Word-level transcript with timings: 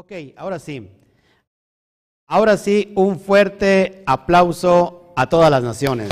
Ok, 0.00 0.12
ahora 0.36 0.60
sí. 0.60 0.88
Ahora 2.28 2.56
sí, 2.56 2.92
un 2.94 3.18
fuerte 3.18 4.04
aplauso 4.06 5.12
a 5.16 5.28
todas 5.28 5.50
las 5.50 5.60
naciones. 5.60 6.08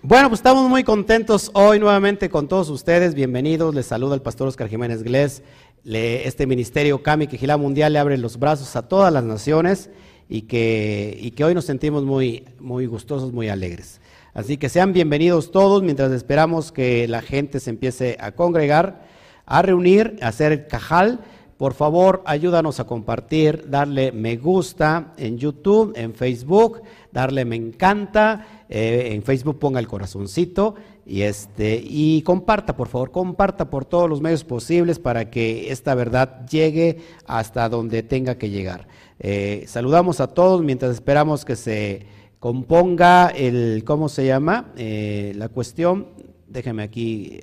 Bueno, 0.00 0.30
pues 0.30 0.38
estamos 0.38 0.66
muy 0.70 0.82
contentos 0.82 1.50
hoy 1.52 1.78
nuevamente 1.78 2.30
con 2.30 2.48
todos 2.48 2.70
ustedes. 2.70 3.14
Bienvenidos. 3.14 3.74
Les 3.74 3.84
saluda 3.84 4.14
el 4.14 4.22
pastor 4.22 4.48
Oscar 4.48 4.70
Jiménez 4.70 5.02
Glés. 5.02 5.42
este 5.84 6.46
ministerio 6.46 7.02
Cami 7.02 7.26
Quijilá 7.26 7.58
Mundial 7.58 7.92
le 7.92 7.98
abre 7.98 8.16
los 8.16 8.38
brazos 8.38 8.76
a 8.76 8.88
todas 8.88 9.12
las 9.12 9.24
naciones 9.24 9.90
y 10.26 10.42
que, 10.42 11.18
y 11.20 11.32
que 11.32 11.44
hoy 11.44 11.54
nos 11.54 11.66
sentimos 11.66 12.02
muy, 12.02 12.46
muy 12.60 12.86
gustosos, 12.86 13.30
muy 13.30 13.50
alegres. 13.50 14.00
Así 14.34 14.56
que 14.56 14.68
sean 14.68 14.92
bienvenidos 14.92 15.52
todos 15.52 15.84
mientras 15.84 16.10
esperamos 16.10 16.72
que 16.72 17.06
la 17.06 17.22
gente 17.22 17.60
se 17.60 17.70
empiece 17.70 18.16
a 18.18 18.32
congregar, 18.32 19.06
a 19.46 19.62
reunir, 19.62 20.16
a 20.20 20.26
hacer 20.26 20.50
el 20.50 20.66
cajal. 20.66 21.20
Por 21.56 21.72
favor, 21.72 22.20
ayúdanos 22.26 22.80
a 22.80 22.84
compartir, 22.84 23.70
darle 23.70 24.10
me 24.10 24.36
gusta 24.36 25.12
en 25.18 25.38
YouTube, 25.38 25.92
en 25.94 26.14
Facebook, 26.14 26.82
darle 27.12 27.44
me 27.44 27.54
encanta, 27.54 28.64
eh, 28.68 29.10
en 29.12 29.22
Facebook 29.22 29.60
ponga 29.60 29.78
el 29.78 29.86
corazoncito 29.86 30.74
y 31.06 31.22
este 31.22 31.80
y 31.80 32.22
comparta, 32.22 32.74
por 32.74 32.88
favor, 32.88 33.12
comparta 33.12 33.70
por 33.70 33.84
todos 33.84 34.10
los 34.10 34.20
medios 34.20 34.42
posibles 34.42 34.98
para 34.98 35.30
que 35.30 35.70
esta 35.70 35.94
verdad 35.94 36.44
llegue 36.48 36.98
hasta 37.24 37.68
donde 37.68 38.02
tenga 38.02 38.34
que 38.34 38.50
llegar. 38.50 38.88
Eh, 39.20 39.62
saludamos 39.68 40.18
a 40.18 40.26
todos 40.26 40.60
mientras 40.60 40.92
esperamos 40.92 41.44
que 41.44 41.54
se 41.54 42.23
componga 42.44 43.28
el, 43.28 43.84
¿cómo 43.86 44.10
se 44.10 44.26
llama? 44.26 44.74
Eh, 44.76 45.32
la 45.34 45.48
cuestión, 45.48 46.08
déjeme 46.46 46.82
aquí, 46.82 47.40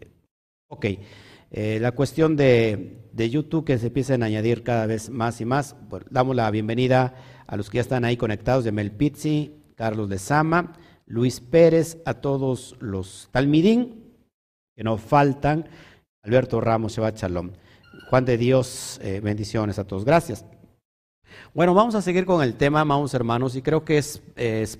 ok, 0.67 0.85
eh, 1.49 1.79
la 1.81 1.93
cuestión 1.93 2.35
de, 2.35 2.99
YouTube 3.11 3.65
que 3.65 3.79
se 3.79 3.87
empiecen 3.87 4.21
a 4.21 4.27
añadir 4.27 4.61
cada 4.61 4.85
vez 4.85 5.09
más 5.09 5.41
y 5.41 5.45
más. 5.45 5.75
damos 6.11 6.35
la 6.35 6.51
bienvenida 6.51 7.15
a 7.47 7.57
los 7.57 7.71
que 7.71 7.77
ya 7.77 7.81
están 7.81 8.05
ahí 8.05 8.15
conectados, 8.15 8.63
de 8.63 8.71
Mel 8.71 8.91
Pizzi, 8.91 9.55
Carlos 9.73 10.07
de 10.07 10.19
Sama, 10.19 10.73
Luis 11.07 11.39
Pérez, 11.39 11.97
a 12.05 12.13
todos 12.13 12.75
los 12.79 13.27
Talmidín, 13.31 14.13
que 14.75 14.83
no 14.83 14.99
faltan, 14.99 15.67
Alberto 16.21 16.61
Ramos, 16.61 16.93
Shabbat 16.93 17.17
Shalom. 17.17 17.49
Juan 18.11 18.25
de 18.25 18.37
Dios, 18.37 19.01
bendiciones 19.23 19.79
a 19.79 19.83
todos. 19.83 20.05
Gracias. 20.05 20.45
Bueno, 21.53 21.73
vamos 21.73 21.95
a 21.95 22.01
seguir 22.01 22.25
con 22.25 22.43
el 22.43 22.55
tema, 22.55 22.81
amados 22.81 23.13
hermanos, 23.13 23.55
y 23.55 23.61
creo 23.61 23.83
que 23.83 23.97
es, 23.97 24.21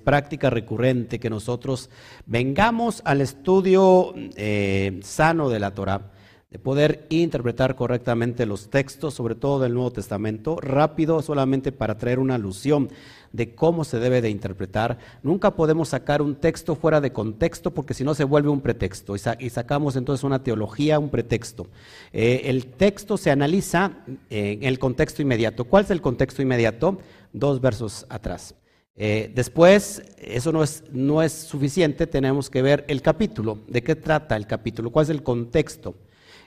práctica 0.04 0.50
recurrente 0.50 1.20
que 1.20 1.30
nosotros 1.30 1.90
vengamos 2.26 3.02
al 3.06 3.22
estudio 3.22 4.14
eh, 4.36 5.00
sano 5.04 5.50
de 5.50 5.60
la 5.60 5.74
Torah 5.74 6.12
de 6.52 6.60
poder 6.60 7.06
interpretar 7.10 7.76
correctamente 7.76 8.46
los 8.46 8.70
textos, 8.70 9.14
sobre 9.14 9.36
todo 9.36 9.62
del 9.62 9.74
Nuevo 9.74 9.92
Testamento, 9.92 10.58
rápido 10.60 11.22
solamente 11.22 11.72
para 11.72 11.98
traer 11.98 12.20
una 12.20 12.36
alusión 12.36 12.90
de 13.34 13.56
cómo 13.56 13.84
se 13.84 14.00
debe 14.00 14.22
de 14.22 14.30
interpretar. 14.30 14.98
Nunca 15.24 15.56
podemos 15.56 15.90
sacar 15.90 16.22
un 16.22 16.36
texto 16.36 16.76
fuera 16.76 17.02
de 17.02 17.12
contexto 17.12 17.72
porque 17.72 17.94
si 17.94 18.04
no 18.04 18.14
se 18.14 18.24
vuelve 18.24 18.50
un 18.50 18.62
pretexto 18.62 19.16
y, 19.16 19.50
sacamos 19.50 19.96
entonces 19.96 20.24
una 20.24 20.44
teología, 20.44 21.00
un 21.00 21.10
pretexto. 21.10 21.68
Eh, 22.14 22.42
el 22.46 22.68
texto 22.68 23.18
se 23.18 23.32
analiza 23.32 23.92
en 24.30 24.64
el 24.64 24.80
contexto 24.80 25.22
inmediato. 25.22 25.66
¿Cuál 25.66 25.86
es 25.86 25.92
el 25.92 26.02
contexto 26.02 26.42
inmediato? 26.42 27.00
Dos 27.34 27.62
versos 27.62 28.06
atrás. 28.10 28.56
Eh, 28.96 29.32
después, 29.34 30.04
eso 30.18 30.52
no 30.52 30.64
es, 30.64 30.84
no 30.92 31.24
es 31.24 31.32
suficiente, 31.32 32.08
tenemos 32.08 32.50
que 32.50 32.62
ver 32.62 32.86
el 32.88 33.02
capítulo, 33.02 33.60
de 33.68 33.82
qué 33.82 33.96
trata 33.96 34.36
el 34.36 34.46
capítulo, 34.46 34.92
cuál 34.92 35.06
es 35.06 35.10
el 35.10 35.24
contexto. 35.24 35.96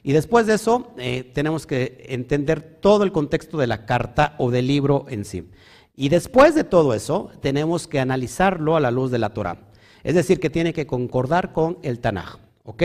Y 0.03 0.13
después 0.13 0.47
de 0.47 0.55
eso, 0.55 0.93
eh, 0.99 1.31
tenemos 1.33 1.67
que 1.67 2.05
entender 2.09 2.61
todo 2.61 3.05
el 3.05 3.13
contexto 3.13 3.57
de 3.57 3.67
la 3.67 3.87
carta 3.87 4.35
o 4.39 4.51
del 4.51 4.67
libro 4.67 5.07
en 5.09 5.25
sí. 5.25 5.49
Y 5.97 6.09
después 6.09 6.55
de 6.55 6.65
todo 6.65 6.95
eso, 6.95 7.31
tenemos 7.41 7.87
que 7.87 8.01
analizarlo 8.01 8.77
a 8.77 8.81
la 8.81 8.91
luz 8.91 9.11
de 9.11 9.19
la 9.19 9.31
Torah. 9.31 9.59
Es 10.03 10.15
decir, 10.15 10.41
que 10.41 10.51
tiene 10.51 10.73
que 10.73 10.87
concordar 10.87 11.53
con 11.53 11.79
el 11.83 12.01
Tanaj. 12.01 12.39
¿Ok? 12.65 12.83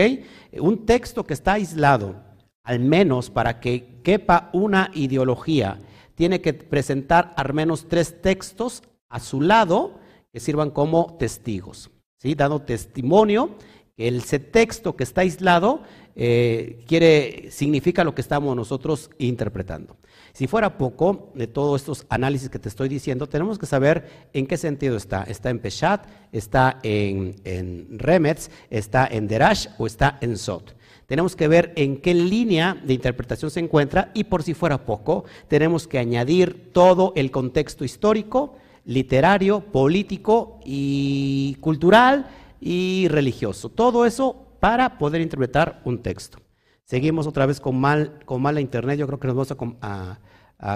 Un 0.60 0.84
texto 0.84 1.24
que 1.24 1.34
está 1.34 1.54
aislado, 1.54 2.16
al 2.62 2.80
menos 2.80 3.30
para 3.30 3.60
que 3.60 4.00
quepa 4.02 4.50
una 4.52 4.90
ideología, 4.94 5.78
tiene 6.14 6.40
que 6.40 6.52
presentar 6.52 7.32
al 7.36 7.54
menos 7.54 7.88
tres 7.88 8.20
textos 8.20 8.82
a 9.08 9.20
su 9.20 9.40
lado 9.40 9.98
que 10.32 10.38
sirvan 10.38 10.70
como 10.70 11.16
testigos, 11.18 11.90
¿sí? 12.18 12.34
dando 12.34 12.60
testimonio 12.60 13.56
ese 14.00 14.38
texto 14.38 14.96
que 14.96 15.04
está 15.04 15.20
aislado 15.20 15.82
eh, 16.16 16.82
quiere, 16.86 17.50
significa 17.50 18.04
lo 18.04 18.14
que 18.14 18.20
estamos 18.20 18.54
nosotros 18.56 19.10
interpretando. 19.18 19.96
Si 20.32 20.46
fuera 20.46 20.78
poco 20.78 21.30
de 21.34 21.46
todos 21.46 21.80
estos 21.80 22.06
análisis 22.08 22.48
que 22.48 22.58
te 22.58 22.68
estoy 22.68 22.88
diciendo, 22.88 23.28
tenemos 23.28 23.58
que 23.58 23.66
saber 23.66 24.28
en 24.32 24.46
qué 24.46 24.56
sentido 24.56 24.96
está. 24.96 25.22
¿Está 25.24 25.50
en 25.50 25.58
Peshat? 25.58 26.06
¿Está 26.32 26.78
en, 26.82 27.36
en 27.44 27.98
Remetz? 27.98 28.50
¿Está 28.70 29.06
en 29.06 29.26
Derash? 29.28 29.68
¿O 29.78 29.86
está 29.86 30.18
en 30.20 30.36
Sot? 30.36 30.76
Tenemos 31.06 31.34
que 31.34 31.48
ver 31.48 31.72
en 31.74 31.96
qué 31.96 32.14
línea 32.14 32.80
de 32.84 32.94
interpretación 32.94 33.50
se 33.50 33.58
encuentra 33.58 34.12
y 34.14 34.24
por 34.24 34.44
si 34.44 34.54
fuera 34.54 34.86
poco, 34.86 35.24
tenemos 35.48 35.88
que 35.88 35.98
añadir 35.98 36.70
todo 36.72 37.12
el 37.16 37.32
contexto 37.32 37.84
histórico, 37.84 38.54
literario, 38.84 39.60
político 39.60 40.60
y 40.64 41.56
cultural 41.60 42.28
y 42.60 43.08
religioso. 43.08 43.68
Todo 43.70 44.04
eso 44.04 44.50
para 44.60 44.98
poder 44.98 45.20
interpretar 45.20 45.80
un 45.84 46.02
texto. 46.02 46.38
Seguimos 46.84 47.26
otra 47.26 47.46
vez 47.46 47.60
con, 47.60 47.80
mal, 47.80 48.20
con 48.24 48.42
mala 48.42 48.60
internet, 48.60 48.98
yo 48.98 49.06
creo 49.06 49.20
que 49.20 49.28
nos 49.28 49.36
vamos 49.36 49.78
a, 49.80 50.18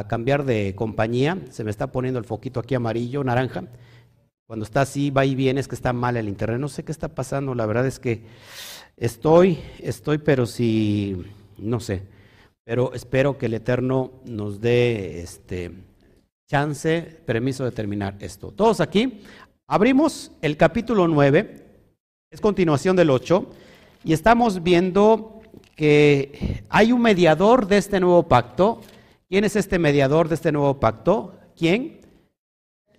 cambiar 0.08 0.44
de 0.44 0.74
compañía. 0.74 1.38
Se 1.50 1.62
me 1.62 1.70
está 1.70 1.92
poniendo 1.92 2.18
el 2.18 2.24
foquito 2.24 2.60
aquí 2.60 2.74
amarillo, 2.74 3.22
naranja. 3.22 3.64
Cuando 4.46 4.64
está 4.64 4.82
así, 4.82 5.10
va 5.10 5.26
y 5.26 5.34
viene, 5.34 5.60
es 5.60 5.68
que 5.68 5.74
está 5.74 5.92
mal 5.92 6.16
el 6.16 6.28
internet. 6.28 6.58
No 6.60 6.68
sé 6.68 6.84
qué 6.84 6.92
está 6.92 7.08
pasando, 7.08 7.54
la 7.54 7.66
verdad 7.66 7.86
es 7.86 7.98
que 7.98 8.24
estoy, 8.96 9.58
estoy, 9.80 10.18
pero 10.18 10.46
si, 10.46 11.22
no 11.58 11.80
sé. 11.80 12.02
Pero 12.64 12.94
espero 12.94 13.36
que 13.36 13.46
el 13.46 13.54
Eterno 13.54 14.12
nos 14.24 14.60
dé 14.60 15.20
este 15.20 15.72
chance, 16.48 17.02
permiso 17.26 17.64
de 17.64 17.72
terminar 17.72 18.16
esto. 18.20 18.52
Todos 18.52 18.80
aquí, 18.80 19.20
abrimos 19.66 20.30
el 20.40 20.56
capítulo 20.56 21.08
9, 21.08 21.63
es 22.34 22.40
continuación 22.40 22.96
del 22.96 23.10
8. 23.10 23.46
Y 24.02 24.12
estamos 24.12 24.64
viendo 24.64 25.40
que 25.76 26.64
hay 26.68 26.90
un 26.90 27.00
mediador 27.00 27.68
de 27.68 27.78
este 27.78 28.00
nuevo 28.00 28.24
pacto. 28.24 28.80
¿Quién 29.28 29.44
es 29.44 29.54
este 29.54 29.78
mediador 29.78 30.28
de 30.28 30.34
este 30.34 30.50
nuevo 30.50 30.80
pacto? 30.80 31.34
¿Quién? 31.56 32.00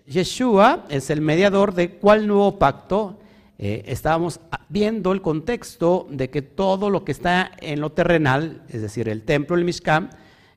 Yeshua 0.07 0.85
es 0.90 1.09
el 1.09 1.19
mediador 1.19 1.74
de 1.74 1.97
cuál 1.97 2.28
nuevo 2.28 2.57
pacto. 2.57 3.19
Eh, 3.57 3.84
estábamos 3.88 4.40
viendo 4.69 5.12
el 5.12 5.22
contexto 5.22 6.07
de 6.09 6.29
que 6.29 6.41
todo 6.41 6.90
lo 6.90 7.03
que 7.03 7.12
está 7.12 7.51
en 7.59 7.81
lo 7.81 7.91
terrenal, 7.91 8.63
es 8.69 8.81
decir, 8.81 9.09
el 9.09 9.24
templo, 9.24 9.57
el 9.57 9.66
Mishkan, 9.66 10.12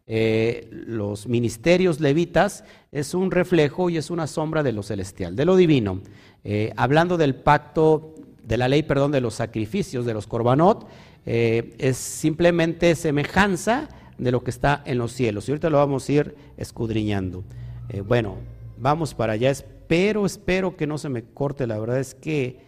eh, 0.06 0.68
los 0.70 1.26
ministerios 1.26 1.98
levitas, 1.98 2.62
es 2.92 3.12
un 3.12 3.32
reflejo 3.32 3.90
y 3.90 3.96
es 3.96 4.10
una 4.10 4.28
sombra 4.28 4.62
de 4.62 4.72
lo 4.72 4.84
celestial, 4.84 5.34
de 5.34 5.44
lo 5.44 5.56
divino. 5.56 6.00
Eh, 6.44 6.72
hablando 6.76 7.16
del 7.16 7.34
pacto 7.34 8.14
de 8.48 8.56
la 8.56 8.66
ley, 8.66 8.82
perdón, 8.82 9.12
de 9.12 9.20
los 9.20 9.34
sacrificios, 9.34 10.06
de 10.06 10.14
los 10.14 10.26
corbanot, 10.26 10.88
eh, 11.26 11.74
es 11.78 11.98
simplemente 11.98 12.94
semejanza 12.94 13.88
de 14.16 14.32
lo 14.32 14.42
que 14.42 14.50
está 14.50 14.82
en 14.86 14.96
los 14.96 15.12
cielos. 15.12 15.46
Y 15.46 15.52
ahorita 15.52 15.68
lo 15.68 15.76
vamos 15.76 16.08
a 16.08 16.12
ir 16.12 16.34
escudriñando. 16.56 17.44
Eh, 17.90 18.00
bueno, 18.00 18.36
vamos 18.78 19.12
para 19.12 19.34
allá. 19.34 19.50
Espero, 19.50 20.24
espero 20.24 20.76
que 20.76 20.86
no 20.86 20.96
se 20.96 21.10
me 21.10 21.22
corte. 21.22 21.66
La 21.66 21.78
verdad 21.78 22.00
es 22.00 22.14
que, 22.14 22.60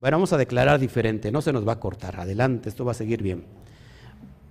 bueno, 0.00 0.16
vamos 0.16 0.32
a 0.32 0.38
declarar 0.38 0.80
diferente. 0.80 1.30
No 1.30 1.40
se 1.40 1.52
nos 1.52 1.66
va 1.66 1.74
a 1.74 1.80
cortar. 1.80 2.18
Adelante, 2.18 2.68
esto 2.68 2.84
va 2.84 2.90
a 2.90 2.94
seguir 2.94 3.22
bien. 3.22 3.44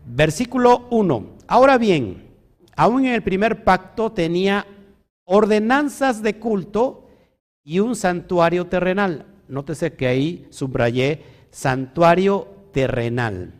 Versículo 0.05 0.87
1. 0.89 1.25
Ahora 1.47 1.77
bien, 1.77 2.29
aún 2.77 3.05
en 3.05 3.13
el 3.13 3.23
primer 3.23 3.65
pacto 3.65 4.13
tenía 4.13 4.65
ordenanzas 5.25 6.23
de 6.23 6.39
culto 6.39 7.09
y 7.61 7.79
un 7.79 7.97
santuario 7.97 8.67
terrenal 8.67 9.25
nótese 9.47 9.93
que 9.93 10.07
ahí 10.07 10.47
subrayé 10.49 11.23
santuario 11.51 12.47
terrenal. 12.71 13.53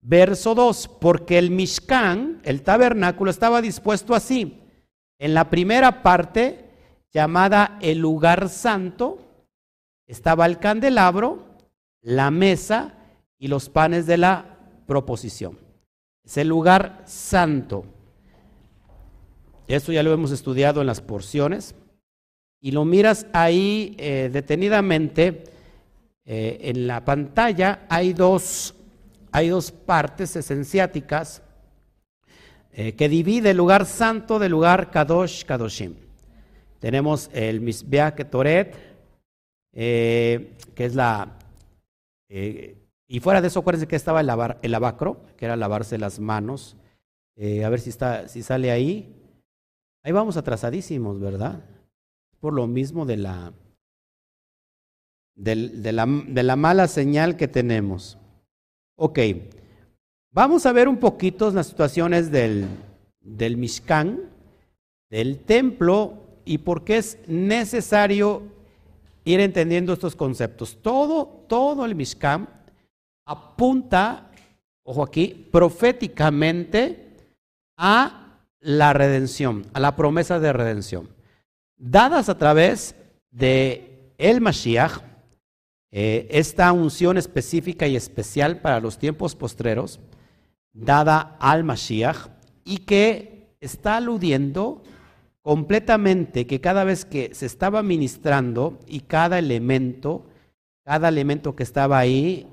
Verso 0.00 0.54
2, 0.54 0.88
porque 1.00 1.36
el 1.36 1.50
Mishkan, 1.50 2.40
el 2.44 2.62
tabernáculo, 2.62 3.30
estaba 3.30 3.60
dispuesto 3.60 4.14
así. 4.14 4.62
En 5.18 5.34
la 5.34 5.50
primera 5.50 6.02
parte, 6.02 6.70
llamada 7.12 7.78
el 7.80 7.98
lugar 7.98 8.48
santo, 8.48 9.18
estaba 10.06 10.46
el 10.46 10.58
candelabro, 10.58 11.46
la 12.02 12.30
mesa 12.30 12.94
y 13.38 13.48
los 13.48 13.68
panes 13.68 14.06
de 14.06 14.18
la 14.18 14.58
proposición. 14.86 15.58
Es 16.24 16.36
el 16.36 16.48
lugar 16.48 17.02
santo. 17.06 17.84
Esto 19.66 19.92
ya 19.92 20.02
lo 20.02 20.12
hemos 20.12 20.30
estudiado 20.30 20.80
en 20.80 20.86
las 20.86 21.00
porciones. 21.00 21.74
Y 22.60 22.72
lo 22.72 22.84
miras 22.84 23.26
ahí 23.32 23.94
eh, 23.98 24.30
detenidamente, 24.32 25.44
eh, 26.24 26.58
en 26.62 26.86
la 26.86 27.04
pantalla 27.04 27.86
hay 27.88 28.12
dos, 28.12 28.74
hay 29.30 29.48
dos 29.48 29.70
partes 29.70 30.34
esenciáticas 30.34 31.42
eh, 32.72 32.94
que 32.94 33.08
divide 33.08 33.50
el 33.50 33.56
lugar 33.56 33.86
santo 33.86 34.38
del 34.38 34.52
lugar 34.52 34.90
Kadosh 34.90 35.44
Kadoshim. 35.44 35.94
Tenemos 36.80 37.30
el 37.32 37.60
Misbeach 37.60 38.14
Ketoret, 38.16 38.74
que 39.72 40.50
es 40.76 40.94
la... 40.94 41.38
y 42.28 43.20
fuera 43.20 43.40
de 43.40 43.48
eso, 43.48 43.60
acuérdense 43.60 43.86
que 43.86 43.96
estaba 43.96 44.20
el, 44.20 44.30
el 44.62 44.74
abacro, 44.74 45.20
que 45.36 45.44
era 45.46 45.56
lavarse 45.56 45.98
las 45.98 46.18
manos. 46.20 46.76
a 47.38 47.68
ver 47.68 47.80
si, 47.80 47.90
está, 47.90 48.28
si 48.28 48.42
sale 48.42 48.70
ahí. 48.70 49.14
Ahí 50.02 50.12
vamos 50.12 50.36
atrasadísimos, 50.36 51.18
¿verdad? 51.18 51.62
Por 52.40 52.52
lo 52.52 52.66
mismo 52.66 53.06
de 53.06 53.16
la, 53.16 53.52
de, 55.34 55.92
la, 55.92 56.06
de 56.06 56.42
la 56.42 56.56
mala 56.56 56.88
señal 56.88 57.36
que 57.36 57.48
tenemos. 57.48 58.18
Ok, 58.98 59.18
vamos 60.32 60.66
a 60.66 60.72
ver 60.72 60.88
un 60.88 60.98
poquito 60.98 61.50
las 61.50 61.66
situaciones 61.66 62.30
del, 62.30 62.66
del 63.20 63.56
Mishkan, 63.56 64.20
del 65.10 65.38
templo 65.40 66.14
y 66.44 66.58
por 66.58 66.84
qué 66.84 66.98
es 66.98 67.18
necesario 67.26 68.42
ir 69.24 69.40
entendiendo 69.40 69.92
estos 69.92 70.16
conceptos. 70.16 70.78
Todo, 70.80 71.26
todo 71.48 71.84
el 71.84 71.94
Mishkan 71.94 72.48
apunta, 73.26 74.30
ojo 74.84 75.02
aquí, 75.02 75.48
proféticamente 75.50 77.12
a 77.76 78.38
la 78.60 78.92
redención, 78.92 79.66
a 79.74 79.80
la 79.80 79.96
promesa 79.96 80.40
de 80.40 80.52
redención, 80.52 81.08
dadas 81.76 82.28
a 82.28 82.38
través 82.38 82.94
de 83.30 84.12
el 84.18 84.40
Mashiach, 84.40 85.02
eh, 85.92 86.26
esta 86.30 86.72
unción 86.72 87.16
específica 87.16 87.86
y 87.86 87.96
especial 87.96 88.60
para 88.60 88.80
los 88.80 88.98
tiempos 88.98 89.34
postreros, 89.34 90.00
dada 90.72 91.36
al 91.40 91.64
Mashiach, 91.64 92.28
y 92.64 92.78
que 92.78 93.56
está 93.60 93.96
aludiendo 93.96 94.82
completamente 95.42 96.46
que 96.46 96.60
cada 96.60 96.84
vez 96.84 97.04
que 97.04 97.34
se 97.34 97.46
estaba 97.46 97.82
ministrando 97.82 98.80
y 98.86 99.00
cada 99.00 99.38
elemento, 99.38 100.26
cada 100.84 101.08
elemento 101.08 101.54
que 101.54 101.62
estaba 101.62 101.98
ahí 101.98 102.48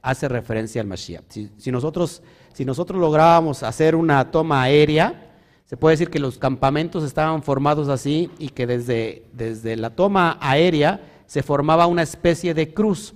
hace 0.00 0.28
referencia 0.28 0.80
al 0.80 0.86
Mashiach. 0.86 1.24
Si, 1.58 1.72
nosotros, 1.72 2.22
si 2.54 2.64
nosotros 2.64 3.00
lográbamos 3.00 3.64
hacer 3.64 3.96
una 3.96 4.30
toma 4.30 4.62
aérea, 4.62 5.25
se 5.66 5.76
puede 5.76 5.94
decir 5.94 6.10
que 6.10 6.20
los 6.20 6.38
campamentos 6.38 7.02
estaban 7.02 7.42
formados 7.42 7.88
así 7.88 8.30
y 8.38 8.50
que 8.50 8.68
desde, 8.68 9.24
desde 9.32 9.76
la 9.76 9.90
toma 9.90 10.38
aérea 10.40 11.00
se 11.26 11.42
formaba 11.42 11.88
una 11.88 12.02
especie 12.02 12.54
de 12.54 12.72
cruz. 12.72 13.14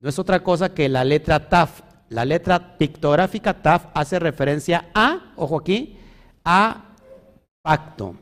No 0.00 0.08
es 0.08 0.18
otra 0.20 0.44
cosa 0.44 0.72
que 0.72 0.88
la 0.88 1.04
letra 1.04 1.48
TAF. 1.48 1.82
La 2.08 2.24
letra 2.24 2.78
pictográfica 2.78 3.62
TAF 3.62 3.86
hace 3.94 4.20
referencia 4.20 4.90
a, 4.94 5.32
ojo 5.34 5.58
aquí, 5.58 5.98
a 6.44 6.94
pacto, 7.62 8.14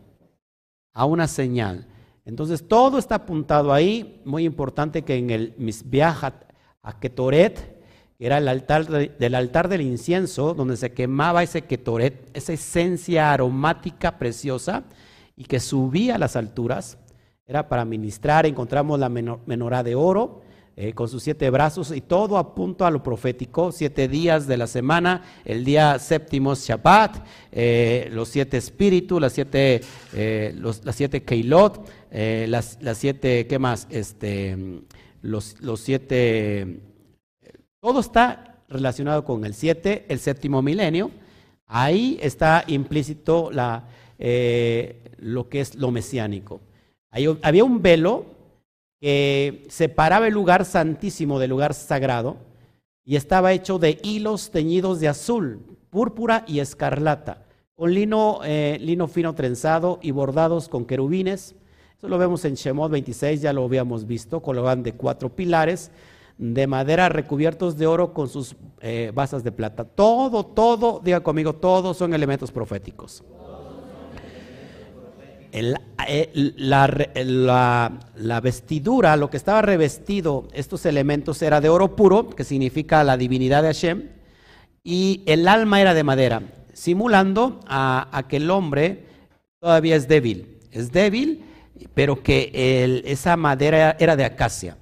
a 0.95 1.05
una 1.05 1.29
señal. 1.29 1.87
Entonces 2.25 2.67
todo 2.67 2.97
está 2.97 3.17
apuntado 3.17 3.75
ahí. 3.75 4.23
Muy 4.25 4.45
importante 4.45 5.03
que 5.03 5.17
en 5.17 5.29
el 5.29 5.55
Misbeach 5.59 6.33
a 6.83 6.99
Era 8.19 8.39
el 8.39 8.49
altar 8.49 8.87
del 8.87 9.35
altar 9.35 9.69
del 9.69 9.81
incienso, 9.81 10.55
donde 10.55 10.77
se 10.77 10.93
quemaba 10.93 11.43
ese 11.43 11.63
ketoret, 11.63 12.31
esa 12.33 12.53
esencia 12.53 13.33
aromática 13.33 14.19
preciosa, 14.19 14.85
y 15.37 15.45
que 15.45 15.59
subía 15.59 16.15
a 16.15 16.19
las 16.19 16.37
alturas, 16.37 16.99
era 17.47 17.69
para 17.69 17.85
ministrar, 17.85 18.47
encontramos 18.47 18.99
la 19.01 19.09
menorá 19.09 19.83
de 19.83 19.95
oro, 19.97 20.43
eh, 20.77 20.93
con 20.93 21.09
sus 21.09 21.23
siete 21.23 21.51
brazos, 21.51 21.91
y 21.95 22.01
todo 22.01 22.39
apunta 22.39 22.87
a 22.87 22.91
lo 22.91 23.03
profético, 23.03 23.71
siete 23.71 24.09
días 24.09 24.47
de 24.47 24.57
la 24.57 24.67
semana, 24.67 25.23
el 25.45 25.65
día 25.65 25.99
séptimo 25.99 26.53
es 26.53 26.67
Shabbat, 26.67 27.25
eh, 27.53 28.09
los 28.13 28.29
siete 28.29 28.57
espíritus, 28.57 29.21
las 29.21 29.33
siete, 29.33 29.83
eh, 30.15 30.55
las 30.57 30.97
siete 30.97 31.23
keilot, 31.23 31.89
las, 32.11 32.79
las, 32.81 32.99
siete, 32.99 33.47
¿qué 33.49 33.59
más? 33.59 33.89
Este, 33.91 34.57
los, 35.21 35.61
los 35.61 35.81
siete 35.81 36.81
todo 37.85 38.01
está 38.01 38.63
relacionado 38.71 39.27
con 39.27 39.45
el 39.45 39.53
7, 39.53 40.07
el 40.09 40.19
séptimo 40.19 40.63
milenio. 40.63 41.11
Ahí 41.67 42.19
está 42.23 42.65
implícito 42.67 43.51
eh, 44.19 45.03
lo 45.19 45.51
que 45.51 45.61
es 45.61 45.75
lo 45.75 45.91
mesiánico. 45.91 46.63
había 47.43 47.63
un 47.63 47.83
velo 47.83 48.25
que 49.03 49.67
separaba 49.69 50.27
el 50.29 50.33
lugar 50.33 50.65
santísimo 50.65 51.39
del 51.39 51.51
lugar 51.51 51.75
sagrado 51.75 52.39
y 53.05 53.17
estaba 53.17 53.53
hecho 53.53 53.79
de 53.79 53.99
hilos 54.03 54.51
teñidos 54.51 54.99
de 55.01 55.09
azul, 55.09 55.61
púrpura 55.91 56.47
y 56.49 56.61
escarlata, 56.61 57.45
con 57.75 57.93
lino, 57.93 58.41
eh, 58.45 58.79
lino 58.81 59.09
fino 59.09 59.35
trenzado 59.35 59.99
y 60.01 60.11
bordados 60.11 60.71
con 60.71 60.87
querubines. 60.87 61.55
Eso 61.99 62.09
lo 62.09 62.17
vemos 62.17 62.47
en 62.47 62.55
Shemot 62.55 62.91
26, 62.91 63.43
ya 63.43 63.53
lo 63.53 63.63
habíamos 63.63 64.07
visto, 64.07 64.41
colocan 64.41 64.83
de 64.83 64.95
cuatro 64.95 65.29
pilares 65.29 65.91
de 66.39 66.67
madera 66.67 67.09
recubiertos 67.09 67.77
de 67.77 67.87
oro 67.87 68.13
con 68.13 68.29
sus 68.29 68.57
eh, 68.81 69.13
basas 69.15 69.45
de 69.45 69.53
plata. 69.53 69.85
Todo, 69.85 70.45
todo, 70.45 71.01
diga 71.03 71.21
conmigo, 71.21 71.55
todos 71.55 71.97
son 71.97 72.15
elementos 72.15 72.51
proféticos. 72.51 73.23
Eh, 75.53 76.33
la, 76.57 78.01
la, 78.17 78.41
vestidura, 78.41 79.17
lo 79.17 79.31
que 79.31 79.37
estaba 79.37 79.63
revestido, 79.63 80.49
estos 80.53 80.85
elementos 80.85 81.41
era 81.43 81.61
de 81.61 81.69
oro 81.69 81.95
puro, 81.95 82.31
que 82.31 82.43
significa 82.43 83.05
la 83.05 83.17
divinidad 83.17 83.63
de 83.63 83.69
Hashem, 83.69 84.09
y 84.83 85.23
el 85.27 85.47
alma 85.47 85.81
era 85.81 85.95
de 85.95 86.03
madera, 86.03 86.43
simulando 86.73 87.61
a, 87.69 88.25
que 88.29 88.39
el 88.39 88.51
hombre 88.51 89.07
todavía 89.61 89.95
es 89.95 90.09
débil. 90.09 90.59
Es 90.73 90.91
débil, 90.91 91.45
pero 91.95 92.21
que 92.21 93.03
esa 93.07 93.37
madera 93.37 93.97
era 94.01 94.17
de 94.17 94.25
acacia. 94.25 94.77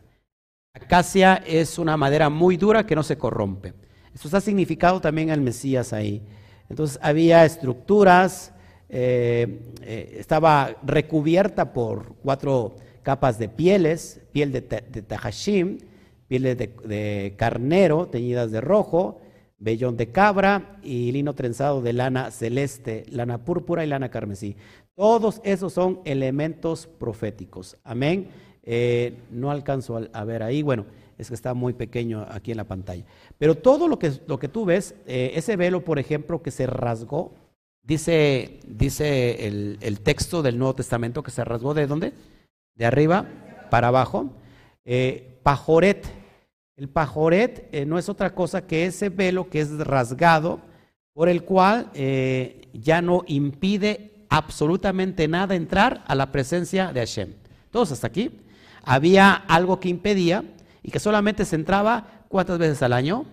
Acacia 0.74 1.34
es 1.46 1.78
una 1.78 1.98
madera 1.98 2.30
muy 2.30 2.56
dura 2.56 2.86
que 2.86 2.94
no 2.94 3.02
se 3.02 3.18
corrompe. 3.18 3.74
Esto 4.14 4.28
está 4.28 4.40
significado 4.40 5.02
también 5.02 5.28
el 5.28 5.42
Mesías 5.42 5.92
ahí. 5.92 6.22
Entonces 6.70 6.98
había 7.02 7.44
estructuras, 7.44 8.54
eh, 8.88 9.60
eh, 9.82 10.16
estaba 10.18 10.76
recubierta 10.82 11.74
por 11.74 12.14
cuatro 12.22 12.76
capas 13.02 13.38
de 13.38 13.50
pieles, 13.50 14.22
piel 14.32 14.50
de, 14.50 14.62
tajashim, 14.62 15.78
pieles 16.26 16.56
de, 16.56 16.74
de, 16.86 17.34
carnero 17.36 18.08
teñidas 18.08 18.50
de 18.50 18.62
rojo, 18.62 19.20
vellón 19.58 19.98
de 19.98 20.10
cabra 20.10 20.78
y 20.82 21.12
lino 21.12 21.34
trenzado 21.34 21.82
de 21.82 21.92
lana 21.92 22.30
celeste, 22.30 23.04
lana 23.10 23.44
púrpura 23.44 23.84
y 23.84 23.88
lana 23.88 24.10
carmesí. 24.10 24.56
Todos 24.94 25.42
esos 25.44 25.74
son 25.74 26.00
elementos 26.06 26.86
proféticos. 26.86 27.76
Amén. 27.84 28.28
Eh, 28.64 29.18
no 29.30 29.50
alcanzo 29.50 30.00
a, 30.12 30.24
ver 30.24 30.42
ahí, 30.42 30.62
bueno, 30.62 30.86
es 31.18 31.28
que 31.28 31.34
está 31.34 31.52
muy 31.52 31.72
pequeño 31.72 32.26
aquí 32.30 32.52
en 32.52 32.56
la 32.56 32.64
pantalla. 32.64 33.04
Pero 33.38 33.56
todo 33.56 33.88
lo 33.88 33.98
que, 33.98 34.12
lo 34.26 34.38
que 34.38 34.48
tú 34.48 34.64
ves, 34.64 34.94
eh, 35.06 35.32
ese 35.34 35.56
velo, 35.56 35.84
por 35.84 35.98
ejemplo, 35.98 36.42
que 36.42 36.50
se 36.50 36.66
rasgó, 36.66 37.32
dice, 37.82 38.60
dice 38.66 39.46
el, 39.46 40.00
texto 40.00 40.42
del 40.42 40.58
Nuevo 40.58 40.76
Testamento 40.76 41.22
que 41.22 41.32
se 41.32 41.44
rasgó 41.44 41.74
de 41.74 41.86
dónde? 41.86 42.12
De 42.76 42.86
arriba 42.86 43.26
para 43.70 43.88
abajo. 43.88 44.30
Eh, 44.84 45.38
pajoret. 45.42 46.06
El 46.76 46.88
pajoret 46.88 47.86
no 47.86 47.98
es 47.98 48.08
otra 48.08 48.34
cosa 48.34 48.66
que 48.66 48.86
ese 48.86 49.08
velo 49.08 49.50
que 49.50 49.60
es 49.60 49.76
rasgado, 49.78 50.60
por 51.12 51.28
el 51.28 51.44
cual 51.44 51.90
ya 52.72 53.02
no 53.02 53.22
impide 53.26 54.26
absolutamente 54.30 55.28
nada 55.28 55.54
entrar 55.54 56.02
a 56.06 56.14
la 56.14 56.32
presencia 56.32 56.92
de 56.92 57.00
Hashem. 57.00 57.34
Todos 57.70 57.92
hasta 57.92 58.06
aquí 58.06 58.41
había 58.82 59.32
algo 59.32 59.80
que 59.80 59.88
impedía 59.88 60.44
y 60.82 60.90
que 60.90 60.98
solamente 60.98 61.44
se 61.44 61.56
entraba 61.56 62.24
cuántas 62.28 62.58
veces 62.58 62.82
al 62.82 62.92
año? 62.92 63.24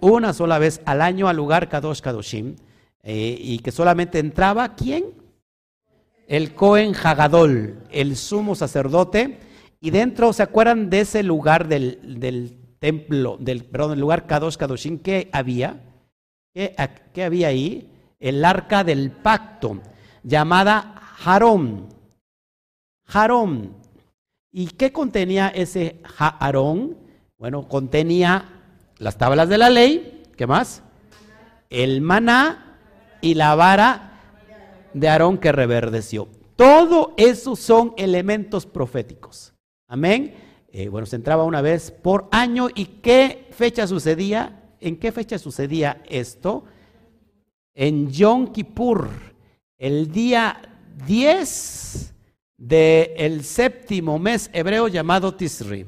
Una 0.00 0.32
sola 0.32 0.58
vez 0.58 0.80
al 0.84 1.00
año 1.00 1.28
al 1.28 1.36
lugar 1.36 1.68
Kadosh 1.68 2.00
Kadoshim 2.00 2.56
eh, 3.02 3.36
y 3.38 3.58
que 3.60 3.70
solamente 3.70 4.18
entraba 4.18 4.74
¿quién? 4.74 5.04
El 6.26 6.54
Cohen 6.54 6.94
Hagadol, 6.94 7.78
el 7.90 8.16
sumo 8.16 8.54
sacerdote 8.54 9.38
y 9.80 9.90
dentro, 9.90 10.32
¿se 10.32 10.44
acuerdan 10.44 10.90
de 10.90 11.00
ese 11.00 11.24
lugar 11.24 11.66
del, 11.66 12.56
templo, 12.78 13.36
del, 13.40 13.64
perdón, 13.64 13.94
el 13.94 14.00
lugar 14.00 14.28
Kadosh 14.28 14.56
Kadoshim 14.56 14.98
que 15.00 15.28
había? 15.32 15.80
¿Qué, 16.54 16.76
¿Qué, 17.12 17.24
había 17.24 17.48
ahí? 17.48 17.90
El 18.20 18.44
arca 18.44 18.84
del 18.84 19.10
pacto, 19.10 19.80
llamada 20.22 21.02
Harón. 21.24 21.88
Harón, 23.06 23.81
¿Y 24.52 24.66
qué 24.66 24.92
contenía 24.92 25.48
ese 25.48 25.96
Aarón? 26.18 26.98
Bueno, 27.38 27.66
contenía 27.68 28.60
las 28.98 29.16
tablas 29.16 29.48
de 29.48 29.56
la 29.56 29.70
ley, 29.70 30.24
¿qué 30.36 30.46
más? 30.46 30.82
El 31.70 32.02
maná 32.02 32.78
y 33.22 33.32
la 33.32 33.54
vara 33.54 34.20
de 34.92 35.08
Aarón 35.08 35.38
que 35.38 35.52
reverdeció. 35.52 36.28
Todo 36.54 37.14
eso 37.16 37.56
son 37.56 37.94
elementos 37.96 38.66
proféticos. 38.66 39.54
Amén. 39.88 40.34
Eh, 40.70 40.88
bueno, 40.88 41.06
se 41.06 41.16
entraba 41.16 41.44
una 41.44 41.62
vez 41.62 41.90
por 41.90 42.28
año. 42.30 42.68
¿Y 42.74 42.84
qué 42.84 43.48
fecha 43.52 43.86
sucedía? 43.86 44.62
¿En 44.80 44.98
qué 44.98 45.12
fecha 45.12 45.38
sucedía 45.38 46.02
esto? 46.08 46.64
En 47.74 48.10
Yom 48.10 48.52
Kippur, 48.52 49.08
el 49.78 50.12
día 50.12 50.60
10 51.06 52.11
del 52.62 53.42
séptimo 53.42 54.20
mes 54.20 54.48
hebreo 54.52 54.86
llamado 54.86 55.34
Tisri. 55.34 55.84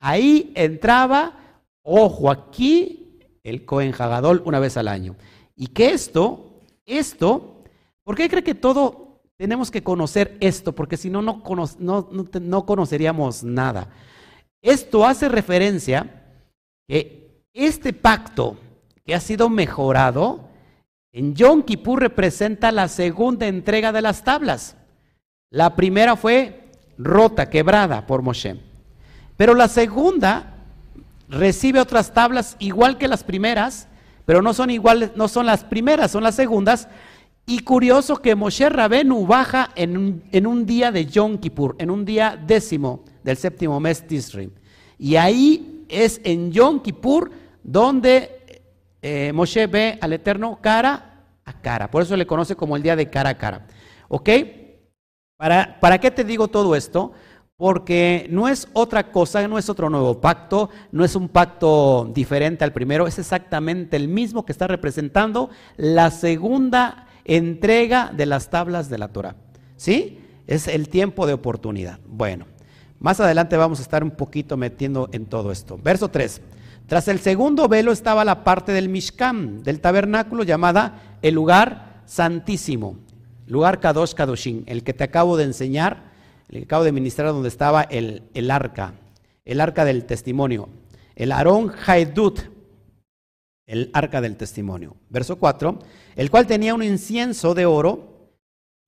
Ahí 0.00 0.50
entraba, 0.56 1.62
ojo 1.82 2.30
aquí, 2.32 3.20
el 3.44 3.64
Cohen 3.64 3.94
Hagadol 3.96 4.42
una 4.44 4.58
vez 4.58 4.76
al 4.76 4.88
año. 4.88 5.14
Y 5.54 5.68
que 5.68 5.90
esto, 5.90 6.58
esto, 6.84 7.62
¿por 8.02 8.16
qué 8.16 8.28
cree 8.28 8.42
que 8.42 8.56
todo 8.56 9.20
tenemos 9.36 9.70
que 9.70 9.84
conocer 9.84 10.36
esto? 10.40 10.72
Porque 10.74 10.96
si 10.96 11.10
no, 11.10 11.22
no, 11.22 11.42
no, 11.78 12.08
no 12.10 12.66
conoceríamos 12.66 13.44
nada. 13.44 13.88
Esto 14.62 15.06
hace 15.06 15.28
referencia 15.28 16.24
que 16.88 17.44
este 17.54 17.92
pacto 17.92 18.58
que 19.04 19.14
ha 19.14 19.20
sido 19.20 19.48
mejorado 19.48 20.48
en 21.12 21.36
Yom 21.36 21.62
Kippur 21.62 22.00
representa 22.00 22.72
la 22.72 22.88
segunda 22.88 23.46
entrega 23.46 23.92
de 23.92 24.02
las 24.02 24.24
tablas. 24.24 24.76
La 25.50 25.74
primera 25.74 26.14
fue 26.14 26.68
rota, 26.96 27.50
quebrada 27.50 28.06
por 28.06 28.22
Moshe. 28.22 28.56
Pero 29.36 29.54
la 29.54 29.66
segunda 29.66 30.54
recibe 31.28 31.80
otras 31.80 32.14
tablas 32.14 32.54
igual 32.60 32.98
que 32.98 33.08
las 33.08 33.24
primeras, 33.24 33.88
pero 34.26 34.42
no 34.42 34.54
son 34.54 34.70
iguales, 34.70 35.10
no 35.16 35.26
son 35.26 35.46
las 35.46 35.64
primeras, 35.64 36.12
son 36.12 36.22
las 36.22 36.36
segundas. 36.36 36.86
Y 37.46 37.60
curioso 37.60 38.18
que 38.18 38.36
Moshe 38.36 38.68
Rabenu 38.68 39.26
baja 39.26 39.70
en 39.74 39.96
un, 40.46 40.66
día 40.66 40.92
de 40.92 41.06
Yom 41.06 41.38
Kippur, 41.38 41.74
en 41.80 41.90
un 41.90 42.04
día 42.04 42.38
décimo 42.40 43.02
del 43.24 43.36
séptimo 43.36 43.80
mes 43.80 44.06
Tisri. 44.06 44.52
Y 44.98 45.16
ahí 45.16 45.84
es 45.88 46.20
en 46.22 46.52
Yom 46.52 46.80
Kippur 46.80 47.32
donde 47.64 48.62
eh, 49.02 49.32
Moshe 49.34 49.66
ve 49.66 49.98
al 50.00 50.12
Eterno 50.12 50.60
cara 50.62 51.24
a 51.44 51.52
cara. 51.60 51.90
Por 51.90 52.02
eso 52.02 52.16
le 52.16 52.24
conoce 52.24 52.54
como 52.54 52.76
el 52.76 52.84
día 52.84 52.94
de 52.94 53.10
cara 53.10 53.30
a 53.30 53.38
cara. 53.38 53.66
¿Ok? 54.06 54.28
¿Para, 55.40 55.80
¿Para 55.80 55.98
qué 55.98 56.10
te 56.10 56.22
digo 56.22 56.48
todo 56.48 56.76
esto? 56.76 57.12
Porque 57.56 58.26
no 58.28 58.46
es 58.46 58.68
otra 58.74 59.10
cosa, 59.10 59.48
no 59.48 59.56
es 59.56 59.70
otro 59.70 59.88
nuevo 59.88 60.20
pacto, 60.20 60.68
no 60.92 61.02
es 61.02 61.16
un 61.16 61.30
pacto 61.30 62.10
diferente 62.14 62.62
al 62.62 62.74
primero, 62.74 63.06
es 63.06 63.18
exactamente 63.18 63.96
el 63.96 64.06
mismo 64.06 64.44
que 64.44 64.52
está 64.52 64.66
representando 64.66 65.48
la 65.78 66.10
segunda 66.10 67.06
entrega 67.24 68.12
de 68.14 68.26
las 68.26 68.50
tablas 68.50 68.90
de 68.90 68.98
la 68.98 69.08
Torah. 69.08 69.36
¿Sí? 69.76 70.18
Es 70.46 70.68
el 70.68 70.90
tiempo 70.90 71.26
de 71.26 71.32
oportunidad. 71.32 72.00
Bueno, 72.06 72.44
más 72.98 73.18
adelante 73.18 73.56
vamos 73.56 73.78
a 73.78 73.82
estar 73.82 74.04
un 74.04 74.10
poquito 74.10 74.58
metiendo 74.58 75.08
en 75.12 75.24
todo 75.24 75.52
esto. 75.52 75.78
Verso 75.82 76.10
3. 76.10 76.42
Tras 76.86 77.08
el 77.08 77.18
segundo 77.18 77.66
velo 77.66 77.92
estaba 77.92 78.26
la 78.26 78.44
parte 78.44 78.72
del 78.72 78.90
Mishkan, 78.90 79.62
del 79.62 79.80
tabernáculo 79.80 80.42
llamada 80.42 81.16
el 81.22 81.34
lugar 81.34 82.02
santísimo, 82.04 82.98
lugar 83.50 83.80
Kadosh 83.80 84.14
Kadoshin, 84.14 84.64
el 84.66 84.84
que 84.84 84.94
te 84.94 85.04
acabo 85.04 85.36
de 85.36 85.44
enseñar 85.44 86.10
el 86.48 86.64
acabo 86.64 86.84
de 86.84 86.92
ministrar 86.92 87.28
donde 87.28 87.48
estaba 87.48 87.82
el, 87.82 88.22
el 88.34 88.50
arca, 88.50 88.94
el 89.44 89.60
arca 89.60 89.84
del 89.84 90.04
testimonio, 90.04 90.68
el 91.14 91.32
Aarón 91.32 91.72
Haedut, 91.86 92.40
el 93.66 93.90
arca 93.92 94.20
del 94.20 94.36
testimonio. 94.36 94.96
Verso 95.10 95.36
4, 95.36 95.78
el 96.16 96.30
cual 96.30 96.46
tenía 96.46 96.74
un 96.74 96.82
incienso 96.82 97.54
de 97.54 97.66
oro 97.66 98.32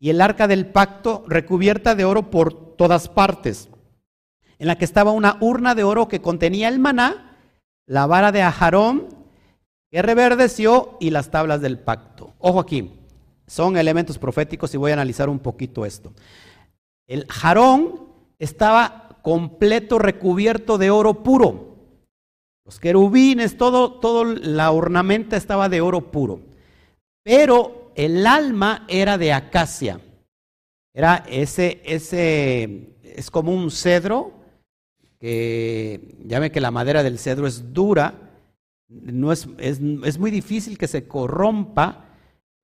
y 0.00 0.10
el 0.10 0.20
arca 0.20 0.48
del 0.48 0.66
pacto 0.66 1.24
recubierta 1.28 1.94
de 1.94 2.04
oro 2.04 2.30
por 2.30 2.74
todas 2.76 3.08
partes, 3.08 3.68
en 4.58 4.66
la 4.66 4.76
que 4.76 4.84
estaba 4.84 5.12
una 5.12 5.38
urna 5.40 5.76
de 5.76 5.84
oro 5.84 6.08
que 6.08 6.20
contenía 6.20 6.68
el 6.68 6.80
maná, 6.80 7.36
la 7.86 8.06
vara 8.06 8.32
de 8.32 8.42
Ajarón 8.42 9.08
que 9.90 10.02
reverdeció 10.02 10.96
y 11.00 11.10
las 11.10 11.30
tablas 11.30 11.60
del 11.60 11.78
pacto. 11.78 12.34
Ojo 12.38 12.58
aquí, 12.58 12.90
son 13.46 13.76
elementos 13.76 14.18
proféticos 14.18 14.72
y 14.74 14.78
voy 14.78 14.90
a 14.90 14.94
analizar 14.94 15.28
un 15.28 15.38
poquito 15.38 15.84
esto. 15.84 16.12
El 17.06 17.26
jarón 17.28 18.08
estaba 18.38 19.18
completo 19.22 19.98
recubierto 19.98 20.78
de 20.78 20.90
oro 20.90 21.22
puro. 21.22 21.76
Los 22.64 22.78
querubines, 22.78 23.56
todo, 23.56 23.92
todo 23.92 24.24
la 24.24 24.70
ornamenta 24.70 25.36
estaba 25.36 25.68
de 25.68 25.80
oro 25.80 26.10
puro. 26.10 26.40
Pero 27.24 27.92
el 27.94 28.26
alma 28.26 28.84
era 28.88 29.18
de 29.18 29.32
acacia. 29.32 30.00
Era 30.94 31.24
ese, 31.28 31.80
ese, 31.84 32.94
es 33.02 33.30
como 33.30 33.52
un 33.52 33.70
cedro, 33.70 34.32
que 35.18 36.16
ya 36.24 36.38
ve 36.38 36.50
que 36.50 36.60
la 36.60 36.70
madera 36.70 37.02
del 37.02 37.18
cedro 37.18 37.46
es 37.46 37.72
dura, 37.72 38.14
no 38.88 39.32
es, 39.32 39.48
es, 39.58 40.18
muy 40.18 40.30
difícil 40.30 40.76
que 40.76 40.88
se 40.88 41.06
corrompa, 41.06 42.11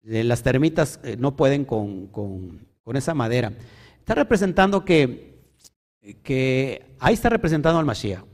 las 0.09 0.43
termitas 0.43 1.01
eh, 1.05 1.17
no 1.19 1.37
pueden 1.37 1.65
con, 1.65 2.07
con, 2.09 2.67
con 2.83 2.97
esa 2.97 3.15
madera. 3.15 3.53
Está 3.99 4.15
representando 4.15 4.85
que, 4.85 5.39
que 6.23 6.97
ahí 6.99 7.15
está 7.15 7.29
representando 7.29 7.79
al 7.79 7.85
Mashiach. 7.85 8.25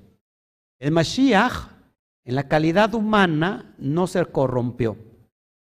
El 0.79 0.93
Mashiach, 0.93 1.71
en 2.25 2.35
la 2.37 2.47
calidad 2.49 2.95
humana, 2.95 3.75
no 3.79 4.07
se 4.07 4.25
corrompió, 4.27 4.97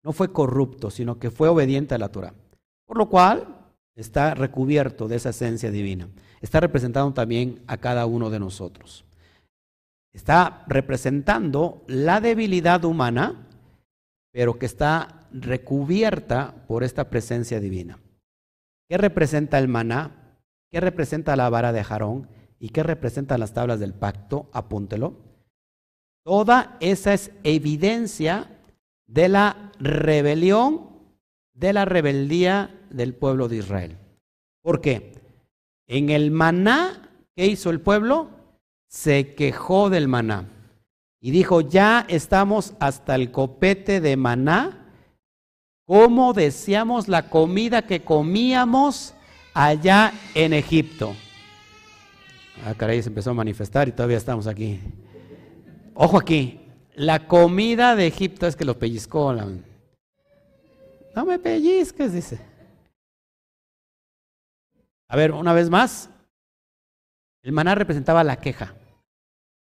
no 0.03 0.13
fue 0.13 0.33
corrupto, 0.33 0.91
sino 0.91 1.19
que 1.19 1.31
fue 1.31 1.49
obediente 1.49 1.95
a 1.95 1.99
la 1.99 2.11
Torah. 2.11 2.35
Por 2.85 2.99
lo 2.99 3.09
cual 3.09 3.57
está 3.95 4.35
recubierto 4.35 5.09
de 5.09 5.17
esa 5.17 5.31
esencia 5.31 5.71
divina. 5.71 6.09
Está 6.41 6.61
representando 6.61 7.13
también 7.15 7.63
a 7.67 7.79
cada 7.79 8.05
uno 8.07 8.29
de 8.31 8.39
nosotros. 8.39 9.05
Está 10.13 10.65
representando 10.67 11.83
la 11.89 12.21
debilidad 12.21 12.85
humana, 12.85 13.47
pero 14.33 14.59
que 14.59 14.67
está 14.67 15.16
recubierta 15.33 16.67
por 16.67 16.85
esta 16.85 17.11
presencia 17.11 17.61
divina. 17.61 17.99
¿Qué 18.89 18.99
representa 18.99 19.59
el 19.59 19.69
maná? 19.69 20.39
¿Qué 20.71 20.81
representa 20.81 21.37
la 21.37 21.49
vara 21.49 21.73
de 21.73 21.85
Jarón? 21.85 22.29
¿Y 22.59 22.71
qué 22.71 22.83
representan 22.83 23.41
las 23.41 23.53
tablas 23.53 23.81
del 23.81 23.95
pacto? 23.95 24.49
Apúntelo. 24.53 25.15
Toda 26.25 26.77
esa 26.81 27.15
es 27.15 27.31
evidencia 27.45 28.51
de 29.07 29.29
la 29.29 29.73
rebelión, 29.79 30.91
de 31.55 31.73
la 31.73 31.85
rebeldía 31.85 32.75
del 32.91 33.15
pueblo 33.15 33.49
de 33.49 33.57
Israel. 33.57 33.97
¿Por 34.63 34.81
qué? 34.81 35.13
En 35.87 36.11
el 36.11 36.31
maná, 36.31 37.11
¿qué 37.37 37.47
hizo 37.47 37.71
el 37.71 37.81
pueblo? 37.81 38.31
Se 38.89 39.35
quejó 39.35 39.91
del 39.91 40.09
maná 40.09 40.49
y 41.21 41.31
dijo, 41.31 41.61
ya 41.61 42.07
estamos 42.09 42.75
hasta 42.79 43.15
el 43.15 43.31
copete 43.31 44.01
de 44.01 44.17
maná 44.17 44.86
cómo 45.87 46.33
deseamos 46.33 47.09
la 47.09 47.31
comida 47.31 47.83
que 47.83 48.03
comíamos 48.03 49.15
allá 49.55 50.13
en 50.35 50.53
Egipto. 50.53 51.15
Ah, 52.65 52.75
caray, 52.75 53.03
se 53.03 53.09
empezó 53.09 53.31
a 53.31 53.35
manifestar 53.35 53.89
y 53.89 53.93
todavía 53.93 54.17
estamos 54.17 54.47
aquí. 54.47 54.81
Ojo 55.95 56.19
aquí, 56.19 56.61
la 56.95 57.27
comida 57.27 57.95
de 57.95 58.07
Egipto 58.07 58.47
es 58.47 58.57
que 58.57 58.65
lo 58.65 58.79
pellizcó. 58.79 59.33
No 61.15 61.25
me 61.25 61.39
pellizques, 61.39 62.13
dice. 62.13 62.41
A 65.09 65.17
ver, 65.17 65.33
una 65.33 65.53
vez 65.53 65.71
más, 65.71 66.11
el 67.43 67.53
maná 67.53 67.77
representaba 67.77 68.25
la 68.25 68.37
queja, 68.37 68.75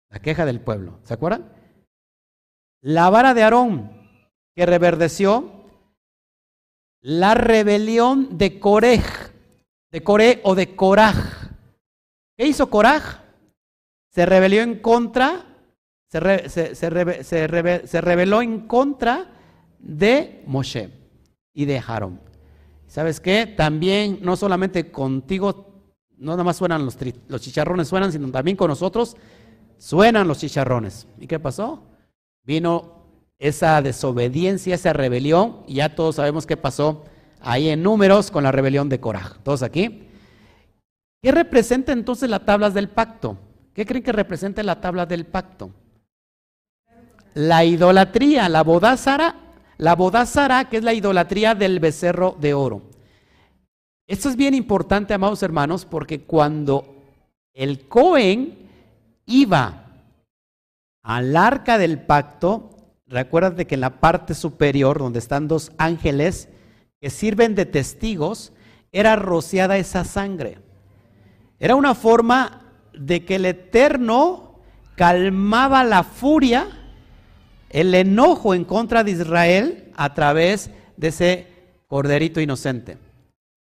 la 0.09 0.19
queja 0.19 0.45
del 0.45 0.59
pueblo. 0.59 0.99
¿Se 1.03 1.13
acuerdan? 1.13 1.53
La 2.81 3.09
vara 3.09 3.33
de 3.33 3.43
Aarón 3.43 3.91
que 4.55 4.65
reverdeció 4.65 5.56
la 7.01 7.33
rebelión 7.33 8.37
de 8.37 8.59
Corej, 8.59 9.03
de 9.91 10.03
Coré 10.03 10.41
o 10.43 10.55
de 10.55 10.75
Coraj. 10.75 11.51
¿Qué 12.35 12.47
hizo 12.47 12.69
Coraj? 12.69 13.21
Se 14.09 14.25
rebelió 14.25 14.61
en 14.61 14.79
contra, 14.79 15.45
se, 16.07 16.75
se, 16.75 18.01
rebeló 18.01 18.41
en 18.41 18.67
contra 18.67 19.31
de 19.79 20.43
Moshe 20.47 20.89
y 21.53 21.65
de 21.65 21.79
Aarón. 21.79 22.19
¿Sabes 22.87 23.19
qué? 23.19 23.45
También 23.45 24.19
no 24.21 24.35
solamente 24.35 24.91
contigo, 24.91 25.83
no 26.17 26.31
nada 26.31 26.43
más 26.43 26.57
suenan 26.57 26.85
los, 26.85 26.97
los 27.27 27.41
chicharrones, 27.41 27.87
suenan, 27.87 28.11
sino 28.11 28.31
también 28.31 28.57
con 28.57 28.69
nosotros 28.69 29.17
suenan 29.77 30.27
los 30.27 30.39
chicharrones. 30.39 31.07
¿Y 31.19 31.27
qué 31.27 31.39
pasó? 31.39 31.83
Vino 32.43 32.96
esa 33.39 33.81
desobediencia, 33.81 34.75
esa 34.75 34.93
rebelión, 34.93 35.63
y 35.67 35.75
ya 35.75 35.95
todos 35.95 36.15
sabemos 36.15 36.45
qué 36.45 36.57
pasó 36.57 37.05
ahí 37.39 37.69
en 37.69 37.83
números 37.83 38.31
con 38.31 38.43
la 38.43 38.51
rebelión 38.51 38.89
de 38.89 38.99
Coraj. 38.99 39.37
¿Todos 39.43 39.63
aquí? 39.63 40.07
¿Qué 41.21 41.31
representa 41.31 41.91
entonces 41.91 42.29
las 42.29 42.45
tablas 42.45 42.73
del 42.73 42.89
pacto? 42.89 43.37
¿Qué 43.73 43.85
creen 43.85 44.03
que 44.03 44.11
representa 44.11 44.63
la 44.63 44.81
tabla 44.81 45.05
del 45.05 45.25
pacto? 45.25 45.71
La 47.33 47.63
idolatría, 47.63 48.49
la 48.49 48.63
bodázara, 48.63 49.35
la 49.77 49.95
bodázara 49.95 50.69
que 50.69 50.77
es 50.77 50.83
la 50.83 50.93
idolatría 50.93 51.53
del 51.53 51.79
becerro 51.79 52.35
de 52.39 52.53
oro. 52.53 52.81
Esto 54.07 54.29
es 54.29 54.35
bien 54.35 54.53
importante, 54.53 55.13
amados 55.13 55.43
hermanos, 55.43 55.85
porque 55.85 56.21
cuando 56.21 56.95
el 57.53 57.87
Cohen 57.87 58.57
iba 59.25 59.83
al 61.03 61.35
arca 61.35 61.77
del 61.77 61.99
pacto, 61.99 62.76
recuérdate 63.07 63.65
que 63.65 63.75
en 63.75 63.81
la 63.81 63.99
parte 63.99 64.33
superior, 64.33 64.99
donde 64.99 65.19
están 65.19 65.47
dos 65.47 65.71
ángeles 65.77 66.49
que 66.99 67.09
sirven 67.09 67.55
de 67.55 67.65
testigos, 67.65 68.53
era 68.91 69.15
rociada 69.15 69.77
esa 69.77 70.03
sangre. 70.03 70.59
Era 71.59 71.75
una 71.75 71.95
forma 71.95 72.61
de 72.93 73.25
que 73.25 73.35
el 73.35 73.45
Eterno 73.45 74.59
calmaba 74.95 75.83
la 75.83 76.03
furia, 76.03 76.67
el 77.69 77.93
enojo 77.93 78.53
en 78.53 78.65
contra 78.65 79.03
de 79.03 79.11
Israel 79.11 79.91
a 79.95 80.13
través 80.13 80.71
de 80.95 81.09
ese 81.09 81.47
corderito 81.87 82.41
inocente, 82.41 82.97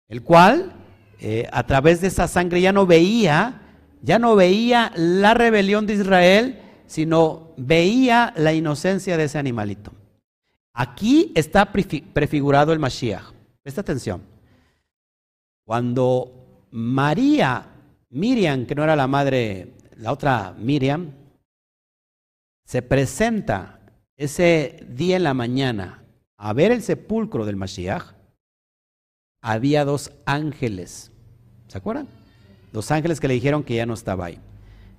el 0.07 0.23
cual 0.23 0.73
eh, 1.19 1.47
a 1.51 1.63
través 1.65 2.01
de 2.01 2.07
esa 2.07 2.27
sangre 2.27 2.61
ya 2.61 2.71
no 2.71 2.85
veía, 2.85 3.61
ya 4.01 4.19
no 4.19 4.35
veía 4.35 4.91
la 4.95 5.33
rebelión 5.33 5.85
de 5.85 5.95
Israel, 5.95 6.59
sino 6.89 7.53
veía 7.55 8.33
la 8.35 8.51
inocencia 8.51 9.15
de 9.15 9.25
ese 9.25 9.37
animalito. 9.37 9.93
Aquí 10.73 11.31
está 11.35 11.71
prefigurado 11.71 12.73
el 12.73 12.79
Mashiach. 12.79 13.31
Presta 13.61 13.81
atención. 13.81 14.23
Cuando 15.63 16.65
María, 16.71 17.67
Miriam, 18.09 18.65
que 18.65 18.73
no 18.73 18.83
era 18.83 18.95
la 18.95 19.05
madre, 19.05 19.75
la 19.97 20.11
otra 20.11 20.55
Miriam, 20.57 21.11
se 22.65 22.81
presenta 22.81 23.81
ese 24.17 24.83
día 24.89 25.17
en 25.17 25.23
la 25.23 25.35
mañana 25.35 26.03
a 26.37 26.53
ver 26.53 26.71
el 26.71 26.81
sepulcro 26.81 27.45
del 27.45 27.55
Mashiach, 27.55 28.15
había 29.43 29.85
dos 29.85 30.11
ángeles. 30.25 31.11
¿Se 31.67 31.77
acuerdan? 31.77 32.07
Dos 32.71 32.89
ángeles 32.89 33.19
que 33.19 33.27
le 33.27 33.35
dijeron 33.35 33.63
que 33.63 33.75
ya 33.75 33.85
no 33.85 33.93
estaba 33.93 34.25
ahí. 34.25 34.39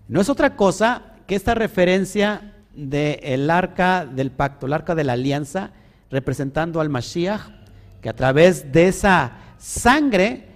No 0.06 0.20
es 0.20 0.28
otra 0.28 0.54
cosa 0.54 1.09
que 1.30 1.36
esta 1.36 1.54
referencia 1.54 2.54
del 2.74 3.50
arca 3.50 4.04
del 4.04 4.32
pacto, 4.32 4.66
el 4.66 4.72
arca 4.72 4.96
de 4.96 5.04
la 5.04 5.12
alianza, 5.12 5.70
representando 6.10 6.80
al 6.80 6.88
Mashiach, 6.88 7.42
que 8.02 8.08
a 8.08 8.16
través 8.16 8.72
de 8.72 8.88
esa 8.88 9.34
sangre, 9.56 10.48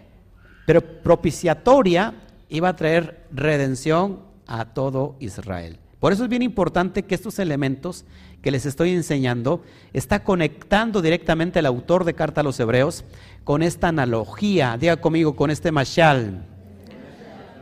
pero 0.67 0.83
propiciatoria, 1.01 2.15
iba 2.49 2.71
a 2.71 2.75
traer 2.75 3.25
redención 3.31 4.19
a 4.49 4.65
todo 4.65 5.15
Israel. 5.21 5.79
Por 6.01 6.13
eso 6.13 6.25
es 6.25 6.29
bien 6.29 6.43
importante 6.43 7.05
que 7.05 7.15
estos 7.15 7.39
elementos 7.39 8.05
que 8.43 8.51
les 8.51 8.67
estoy 8.67 8.91
enseñando 8.91 9.63
está 9.93 10.25
conectando 10.25 11.03
directamente 11.03 11.61
el 11.61 11.67
autor 11.67 12.03
de 12.03 12.15
Carta 12.15 12.41
a 12.41 12.45
los 12.45 12.59
Hebreos 12.59 13.05
con 13.45 13.63
esta 13.63 13.87
analogía, 13.87 14.77
diga 14.77 14.97
conmigo, 14.97 15.37
con 15.37 15.53
este 15.53 15.71
mashal, 15.71 16.49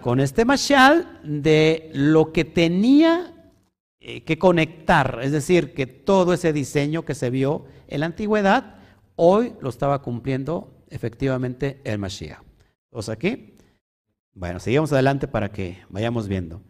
con 0.03 0.21
este 0.21 0.45
mashal 0.45 1.21
de 1.23 1.91
lo 1.95 2.33
que 2.33 2.45
tenía 2.45 3.33
eh, 4.01 4.23
que 4.25 4.37
conectar, 4.37 5.21
es 5.23 5.31
decir, 5.31 5.73
que 5.75 5.87
todo 5.87 6.35
ese 6.35 6.53
diseño 6.53 7.05
que 7.05 7.15
se 7.15 7.31
vio 7.31 7.65
en 7.87 8.01
la 8.01 8.07
antigüedad, 8.07 8.75
hoy 9.15 9.55
lo 9.61 9.71
estaba 9.71 10.03
cumpliendo 10.03 10.85
efectivamente 10.91 11.81
el 11.85 11.99
Mashiach. 11.99 12.43
¿Todos 12.91 13.09
aquí? 13.09 13.55
Bueno, 14.35 14.59
seguimos 14.59 14.93
adelante 14.93 15.29
para 15.29 15.51
que 15.53 15.79
vayamos 15.89 16.27
viendo. 16.27 16.61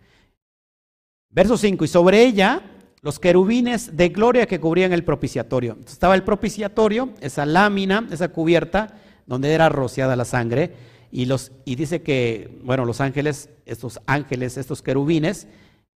Verso 1.30 1.56
5, 1.56 1.86
y 1.86 1.88
sobre 1.88 2.22
ella 2.22 2.62
los 3.00 3.18
querubines 3.18 3.96
de 3.96 4.10
gloria 4.10 4.46
que 4.46 4.60
cubrían 4.60 4.92
el 4.92 5.04
propiciatorio. 5.04 5.78
estaba 5.86 6.14
el 6.14 6.22
propiciatorio, 6.22 7.14
esa 7.20 7.46
lámina, 7.46 8.06
esa 8.10 8.28
cubierta, 8.28 8.98
donde 9.26 9.52
era 9.52 9.70
rociada 9.70 10.16
la 10.16 10.26
sangre, 10.26 10.91
y, 11.14 11.26
los, 11.26 11.52
y 11.66 11.76
dice 11.76 12.00
que, 12.02 12.58
bueno, 12.64 12.86
los 12.86 13.02
ángeles, 13.02 13.50
estos 13.66 14.00
ángeles, 14.06 14.56
estos 14.56 14.80
querubines, 14.80 15.46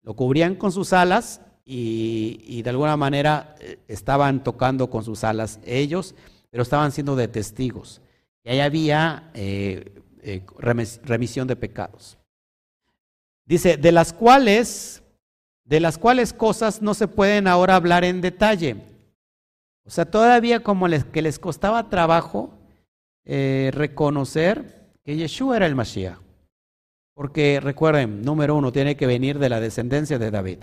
lo 0.04 0.14
cubrían 0.14 0.56
con 0.56 0.74
sus 0.74 0.92
alas 0.92 1.40
y, 1.64 2.62
de 2.62 2.70
alguna 2.70 2.98
manera 2.98 3.56
eh, 3.62 3.80
estaban 3.88 4.44
tocando 4.44 4.90
con 4.90 5.06
sus 5.06 5.24
alas 5.24 5.62
ellos, 5.66 6.16
pero 6.52 6.64
estaban 6.64 6.92
siendo 6.92 7.16
de 7.16 7.30
testigos. 7.30 8.02
Y 8.44 8.50
ahí 8.50 8.60
había 8.60 9.32
eh, 9.34 10.04
eh, 10.22 10.44
remisión 11.04 11.48
de 11.48 11.56
pecados. 11.56 12.18
Dice, 13.46 13.78
de 13.78 13.94
las 13.94 14.12
cuales, 14.12 15.02
de 15.64 15.80
las 15.80 15.98
cuales 15.98 16.34
cosas 16.34 16.82
no 16.82 16.94
se 16.94 17.08
pueden 17.08 17.48
ahora 17.48 17.78
hablar 17.78 18.04
en 18.04 18.20
detalle. 18.20 18.76
O 19.86 19.90
sea, 19.90 20.04
todavía 20.04 20.62
como 20.62 20.90
les, 20.90 21.06
que 21.06 21.22
les 21.22 21.40
costaba 21.40 21.90
trabajo 21.90 22.52
reconocer 23.26 24.85
que 25.06 25.16
Yeshua 25.16 25.58
era 25.58 25.68
el 25.68 25.76
Mashiach. 25.76 26.18
Porque 27.14 27.62
recuerden, 27.62 28.24
número 28.24 28.56
uno, 28.56 28.72
tiene 28.72 28.98
que 28.98 29.06
venir 29.06 29.40
de 29.40 29.50
la 29.50 29.62
descendencia 29.62 30.20
de 30.20 30.32
David, 30.32 30.60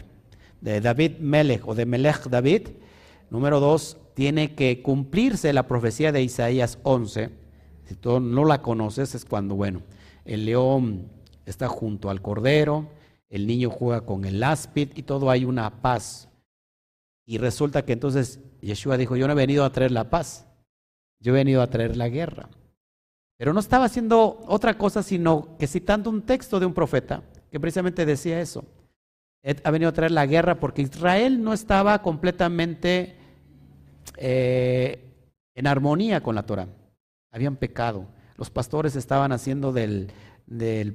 de 0.61 0.81
David 0.81 1.19
Melech 1.21 1.67
o 1.67 1.75
de 1.75 1.87
Melech 1.87 2.29
David. 2.29 2.69
Número 3.31 3.61
dos, 3.61 3.97
tiene 4.15 4.55
que 4.55 4.83
cumplirse 4.83 5.53
la 5.53 5.67
profecía 5.67 6.13
de 6.13 6.23
Isaías 6.23 6.79
11. 6.83 7.31
Si 7.85 7.95
tú 7.95 8.21
no 8.21 8.45
la 8.45 8.61
conoces, 8.61 9.15
es 9.15 9.25
cuando, 9.25 9.55
bueno, 9.55 9.81
el 10.25 10.45
león 10.45 11.09
está 11.47 11.69
junto 11.69 12.11
al 12.11 12.21
cordero, 12.21 12.89
el 13.31 13.47
niño 13.47 13.71
juega 13.71 14.03
con 14.03 14.25
el 14.25 14.43
áspid 14.43 14.91
y 14.95 15.05
todo 15.05 15.31
hay 15.31 15.45
una 15.45 15.81
paz. 15.81 16.29
Y 17.25 17.39
resulta 17.39 17.85
que 17.85 17.95
entonces 17.95 18.41
Yeshua 18.61 18.99
dijo, 18.99 19.17
yo 19.17 19.27
no 19.27 19.33
he 19.33 19.37
venido 19.37 19.65
a 19.65 19.73
traer 19.73 19.93
la 19.93 20.11
paz, 20.11 20.47
yo 21.21 21.33
he 21.33 21.37
venido 21.37 21.63
a 21.63 21.71
traer 21.71 21.97
la 21.97 22.09
guerra. 22.09 22.51
Pero 23.43 23.53
no 23.53 23.59
estaba 23.59 23.87
haciendo 23.87 24.45
otra 24.47 24.79
cosa 24.79 25.03
sino 25.03 25.59
que 25.59 25.67
citando 25.67 26.09
un 26.11 26.23
texto 26.23 26.61
de 26.61 26.67
un 26.67 26.73
profeta 26.73 27.25
que 27.51 27.59
precisamente 27.59 28.07
decía 28.07 28.41
eso. 28.41 28.65
Ha 29.65 29.71
venido 29.73 29.89
a 29.89 29.93
traer 29.93 30.13
la 30.13 30.27
guerra 30.27 30.61
porque 30.61 30.83
Israel 30.83 31.43
no 31.43 31.53
estaba 31.53 32.03
completamente 32.03 33.17
eh, 34.17 35.13
en 35.57 35.67
armonía 35.67 36.23
con 36.23 36.37
la 36.37 36.47
Torah. 36.47 36.69
Habían 37.33 37.57
pecado. 37.57 38.07
Los 38.37 38.49
pastores 38.49 38.95
estaban 38.95 39.33
haciendo 39.33 39.73
del, 39.73 40.13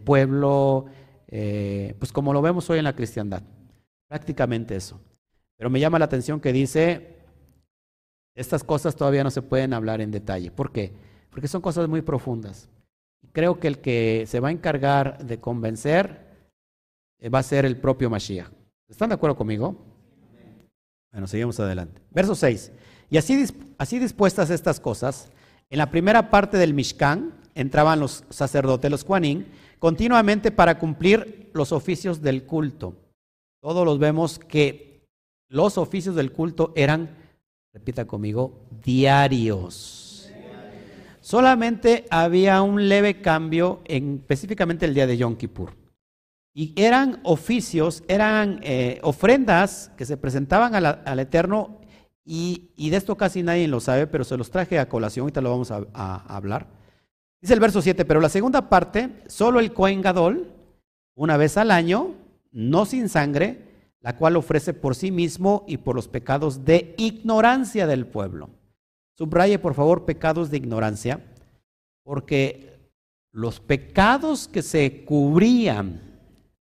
pueblo, 0.05 0.85
eh, 1.27 1.95
pues 1.99 2.13
como 2.13 2.31
lo 2.31 2.41
vemos 2.41 2.69
hoy 2.69 2.77
en 2.77 2.85
la 2.85 2.95
cristiandad. 2.95 3.43
Prácticamente 4.07 4.77
eso. 4.77 5.01
Pero 5.57 5.69
me 5.69 5.81
llama 5.81 5.99
la 5.99 6.05
atención 6.05 6.39
que 6.39 6.53
dice, 6.53 7.17
estas 8.35 8.63
cosas 8.63 8.95
todavía 8.95 9.25
no 9.25 9.31
se 9.31 9.41
pueden 9.41 9.73
hablar 9.73 9.99
en 9.99 10.11
detalle. 10.11 10.49
¿Por 10.49 10.71
qué? 10.71 11.06
Porque 11.37 11.47
son 11.47 11.61
cosas 11.61 11.87
muy 11.87 12.01
profundas. 12.01 12.67
Creo 13.31 13.59
que 13.59 13.67
el 13.67 13.77
que 13.77 14.25
se 14.25 14.39
va 14.39 14.47
a 14.47 14.51
encargar 14.51 15.23
de 15.23 15.39
convencer 15.39 16.19
eh, 17.19 17.29
va 17.29 17.37
a 17.37 17.43
ser 17.43 17.63
el 17.63 17.77
propio 17.77 18.09
Mashiach. 18.09 18.49
¿Están 18.89 19.09
de 19.09 19.15
acuerdo 19.15 19.35
conmigo? 19.35 19.75
Bueno, 21.11 21.27
seguimos 21.27 21.59
adelante. 21.59 22.01
Verso 22.09 22.33
6. 22.33 22.71
Y 23.11 23.17
así, 23.19 23.45
así 23.77 23.99
dispuestas 23.99 24.49
estas 24.49 24.79
cosas, 24.79 25.29
en 25.69 25.77
la 25.77 25.91
primera 25.91 26.31
parte 26.31 26.57
del 26.57 26.73
Mishkan 26.73 27.35
entraban 27.53 27.99
los 27.99 28.23
sacerdotes, 28.31 28.89
los 28.89 29.03
Juanín, 29.03 29.45
continuamente 29.77 30.49
para 30.49 30.79
cumplir 30.79 31.51
los 31.53 31.71
oficios 31.71 32.23
del 32.23 32.45
culto. 32.45 32.95
Todos 33.61 33.85
los 33.85 33.99
vemos 33.99 34.39
que 34.39 35.05
los 35.49 35.77
oficios 35.77 36.15
del 36.15 36.31
culto 36.31 36.73
eran, 36.75 37.15
repita 37.73 38.05
conmigo, 38.05 38.59
diarios. 38.83 40.06
Solamente 41.27 42.05
había 42.09 42.61
un 42.61 42.87
leve 42.87 43.19
cambio 43.19 43.81
en 43.83 44.19
específicamente 44.19 44.85
el 44.85 44.93
día 44.93 45.05
de 45.05 45.17
Yom 45.17 45.35
Kippur. 45.35 45.75
Y 46.53 46.73
eran 46.77 47.19
oficios, 47.23 48.01
eran 48.07 48.61
eh, 48.63 49.01
ofrendas 49.03 49.91
que 49.97 50.05
se 50.05 50.15
presentaban 50.15 50.73
al 50.73 51.19
Eterno 51.19 51.81
y, 52.23 52.71
de 52.77 52.95
esto 52.95 53.17
casi 53.17 53.43
nadie 53.43 53.67
lo 53.67 53.81
sabe, 53.81 54.07
pero 54.07 54.23
se 54.23 54.37
los 54.37 54.49
traje 54.51 54.79
a 54.79 54.87
colación, 54.87 55.23
ahorita 55.23 55.41
lo 55.41 55.49
vamos 55.51 55.69
a, 55.69 56.15
hablar. 56.33 56.67
Dice 57.41 57.55
el 57.55 57.59
verso 57.59 57.81
7, 57.81 58.05
pero 58.05 58.21
la 58.21 58.29
segunda 58.29 58.69
parte, 58.69 59.21
solo 59.27 59.59
el 59.59 59.73
Cohen 59.73 60.01
Gadol, 60.01 60.53
una 61.13 61.35
vez 61.35 61.57
al 61.57 61.71
año, 61.71 62.15
no 62.53 62.85
sin 62.85 63.09
sangre, 63.09 63.65
la 63.99 64.15
cual 64.15 64.37
ofrece 64.37 64.73
por 64.73 64.95
sí 64.95 65.11
mismo 65.11 65.65
y 65.67 65.75
por 65.75 65.93
los 65.93 66.07
pecados 66.07 66.63
de 66.63 66.95
ignorancia 66.97 67.85
del 67.85 68.07
pueblo. 68.07 68.49
Subraye, 69.17 69.57
por 69.57 69.73
favor, 69.73 70.05
pecados 70.05 70.51
de 70.51 70.57
ignorancia, 70.57 71.19
porque 72.03 72.77
los 73.31 73.59
pecados 73.59 74.47
que 74.47 74.61
se 74.61 75.03
cubrían, 75.05 76.01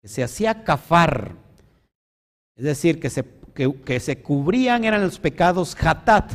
que 0.03 0.09
se 0.09 0.23
hacía 0.23 0.63
cafar, 0.63 1.33
es 2.57 2.65
decir, 2.65 3.01
que 3.01 3.09
se, 3.09 3.25
que, 3.55 4.01
se 4.01 4.21
cubrían 4.21 4.85
eran 4.85 5.03
los 5.03 5.19
pecados 5.19 5.75
hatat. 5.81 6.31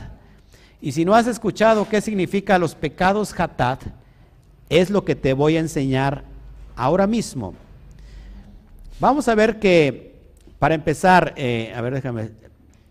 Y 0.82 0.92
si 0.92 1.06
no 1.06 1.14
has 1.14 1.28
escuchado 1.28 1.88
qué 1.88 2.02
significa 2.02 2.58
los 2.58 2.74
pecados 2.74 3.40
hatat, 3.40 3.84
es 4.70 4.90
lo 4.90 5.06
que 5.06 5.16
te 5.16 5.34
voy 5.34 5.56
a 5.56 5.60
enseñar 5.60 6.24
ahora 6.76 7.06
mismo. 7.06 7.54
Vamos 9.00 9.28
a 9.28 9.36
ver 9.36 9.60
que, 9.60 10.16
para 10.58 10.74
empezar, 10.74 11.36
eh, 11.38 11.72
a 11.76 11.82
ver, 11.82 11.94
déjame, 11.94 12.32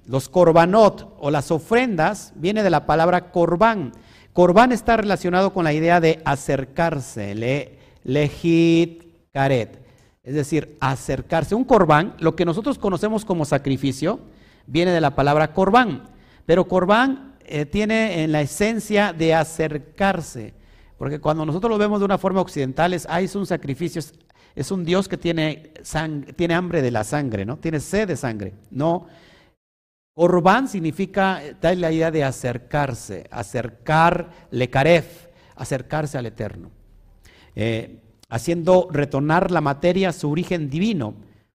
los 0.07 0.29
corbanot 0.29 1.17
o 1.19 1.31
las 1.31 1.51
ofrendas 1.51 2.33
viene 2.37 2.63
de 2.63 2.71
la 2.71 2.87
palabra 2.87 3.31
corbán. 3.31 3.93
Corbán 4.33 4.73
está 4.73 4.97
relacionado 4.97 5.53
con 5.53 5.65
la 5.65 5.73
idea 5.73 6.01
de 6.01 6.21
acercarse, 6.25 7.35
le, 7.35 7.79
legit 8.05 9.03
caret, 9.33 9.81
es 10.23 10.35
decir, 10.35 10.77
acercarse. 10.81 11.55
Un 11.55 11.65
corbán, 11.65 12.15
lo 12.19 12.37
que 12.37 12.45
nosotros 12.45 12.79
conocemos 12.79 13.25
como 13.25 13.45
sacrificio, 13.45 14.21
viene 14.67 14.91
de 14.91 15.01
la 15.01 15.15
palabra 15.15 15.53
corbán, 15.53 16.05
pero 16.45 16.69
corbán 16.69 17.35
eh, 17.45 17.67
tiene 17.67 18.23
en 18.23 18.33
la 18.33 18.41
esencia 18.41 19.13
de 19.13 19.35
acercarse, 19.35 20.55
porque 20.99 21.21
cuando 21.21 21.45
nosotros 21.45 21.71
lo 21.71 21.79
vemos 21.79 22.01
de 22.01 22.05
una 22.05 22.19
forma 22.19 22.41
occidental 22.41 22.93
es, 22.93 23.07
es 23.21 23.35
un 23.35 23.47
sacrificio, 23.47 24.03
es, 24.55 24.71
un 24.71 24.85
Dios 24.85 25.09
que 25.09 25.17
tiene, 25.17 25.73
tiene 26.37 26.55
hambre 26.55 26.83
de 26.83 26.91
la 26.91 27.05
sangre, 27.05 27.45
¿no? 27.45 27.59
Tiene 27.59 27.81
sed 27.81 28.09
de 28.09 28.17
sangre. 28.17 28.55
No, 28.71 29.07
Corbán 30.17 30.67
significa, 30.67 31.43
da 31.61 31.75
la 31.75 31.93
idea 31.93 32.11
de 32.11 32.25
acercarse, 32.25 33.27
acercar 33.31 34.31
lecaref, 34.51 35.27
acercarse 35.57 36.17
al 36.17 36.25
Eterno, 36.25 36.71
eh, 37.55 38.01
haciendo 38.31 38.89
retornar 38.91 39.51
la 39.51 39.61
materia 39.61 40.09
a 40.09 40.13
su 40.15 40.31
origen 40.31 40.71
divino, 40.71 41.17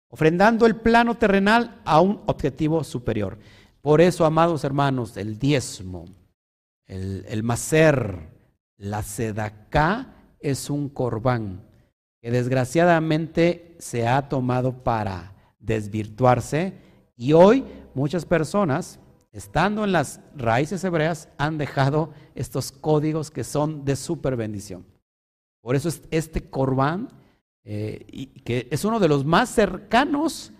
ofrendando 0.08 0.66
el 0.66 0.74
plano 0.74 1.14
terrenal 1.14 1.80
a 1.84 2.00
un 2.00 2.20
objetivo 2.26 2.82
superior. 2.82 3.38
Por 3.80 4.00
eso, 4.00 4.24
amados 4.24 4.64
hermanos, 4.64 5.16
el 5.16 5.38
diezmo, 5.38 6.06
el, 6.86 7.26
el 7.28 7.44
macer, 7.44 8.28
la 8.76 9.04
sedacá 9.04 10.16
es 10.40 10.68
un 10.68 10.88
corbán 10.88 11.62
que 12.20 12.32
desgraciadamente 12.32 13.76
se 13.78 14.08
ha 14.08 14.28
tomado 14.28 14.82
para 14.82 15.32
desvirtuarse 15.60 16.88
y 17.16 17.32
hoy 17.32 17.64
muchas 17.98 18.24
personas, 18.24 18.98
estando 19.32 19.84
en 19.84 19.92
las 19.92 20.20
raíces 20.36 20.82
hebreas, 20.84 21.28
han 21.36 21.58
dejado 21.58 22.12
estos 22.34 22.72
códigos 22.72 23.30
que 23.30 23.44
son 23.44 23.84
de 23.84 23.96
super 23.96 24.36
bendición. 24.36 24.86
Por 25.60 25.76
eso 25.76 25.90
este 26.10 26.48
corbán, 26.48 27.08
eh, 27.64 28.30
que 28.44 28.68
es 28.70 28.84
uno 28.84 29.00
de 29.00 29.08
los 29.08 29.24
más 29.24 29.50
cercanos 29.50 30.52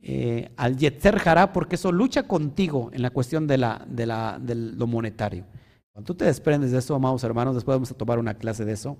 eh, 0.00 0.52
al 0.56 0.76
Yetzer 0.76 1.20
Hará, 1.24 1.52
porque 1.52 1.74
eso 1.74 1.90
lucha 1.90 2.22
contigo 2.22 2.90
en 2.92 3.02
la 3.02 3.10
cuestión 3.10 3.46
de, 3.46 3.58
la, 3.58 3.84
de, 3.88 4.06
la, 4.06 4.40
lo 4.40 4.86
monetario. 4.86 5.44
Cuando 5.92 6.06
tú 6.06 6.14
te 6.14 6.24
desprendes 6.24 6.70
de 6.70 6.78
eso, 6.78 6.94
amados 6.94 7.24
hermanos, 7.24 7.56
después 7.56 7.74
vamos 7.74 7.90
a 7.90 7.96
tomar 7.96 8.18
una 8.18 8.34
clase 8.34 8.64
de 8.64 8.72
eso. 8.72 8.96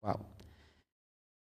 Wow. 0.00 0.20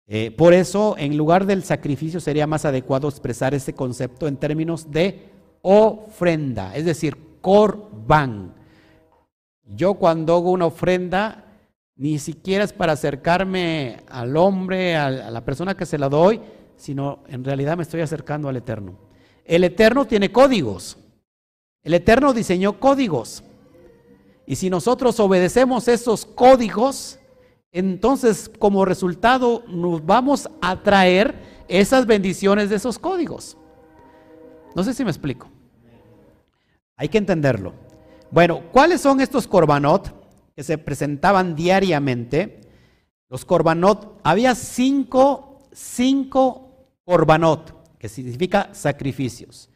Eh, 0.08 0.32
por 0.32 0.52
eso, 0.52 0.96
en 0.98 1.16
lugar 1.16 1.46
del 1.46 1.62
sacrificio, 1.62 2.18
sería 2.18 2.48
más 2.48 2.64
adecuado 2.64 3.08
expresar 3.08 3.54
ese 3.54 3.74
concepto 3.74 4.26
en 4.26 4.36
términos 4.36 4.90
de 4.90 5.30
ofrenda, 5.62 6.74
es 6.76 6.84
decir, 6.84 7.16
corbán. 7.40 8.54
Yo 9.64 9.94
cuando 9.94 10.34
hago 10.34 10.50
una 10.50 10.66
ofrenda, 10.66 11.44
ni 11.96 12.18
siquiera 12.18 12.64
es 12.64 12.72
para 12.72 12.94
acercarme 12.94 13.98
al 14.08 14.36
hombre, 14.36 14.96
a 14.96 15.10
la 15.30 15.44
persona 15.44 15.76
que 15.76 15.86
se 15.86 15.98
la 15.98 16.08
doy, 16.08 16.40
sino 16.76 17.20
en 17.28 17.44
realidad 17.44 17.76
me 17.76 17.82
estoy 17.82 18.00
acercando 18.00 18.48
al 18.48 18.56
Eterno. 18.56 18.98
El 19.44 19.64
Eterno 19.64 20.06
tiene 20.06 20.32
códigos. 20.32 20.96
El 21.82 21.94
Eterno 21.94 22.32
diseñó 22.32 22.80
códigos. 22.80 23.42
Y 24.46 24.56
si 24.56 24.70
nosotros 24.70 25.20
obedecemos 25.20 25.88
esos 25.88 26.26
códigos, 26.26 27.18
entonces 27.70 28.50
como 28.58 28.84
resultado 28.84 29.62
nos 29.68 30.04
vamos 30.04 30.48
a 30.60 30.82
traer 30.82 31.64
esas 31.68 32.06
bendiciones 32.06 32.70
de 32.70 32.76
esos 32.76 32.98
códigos. 32.98 33.56
No 34.74 34.84
sé 34.84 34.94
si 34.94 35.04
me 35.04 35.10
explico. 35.10 35.48
Hay 36.96 37.08
que 37.08 37.18
entenderlo. 37.18 37.72
Bueno, 38.30 38.62
¿cuáles 38.72 39.00
son 39.00 39.20
estos 39.20 39.46
corbanot 39.46 40.14
que 40.54 40.62
se 40.62 40.78
presentaban 40.78 41.56
diariamente? 41.56 42.60
Los 43.28 43.44
corbanot, 43.44 44.20
había 44.22 44.54
cinco, 44.54 45.58
cinco 45.72 46.88
corbanot, 47.04 47.96
que 47.98 48.08
significa 48.08 48.70
sacrificios. 48.72 49.70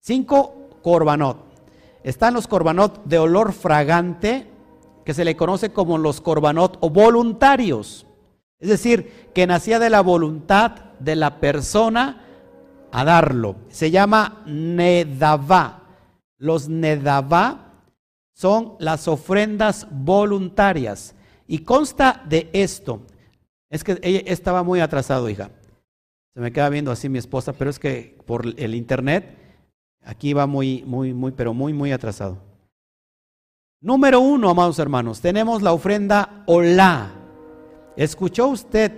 Cinco 0.00 0.70
corbanot. 0.82 1.44
Están 2.02 2.34
los 2.34 2.46
corbanot 2.46 3.04
de 3.04 3.18
olor 3.18 3.52
fragante, 3.52 4.48
que 5.04 5.14
se 5.14 5.24
le 5.24 5.36
conoce 5.36 5.72
como 5.72 5.98
los 5.98 6.20
corbanot 6.20 6.78
o 6.80 6.90
voluntarios. 6.90 8.06
Es 8.58 8.68
decir, 8.68 9.30
que 9.34 9.46
nacía 9.46 9.78
de 9.78 9.90
la 9.90 10.00
voluntad 10.00 10.72
de 10.98 11.16
la 11.16 11.40
persona 11.40 12.26
a 12.92 13.04
darlo. 13.04 13.56
Se 13.68 13.90
llama 13.90 14.42
Nedavá. 14.46 15.82
Los 16.38 16.68
Nedavá 16.68 17.72
son 18.32 18.74
las 18.78 19.08
ofrendas 19.08 19.86
voluntarias. 19.90 21.14
Y 21.46 21.58
consta 21.60 22.22
de 22.28 22.48
esto. 22.52 23.02
Es 23.68 23.84
que 23.84 23.98
ella 24.02 24.22
estaba 24.26 24.62
muy 24.62 24.80
atrasado, 24.80 25.28
hija. 25.28 25.50
Se 26.34 26.40
me 26.40 26.52
queda 26.52 26.68
viendo 26.68 26.90
así 26.90 27.08
mi 27.08 27.18
esposa, 27.18 27.52
pero 27.52 27.70
es 27.70 27.78
que 27.78 28.16
por 28.24 28.46
el 28.56 28.74
internet 28.74 29.36
aquí 30.04 30.32
va 30.32 30.46
muy, 30.46 30.82
muy, 30.86 31.12
muy, 31.12 31.32
pero 31.32 31.52
muy, 31.52 31.72
muy 31.72 31.92
atrasado. 31.92 32.38
Número 33.80 34.20
uno, 34.20 34.50
amados 34.50 34.78
hermanos, 34.78 35.20
tenemos 35.20 35.62
la 35.62 35.72
ofrenda 35.72 36.44
Olá. 36.46 37.12
¿Escuchó 37.96 38.48
usted 38.48 38.92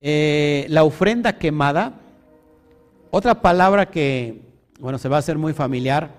eh, 0.00 0.66
la 0.68 0.84
ofrenda 0.84 1.38
quemada? 1.38 2.00
Otra 3.16 3.40
palabra 3.40 3.92
que, 3.92 4.42
bueno, 4.80 4.98
se 4.98 5.08
va 5.08 5.14
a 5.14 5.18
hacer 5.20 5.38
muy 5.38 5.52
familiar, 5.52 6.10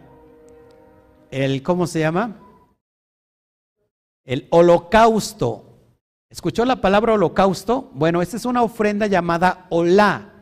el, 1.29 1.61
¿cómo 1.61 1.87
se 1.87 1.99
llama? 1.99 2.37
El 4.23 4.47
holocausto. 4.49 5.73
¿Escuchó 6.29 6.63
la 6.63 6.77
palabra 6.77 7.11
holocausto? 7.11 7.91
Bueno, 7.93 8.21
esta 8.21 8.37
es 8.37 8.45
una 8.45 8.63
ofrenda 8.63 9.07
llamada 9.07 9.65
olá, 9.67 10.35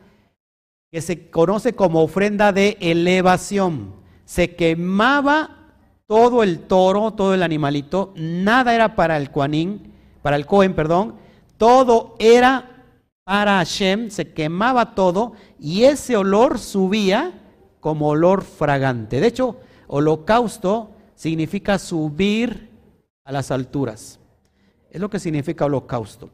que 0.92 1.02
se 1.02 1.28
conoce 1.28 1.74
como 1.74 2.04
ofrenda 2.04 2.52
de 2.52 2.78
elevación. 2.80 3.92
Se 4.24 4.54
quemaba 4.54 5.72
todo 6.06 6.44
el 6.44 6.60
toro, 6.60 7.14
todo 7.14 7.34
el 7.34 7.42
animalito, 7.42 8.12
nada 8.14 8.76
era 8.76 8.94
para 8.94 9.16
el 9.16 9.32
Cuanín, 9.32 9.92
para 10.22 10.36
el 10.36 10.46
Cohen, 10.46 10.76
perdón, 10.76 11.16
todo 11.58 12.14
era 12.20 12.73
para 13.24 13.56
Hashem, 13.56 14.10
se 14.10 14.32
quemaba 14.32 14.94
todo 14.94 15.32
y 15.58 15.84
ese 15.84 16.16
olor 16.16 16.58
subía 16.58 17.32
como 17.80 18.08
olor 18.08 18.42
fragante. 18.42 19.20
De 19.20 19.26
hecho, 19.26 19.56
holocausto 19.88 20.90
significa 21.14 21.78
subir 21.78 22.70
a 23.24 23.32
las 23.32 23.50
alturas. 23.50 24.20
Es 24.90 25.00
lo 25.00 25.08
que 25.08 25.18
significa 25.18 25.64
holocausto. 25.64 26.30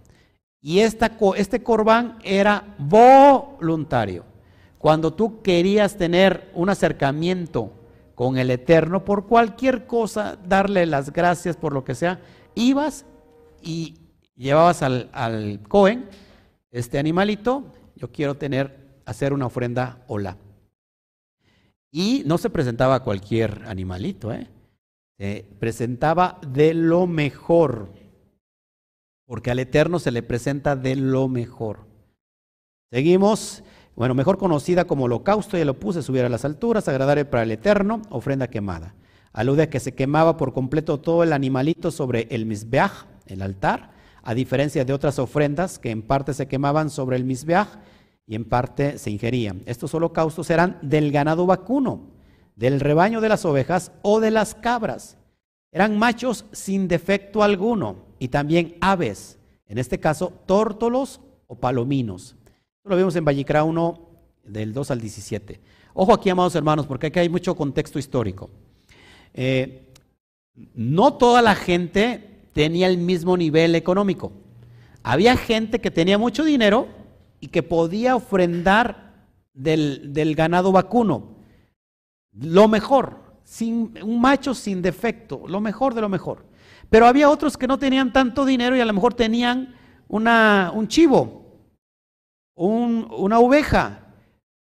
Y 0.60 0.80
esta, 0.80 1.12
este 1.36 1.62
corbán 1.62 2.18
era 2.22 2.74
voluntario. 2.78 4.24
Cuando 4.78 5.12
tú 5.12 5.42
querías 5.42 5.96
tener 5.96 6.50
un 6.54 6.68
acercamiento 6.70 7.72
con 8.14 8.36
el 8.36 8.50
Eterno 8.50 9.04
por 9.04 9.26
cualquier 9.26 9.86
cosa, 9.86 10.36
darle 10.44 10.84
las 10.86 11.12
gracias 11.12 11.56
por 11.56 11.72
lo 11.72 11.84
que 11.84 11.94
sea, 11.94 12.20
ibas 12.54 13.06
y 13.62 13.94
llevabas 14.36 14.82
al, 14.82 15.08
al 15.12 15.60
Cohen 15.68 16.08
este 16.70 16.98
animalito, 16.98 17.72
yo 17.96 18.10
quiero 18.10 18.36
tener, 18.36 19.00
hacer 19.04 19.32
una 19.32 19.46
ofrenda 19.46 20.04
hola. 20.06 20.36
Y 21.90 22.22
no 22.26 22.38
se 22.38 22.50
presentaba 22.50 23.02
cualquier 23.02 23.64
animalito, 23.66 24.32
¿eh? 24.32 24.48
se 25.18 25.46
presentaba 25.58 26.38
de 26.46 26.72
lo 26.72 27.06
mejor, 27.06 27.92
porque 29.26 29.50
al 29.50 29.58
Eterno 29.58 29.98
se 29.98 30.12
le 30.12 30.22
presenta 30.22 30.76
de 30.76 30.96
lo 30.96 31.28
mejor. 31.28 31.86
Seguimos, 32.92 33.62
bueno, 33.96 34.14
mejor 34.14 34.38
conocida 34.38 34.86
como 34.86 35.04
holocausto, 35.04 35.58
ya 35.58 35.64
lo 35.64 35.78
puse, 35.78 36.02
subir 36.02 36.24
a 36.24 36.28
las 36.28 36.44
alturas, 36.44 36.88
agradable 36.88 37.24
para 37.24 37.42
el 37.42 37.50
Eterno, 37.50 38.02
ofrenda 38.10 38.48
quemada. 38.48 38.94
Alude 39.32 39.64
a 39.64 39.70
que 39.70 39.80
se 39.80 39.94
quemaba 39.94 40.36
por 40.36 40.52
completo 40.52 40.98
todo 41.00 41.22
el 41.22 41.32
animalito 41.32 41.90
sobre 41.90 42.26
el 42.30 42.46
misbeach, 42.46 43.06
el 43.26 43.42
altar, 43.42 43.92
a 44.22 44.34
diferencia 44.34 44.84
de 44.84 44.92
otras 44.92 45.18
ofrendas 45.18 45.78
que 45.78 45.90
en 45.90 46.02
parte 46.02 46.34
se 46.34 46.48
quemaban 46.48 46.90
sobre 46.90 47.16
el 47.16 47.24
misbeaj 47.24 47.68
y 48.26 48.34
en 48.34 48.44
parte 48.44 48.98
se 48.98 49.10
ingerían. 49.10 49.62
Estos 49.66 49.94
holocaustos 49.94 50.50
eran 50.50 50.78
del 50.82 51.10
ganado 51.10 51.46
vacuno, 51.46 52.10
del 52.54 52.80
rebaño 52.80 53.20
de 53.20 53.28
las 53.28 53.44
ovejas 53.44 53.92
o 54.02 54.20
de 54.20 54.30
las 54.30 54.54
cabras. 54.54 55.16
Eran 55.72 55.98
machos 55.98 56.44
sin 56.52 56.88
defecto 56.88 57.42
alguno 57.42 57.96
y 58.18 58.28
también 58.28 58.76
aves, 58.80 59.38
en 59.66 59.78
este 59.78 59.98
caso 59.98 60.32
tórtolos 60.46 61.20
o 61.46 61.56
palominos. 61.56 62.36
Lo 62.84 62.96
vemos 62.96 63.16
en 63.16 63.24
Vallicra 63.24 63.64
1 63.64 64.10
del 64.44 64.72
2 64.72 64.90
al 64.90 65.00
17. 65.00 65.60
Ojo 65.94 66.14
aquí, 66.14 66.30
amados 66.30 66.54
hermanos, 66.54 66.86
porque 66.86 67.08
aquí 67.08 67.18
hay 67.18 67.28
mucho 67.28 67.56
contexto 67.56 67.98
histórico. 67.98 68.50
Eh, 69.34 69.92
no 70.74 71.14
toda 71.14 71.42
la 71.42 71.54
gente 71.54 72.29
tenía 72.52 72.86
el 72.86 72.98
mismo 72.98 73.36
nivel 73.36 73.74
económico. 73.74 74.32
Había 75.02 75.36
gente 75.36 75.80
que 75.80 75.90
tenía 75.90 76.18
mucho 76.18 76.44
dinero 76.44 76.88
y 77.40 77.48
que 77.48 77.62
podía 77.62 78.16
ofrendar 78.16 79.26
del, 79.54 80.34
ganado 80.36 80.72
vacuno. 80.72 81.36
Lo 82.32 82.68
mejor, 82.68 83.18
sin, 83.44 83.94
un 84.02 84.20
macho 84.20 84.54
sin 84.54 84.82
defecto, 84.82 85.42
lo 85.46 85.60
mejor 85.60 85.94
de 85.94 86.00
lo 86.00 86.08
mejor. 86.08 86.44
Pero 86.90 87.06
había 87.06 87.30
otros 87.30 87.56
que 87.56 87.66
no 87.66 87.78
tenían 87.78 88.12
tanto 88.12 88.44
dinero 88.44 88.76
y 88.76 88.80
a 88.80 88.84
lo 88.84 88.92
mejor 88.92 89.14
tenían 89.14 89.74
una, 90.08 90.72
un 90.74 90.88
chivo, 90.88 91.62
un, 92.54 93.08
una 93.16 93.38
oveja, 93.38 94.00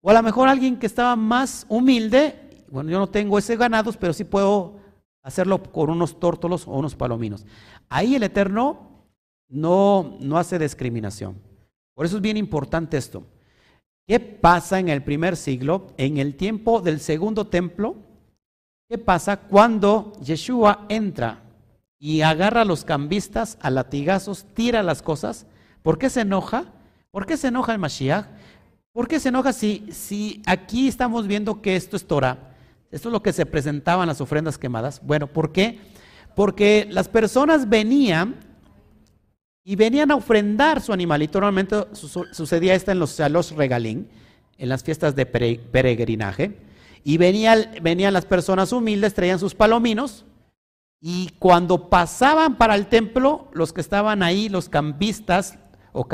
o 0.01 0.09
a 0.09 0.13
lo 0.13 0.23
mejor 0.23 0.47
alguien 0.47 0.77
que 0.77 0.85
estaba 0.85 1.15
más 1.15 1.65
humilde. 1.67 2.65
Bueno, 2.69 2.89
yo 2.91 2.99
no 2.99 3.07
tengo 3.07 3.37
ese 3.37 3.57
ganados, 3.57 3.97
pero 3.97 4.13
sí 4.13 4.23
puedo 4.23 4.78
hacerlo 5.23 5.61
con 5.63 5.89
unos 5.89 6.19
tórtolos 6.19 6.67
o 6.67 6.71
unos 6.71 6.95
palominos. 6.95 7.45
Ahí 7.89 8.15
el 8.15 8.23
Eterno 8.23 9.05
no, 9.47 10.17
no 10.19 10.37
hace 10.37 10.59
discriminación. 10.59 11.35
Por 11.93 12.05
eso 12.05 12.17
es 12.17 12.21
bien 12.21 12.37
importante 12.37 12.97
esto. 12.97 13.23
¿Qué 14.07 14.19
pasa 14.19 14.79
en 14.79 14.89
el 14.89 15.03
primer 15.03 15.35
siglo, 15.35 15.87
en 15.97 16.17
el 16.17 16.35
tiempo 16.35 16.81
del 16.81 16.99
segundo 16.99 17.47
templo? 17.47 17.95
¿Qué 18.89 18.97
pasa 18.97 19.37
cuando 19.37 20.13
Yeshua 20.23 20.85
entra 20.89 21.43
y 21.99 22.21
agarra 22.21 22.61
a 22.61 22.65
los 22.65 22.85
cambistas 22.85 23.57
a 23.61 23.69
latigazos, 23.69 24.45
tira 24.55 24.81
las 24.81 25.03
cosas? 25.03 25.45
¿Por 25.83 25.99
qué 25.99 26.09
se 26.09 26.21
enoja? 26.21 26.65
¿Por 27.11 27.25
qué 27.25 27.37
se 27.37 27.49
enoja 27.49 27.73
el 27.73 27.79
Mashiach? 27.79 28.25
¿Por 28.91 29.07
qué 29.07 29.19
se 29.19 29.29
enoja 29.29 29.53
si, 29.53 29.87
si 29.91 30.41
aquí 30.47 30.87
estamos 30.87 31.27
viendo 31.27 31.61
que 31.61 31.75
esto 31.75 31.95
es 31.95 32.07
Torah? 32.07 32.48
Esto 32.91 33.09
es 33.09 33.13
lo 33.13 33.21
que 33.21 33.33
se 33.33 33.45
presentaban 33.45 34.07
las 34.07 34.21
ofrendas 34.21 34.57
quemadas. 34.57 35.01
Bueno, 35.03 35.27
¿por 35.27 35.51
qué? 35.51 35.79
Porque 36.35 36.87
las 36.89 37.07
personas 37.07 37.69
venían 37.69 38.35
y 39.63 39.75
venían 39.75 40.09
a 40.09 40.15
ofrendar 40.15 40.81
su 40.81 40.91
animalito. 40.91 41.39
Normalmente 41.39 41.75
sucedía 41.93 42.73
esto 42.73 42.91
en 42.91 42.99
los 42.99 43.11
salos 43.11 43.51
regalín, 43.51 44.09
en 44.57 44.69
las 44.69 44.83
fiestas 44.83 45.15
de 45.15 45.25
peregrinaje. 45.25 46.57
Y 47.03 47.17
venían, 47.17 48.13
las 48.13 48.25
personas 48.25 48.71
humildes, 48.73 49.13
traían 49.13 49.39
sus 49.39 49.53
palominos. 49.53 50.25
Y 50.99 51.29
cuando 51.39 51.89
pasaban 51.89 52.57
para 52.57 52.75
el 52.75 52.87
templo, 52.87 53.49
los 53.53 53.71
que 53.71 53.81
estaban 53.81 54.23
ahí, 54.23 54.49
los 54.49 54.67
campistas, 54.67 55.59
o 55.91 56.07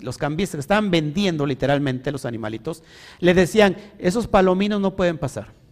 los 0.00 0.18
cambistas 0.18 0.56
que 0.56 0.60
estaban 0.60 0.90
vendiendo 0.90 1.46
literalmente 1.46 2.10
los 2.12 2.24
animalitos, 2.24 2.82
le 3.20 3.34
decían, 3.34 3.76
esos 3.98 4.26
palominos 4.26 4.80
no 4.80 4.96
pueden 4.96 5.18
pasar. 5.18 5.63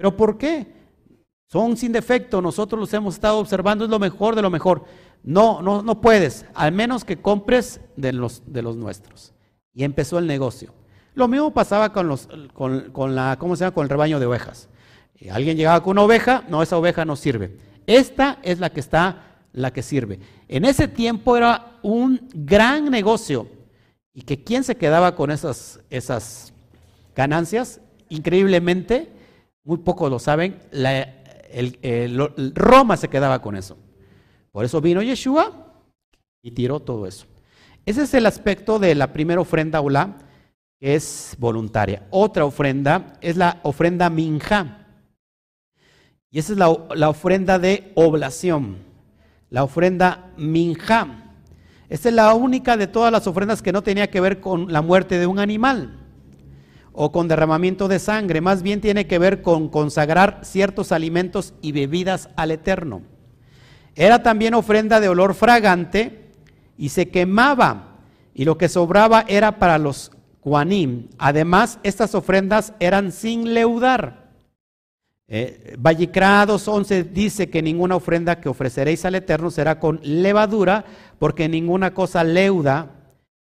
¿Pero 0.00 0.16
por 0.16 0.38
qué? 0.38 0.66
Son 1.44 1.76
sin 1.76 1.92
defecto, 1.92 2.40
nosotros 2.40 2.80
los 2.80 2.94
hemos 2.94 3.16
estado 3.16 3.36
observando, 3.36 3.84
es 3.84 3.90
lo 3.90 3.98
mejor 3.98 4.34
de 4.34 4.40
lo 4.40 4.48
mejor. 4.48 4.86
No, 5.22 5.60
no, 5.60 5.82
no 5.82 6.00
puedes, 6.00 6.46
al 6.54 6.72
menos 6.72 7.04
que 7.04 7.20
compres 7.20 7.82
de 7.96 8.14
los, 8.14 8.42
de 8.46 8.62
los 8.62 8.78
nuestros. 8.78 9.34
Y 9.74 9.84
empezó 9.84 10.18
el 10.18 10.26
negocio. 10.26 10.72
Lo 11.12 11.28
mismo 11.28 11.52
pasaba 11.52 11.92
con, 11.92 12.08
los, 12.08 12.30
con, 12.54 13.14
la, 13.14 13.36
¿cómo 13.38 13.56
se 13.56 13.64
llama? 13.64 13.74
con 13.74 13.82
el 13.82 13.90
rebaño 13.90 14.18
de 14.18 14.24
ovejas. 14.24 14.70
alguien 15.30 15.58
llegaba 15.58 15.82
con 15.82 15.90
una 15.90 16.04
oveja, 16.04 16.44
no, 16.48 16.62
esa 16.62 16.78
oveja 16.78 17.04
no 17.04 17.14
sirve. 17.14 17.58
Esta 17.86 18.38
es 18.42 18.58
la 18.58 18.70
que 18.70 18.80
está, 18.80 19.42
la 19.52 19.70
que 19.70 19.82
sirve. 19.82 20.18
En 20.48 20.64
ese 20.64 20.88
tiempo 20.88 21.36
era 21.36 21.78
un 21.82 22.26
gran 22.32 22.90
negocio. 22.90 23.48
Y 24.14 24.22
que 24.22 24.42
quién 24.42 24.64
se 24.64 24.78
quedaba 24.78 25.14
con 25.14 25.30
esas, 25.30 25.78
esas 25.90 26.54
ganancias, 27.14 27.82
increíblemente, 28.08 29.19
muy 29.64 29.78
pocos 29.78 30.10
lo 30.10 30.18
saben, 30.18 30.58
Roma 32.54 32.96
se 32.96 33.08
quedaba 33.08 33.42
con 33.42 33.56
eso. 33.56 33.76
Por 34.52 34.64
eso 34.64 34.80
vino 34.80 35.02
Yeshua 35.02 35.74
y 36.42 36.52
tiró 36.52 36.80
todo 36.80 37.06
eso. 37.06 37.26
Ese 37.86 38.02
es 38.02 38.14
el 38.14 38.26
aspecto 38.26 38.78
de 38.78 38.94
la 38.94 39.12
primera 39.12 39.40
ofrenda 39.40 39.80
Olá, 39.80 40.18
que 40.78 40.94
es 40.94 41.36
voluntaria. 41.38 42.06
Otra 42.10 42.44
ofrenda 42.44 43.18
es 43.20 43.36
la 43.36 43.60
ofrenda 43.62 44.10
minja. 44.10 44.86
Y 46.30 46.38
esa 46.38 46.52
es 46.52 46.58
la, 46.58 46.76
la 46.94 47.08
ofrenda 47.08 47.58
de 47.58 47.92
oblación. 47.96 48.78
La 49.50 49.64
ofrenda 49.64 50.32
minja. 50.36 51.34
Esta 51.88 52.08
es 52.08 52.14
la 52.14 52.32
única 52.34 52.76
de 52.76 52.86
todas 52.86 53.12
las 53.12 53.26
ofrendas 53.26 53.62
que 53.62 53.72
no 53.72 53.82
tenía 53.82 54.10
que 54.10 54.20
ver 54.20 54.40
con 54.40 54.72
la 54.72 54.80
muerte 54.80 55.18
de 55.18 55.26
un 55.26 55.38
animal 55.38 55.99
o 57.02 57.12
con 57.12 57.28
derramamiento 57.28 57.88
de 57.88 57.98
sangre, 57.98 58.42
más 58.42 58.62
bien 58.62 58.82
tiene 58.82 59.06
que 59.06 59.18
ver 59.18 59.40
con 59.40 59.70
consagrar 59.70 60.40
ciertos 60.42 60.92
alimentos 60.92 61.54
y 61.62 61.72
bebidas 61.72 62.28
al 62.36 62.50
Eterno. 62.50 63.00
Era 63.94 64.22
también 64.22 64.52
ofrenda 64.52 65.00
de 65.00 65.08
olor 65.08 65.32
fragante 65.32 66.26
y 66.76 66.90
se 66.90 67.08
quemaba, 67.08 67.96
y 68.34 68.44
lo 68.44 68.58
que 68.58 68.68
sobraba 68.68 69.24
era 69.28 69.58
para 69.58 69.78
los 69.78 70.12
Juanim. 70.40 71.08
Además, 71.16 71.78
estas 71.84 72.14
ofrendas 72.14 72.74
eran 72.80 73.12
sin 73.12 73.54
leudar. 73.54 74.32
Eh, 75.26 75.76
2.11 75.78 77.12
dice 77.12 77.48
que 77.48 77.62
ninguna 77.62 77.96
ofrenda 77.96 78.42
que 78.42 78.50
ofreceréis 78.50 79.06
al 79.06 79.14
Eterno 79.14 79.50
será 79.50 79.80
con 79.80 80.00
levadura, 80.02 80.84
porque 81.18 81.48
ninguna 81.48 81.94
cosa 81.94 82.24
leuda 82.24 82.99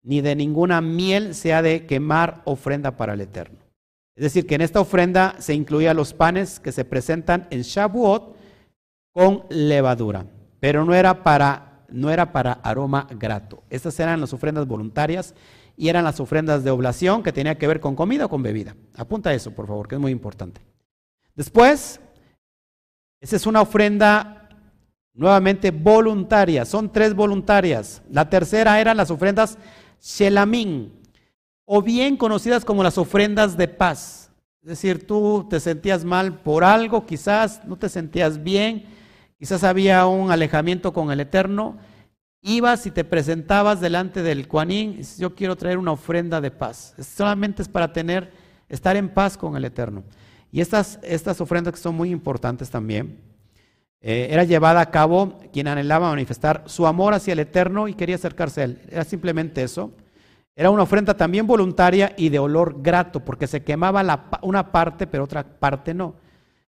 ni 0.09 0.21
de 0.21 0.35
ninguna 0.35 0.81
miel 0.81 1.35
se 1.35 1.53
ha 1.53 1.61
de 1.61 1.85
quemar 1.85 2.41
ofrenda 2.45 2.97
para 2.97 3.13
el 3.13 3.21
Eterno. 3.21 3.59
Es 4.15 4.23
decir, 4.23 4.47
que 4.47 4.55
en 4.55 4.61
esta 4.61 4.79
ofrenda 4.79 5.35
se 5.37 5.53
incluía 5.53 5.93
los 5.93 6.15
panes 6.15 6.59
que 6.59 6.71
se 6.71 6.83
presentan 6.83 7.45
en 7.51 7.61
Shavuot 7.61 8.35
con 9.13 9.43
levadura, 9.51 10.25
pero 10.59 10.83
no 10.83 10.95
era 10.95 11.23
para, 11.23 11.83
no 11.89 12.09
era 12.09 12.31
para 12.31 12.53
aroma 12.53 13.07
grato. 13.19 13.61
Estas 13.69 13.99
eran 13.99 14.19
las 14.19 14.33
ofrendas 14.33 14.65
voluntarias 14.65 15.35
y 15.77 15.89
eran 15.89 16.03
las 16.03 16.19
ofrendas 16.19 16.63
de 16.63 16.71
oblación 16.71 17.21
que 17.21 17.31
tenía 17.31 17.59
que 17.59 17.67
ver 17.67 17.79
con 17.79 17.95
comida 17.95 18.25
o 18.25 18.29
con 18.29 18.41
bebida. 18.41 18.75
Apunta 18.97 19.31
eso, 19.35 19.51
por 19.51 19.67
favor, 19.67 19.87
que 19.87 19.93
es 19.93 20.01
muy 20.01 20.11
importante. 20.11 20.59
Después, 21.35 22.01
esa 23.21 23.35
es 23.35 23.45
una 23.45 23.61
ofrenda 23.61 24.49
nuevamente 25.13 25.69
voluntaria. 25.69 26.65
Son 26.65 26.91
tres 26.91 27.13
voluntarias. 27.13 28.01
La 28.09 28.27
tercera 28.27 28.81
eran 28.81 28.97
las 28.97 29.11
ofrendas 29.11 29.59
Shelamín, 30.01 30.93
o 31.65 31.81
bien 31.81 32.17
conocidas 32.17 32.65
como 32.65 32.83
las 32.83 32.97
ofrendas 32.97 33.57
de 33.57 33.67
paz. 33.67 34.31
Es 34.61 34.69
decir, 34.69 35.07
tú 35.07 35.47
te 35.49 35.59
sentías 35.59 36.03
mal 36.03 36.41
por 36.41 36.63
algo, 36.63 37.05
quizás 37.05 37.63
no 37.65 37.77
te 37.77 37.89
sentías 37.89 38.43
bien, 38.43 38.85
quizás 39.37 39.63
había 39.63 40.05
un 40.05 40.31
alejamiento 40.31 40.93
con 40.93 41.11
el 41.11 41.19
Eterno, 41.19 41.77
ibas 42.41 42.85
y 42.85 42.91
te 42.91 43.03
presentabas 43.03 43.81
delante 43.81 44.21
del 44.21 44.47
Kuanín 44.47 44.93
y 44.93 44.97
dices, 44.97 45.17
yo 45.17 45.35
quiero 45.35 45.55
traer 45.55 45.77
una 45.77 45.91
ofrenda 45.91 46.41
de 46.41 46.51
paz. 46.51 46.93
Solamente 46.99 47.61
es 47.61 47.67
para 47.67 47.93
tener, 47.93 48.31
estar 48.67 48.95
en 48.97 49.09
paz 49.09 49.37
con 49.37 49.55
el 49.55 49.65
Eterno. 49.65 50.03
Y 50.51 50.61
estas, 50.61 50.99
estas 51.03 51.39
ofrendas 51.41 51.73
que 51.73 51.79
son 51.79 51.95
muy 51.95 52.09
importantes 52.09 52.69
también, 52.69 53.19
eh, 54.01 54.27
era 54.31 54.45
llevada 54.45 54.79
a 54.79 54.91
cabo 54.91 55.37
quien 55.51 55.67
anhelaba 55.67 56.09
manifestar 56.09 56.63
su 56.67 56.87
amor 56.87 57.13
hacia 57.13 57.33
el 57.33 57.39
Eterno 57.39 57.87
y 57.87 57.93
quería 57.93 58.15
acercarse 58.15 58.61
a 58.61 58.63
Él. 58.65 58.81
Era 58.89 59.03
simplemente 59.03 59.63
eso. 59.63 59.91
Era 60.55 60.71
una 60.71 60.83
ofrenda 60.83 61.15
también 61.15 61.47
voluntaria 61.47 62.13
y 62.17 62.29
de 62.29 62.39
olor 62.39 62.81
grato, 62.81 63.23
porque 63.23 63.47
se 63.47 63.63
quemaba 63.63 64.29
una 64.41 64.71
parte, 64.71 65.07
pero 65.07 65.23
otra 65.23 65.43
parte 65.43 65.93
no. 65.93 66.15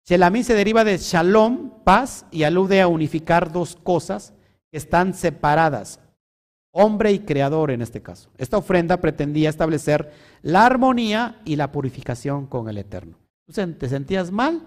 Shelamí 0.05 0.43
se 0.43 0.53
deriva 0.53 0.83
de 0.83 0.97
shalom, 0.97 1.83
paz, 1.83 2.25
y 2.31 2.43
alude 2.43 2.81
a 2.81 2.87
unificar 2.87 3.51
dos 3.51 3.75
cosas 3.75 4.33
que 4.71 4.77
están 4.77 5.13
separadas, 5.13 5.99
hombre 6.71 7.11
y 7.11 7.19
creador 7.19 7.71
en 7.71 7.81
este 7.81 8.01
caso. 8.01 8.29
Esta 8.37 8.57
ofrenda 8.57 8.97
pretendía 8.97 9.49
establecer 9.49 10.11
la 10.41 10.65
armonía 10.65 11.41
y 11.45 11.55
la 11.55 11.71
purificación 11.71 12.45
con 12.45 12.69
el 12.69 12.77
Eterno. 12.77 13.17
¿Te 13.45 13.89
sentías 13.89 14.31
mal? 14.31 14.63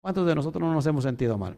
¿Cuántos 0.00 0.26
de 0.26 0.34
nosotros 0.34 0.62
no 0.62 0.72
nos 0.72 0.86
hemos 0.86 1.04
sentido 1.04 1.38
mal? 1.38 1.56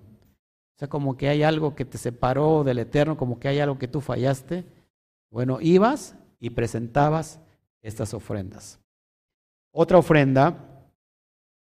O 0.76 0.78
sea, 0.78 0.88
como 0.88 1.16
que 1.16 1.28
hay 1.30 1.42
algo 1.42 1.74
que 1.74 1.86
te 1.86 1.96
separó 1.96 2.62
del 2.62 2.78
Eterno, 2.78 3.16
como 3.16 3.40
que 3.40 3.48
hay 3.48 3.60
algo 3.60 3.78
que 3.78 3.88
tú 3.88 4.02
fallaste. 4.02 4.66
Bueno, 5.30 5.58
ibas 5.62 6.16
y 6.38 6.50
presentabas 6.50 7.40
estas 7.80 8.12
ofrendas. 8.12 8.78
Otra 9.72 9.96
ofrenda. 9.96 10.54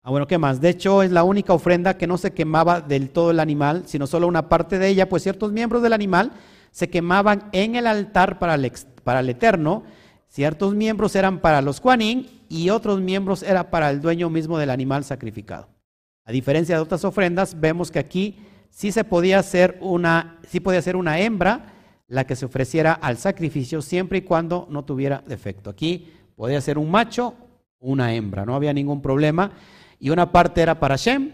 Ah, 0.02 0.10
bueno, 0.10 0.26
¿qué 0.26 0.38
más? 0.38 0.62
De 0.62 0.70
hecho, 0.70 1.02
es 1.02 1.10
la 1.10 1.24
única 1.24 1.52
ofrenda 1.52 1.98
que 1.98 2.06
no 2.06 2.16
se 2.16 2.32
quemaba 2.32 2.80
del 2.80 3.10
todo 3.10 3.32
el 3.32 3.40
animal, 3.40 3.82
sino 3.86 4.06
solo 4.06 4.28
una 4.28 4.48
parte 4.48 4.78
de 4.78 4.88
ella, 4.88 5.10
pues 5.10 5.22
ciertos 5.22 5.52
miembros 5.52 5.82
del 5.82 5.92
animal 5.92 6.32
se 6.70 6.88
quemaban 6.88 7.50
en 7.52 7.76
el 7.76 7.86
altar 7.86 8.38
para 8.38 8.54
el, 8.54 8.72
para 9.04 9.20
el 9.20 9.28
Eterno. 9.28 9.82
Ciertos 10.28 10.74
miembros 10.74 11.14
eran 11.16 11.40
para 11.40 11.60
los 11.60 11.80
Juanín 11.80 12.44
y 12.48 12.70
otros 12.70 13.02
miembros 13.02 13.42
eran 13.42 13.68
para 13.68 13.90
el 13.90 14.00
dueño 14.00 14.30
mismo 14.30 14.56
del 14.56 14.70
animal 14.70 15.04
sacrificado. 15.04 15.68
A 16.24 16.32
diferencia 16.32 16.76
de 16.76 16.82
otras 16.82 17.04
ofrendas, 17.04 17.60
vemos 17.60 17.90
que 17.90 17.98
aquí 17.98 18.38
sí 18.76 18.92
se 18.92 19.04
podía 19.04 19.38
hacer 19.38 19.78
una, 19.80 20.38
podía 20.62 20.82
ser 20.82 20.96
una 20.96 21.18
hembra 21.18 21.72
la 22.08 22.26
que 22.26 22.36
se 22.36 22.44
ofreciera 22.44 22.92
al 22.92 23.16
sacrificio 23.16 23.80
siempre 23.80 24.18
y 24.18 24.22
cuando 24.22 24.66
no 24.70 24.84
tuviera 24.84 25.24
defecto. 25.26 25.70
Aquí 25.70 26.12
podía 26.36 26.60
ser 26.60 26.76
un 26.76 26.90
macho, 26.90 27.34
una 27.80 28.12
hembra, 28.12 28.44
no 28.44 28.54
había 28.54 28.74
ningún 28.74 29.00
problema. 29.00 29.50
Y 29.98 30.10
una 30.10 30.30
parte 30.30 30.60
era 30.60 30.78
para 30.78 30.96
Shem, 30.96 31.32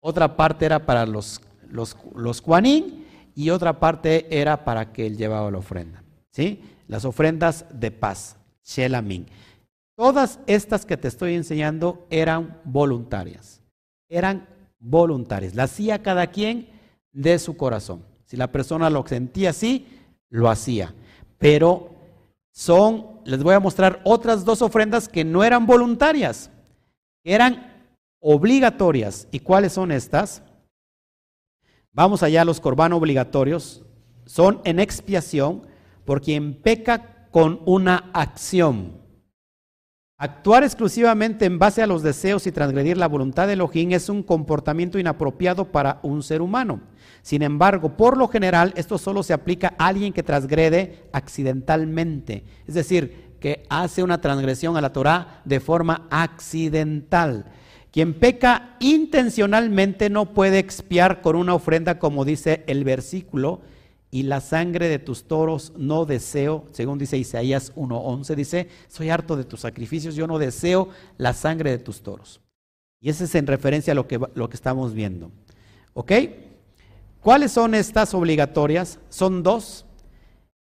otra 0.00 0.36
parte 0.36 0.66
era 0.66 0.84
para 0.84 1.06
los, 1.06 1.40
los, 1.70 1.96
los 2.14 2.42
y 3.34 3.48
otra 3.48 3.80
parte 3.80 4.26
era 4.38 4.62
para 4.62 4.92
que 4.92 5.06
él 5.06 5.16
llevaba 5.16 5.50
la 5.50 5.58
ofrenda. 5.58 6.04
¿Sí? 6.30 6.60
Las 6.88 7.06
ofrendas 7.06 7.64
de 7.72 7.90
paz, 7.90 8.36
Shelamin. 8.64 9.26
Todas 9.96 10.40
estas 10.46 10.84
que 10.84 10.98
te 10.98 11.08
estoy 11.08 11.36
enseñando 11.36 12.06
eran 12.10 12.60
voluntarias. 12.64 13.62
Eran 14.10 14.46
voluntarias. 14.78 15.54
Las 15.54 15.72
hacía 15.72 16.02
cada 16.02 16.26
quien 16.26 16.81
de 17.12 17.38
su 17.38 17.56
corazón. 17.56 18.04
Si 18.24 18.36
la 18.36 18.50
persona 18.50 18.90
lo 18.90 19.06
sentía 19.06 19.50
así, 19.50 19.86
lo 20.30 20.48
hacía. 20.48 20.94
Pero 21.38 21.90
son, 22.50 23.20
les 23.24 23.42
voy 23.42 23.54
a 23.54 23.60
mostrar 23.60 24.00
otras 24.04 24.44
dos 24.44 24.62
ofrendas 24.62 25.08
que 25.08 25.24
no 25.24 25.44
eran 25.44 25.66
voluntarias, 25.66 26.50
eran 27.24 27.86
obligatorias. 28.20 29.28
¿Y 29.30 29.40
cuáles 29.40 29.72
son 29.72 29.92
estas? 29.92 30.42
Vamos 31.92 32.22
allá 32.22 32.44
los 32.44 32.60
corbanos 32.60 32.98
obligatorios. 32.98 33.84
Son 34.24 34.60
en 34.64 34.80
expiación 34.80 35.66
por 36.04 36.22
quien 36.22 36.54
peca 36.54 37.28
con 37.30 37.60
una 37.66 38.10
acción. 38.14 39.01
Actuar 40.22 40.62
exclusivamente 40.62 41.46
en 41.46 41.58
base 41.58 41.82
a 41.82 41.86
los 41.88 42.04
deseos 42.04 42.46
y 42.46 42.52
transgredir 42.52 42.96
la 42.96 43.08
voluntad 43.08 43.48
de 43.48 43.54
Elohim 43.54 43.90
es 43.90 44.08
un 44.08 44.22
comportamiento 44.22 45.00
inapropiado 45.00 45.72
para 45.72 45.98
un 46.04 46.22
ser 46.22 46.42
humano. 46.42 46.80
Sin 47.22 47.42
embargo, 47.42 47.96
por 47.96 48.16
lo 48.16 48.28
general, 48.28 48.72
esto 48.76 48.98
solo 48.98 49.24
se 49.24 49.32
aplica 49.32 49.74
a 49.78 49.88
alguien 49.88 50.12
que 50.12 50.22
transgrede 50.22 51.08
accidentalmente, 51.12 52.44
es 52.68 52.74
decir, 52.74 53.32
que 53.40 53.64
hace 53.68 54.04
una 54.04 54.20
transgresión 54.20 54.76
a 54.76 54.80
la 54.80 54.92
Torah 54.92 55.42
de 55.44 55.58
forma 55.58 56.06
accidental. 56.12 57.46
Quien 57.90 58.14
peca 58.14 58.76
intencionalmente 58.78 60.08
no 60.08 60.34
puede 60.34 60.60
expiar 60.60 61.20
con 61.20 61.34
una 61.34 61.54
ofrenda, 61.54 61.98
como 61.98 62.24
dice 62.24 62.62
el 62.68 62.84
versículo, 62.84 63.62
y 64.14 64.24
la 64.24 64.42
sangre 64.42 64.88
de 64.90 64.98
tus 64.98 65.24
toros 65.24 65.72
no 65.78 66.04
deseo, 66.04 66.66
según 66.72 66.98
dice 66.98 67.16
Isaías 67.16 67.74
1.11, 67.74 68.34
dice, 68.34 68.68
soy 68.86 69.08
harto 69.08 69.36
de 69.36 69.44
tus 69.44 69.60
sacrificios, 69.60 70.14
yo 70.14 70.26
no 70.26 70.38
deseo 70.38 70.90
la 71.16 71.32
sangre 71.32 71.70
de 71.70 71.78
tus 71.78 72.02
toros. 72.02 72.42
Y 73.00 73.08
ese 73.08 73.24
es 73.24 73.34
en 73.34 73.46
referencia 73.46 73.92
a 73.92 73.94
lo 73.94 74.06
que, 74.06 74.20
lo 74.34 74.50
que 74.50 74.54
estamos 74.54 74.92
viendo. 74.92 75.32
¿Ok? 75.94 76.12
¿Cuáles 77.22 77.52
son 77.52 77.74
estas 77.74 78.12
obligatorias? 78.12 78.98
Son 79.08 79.42
dos. 79.42 79.86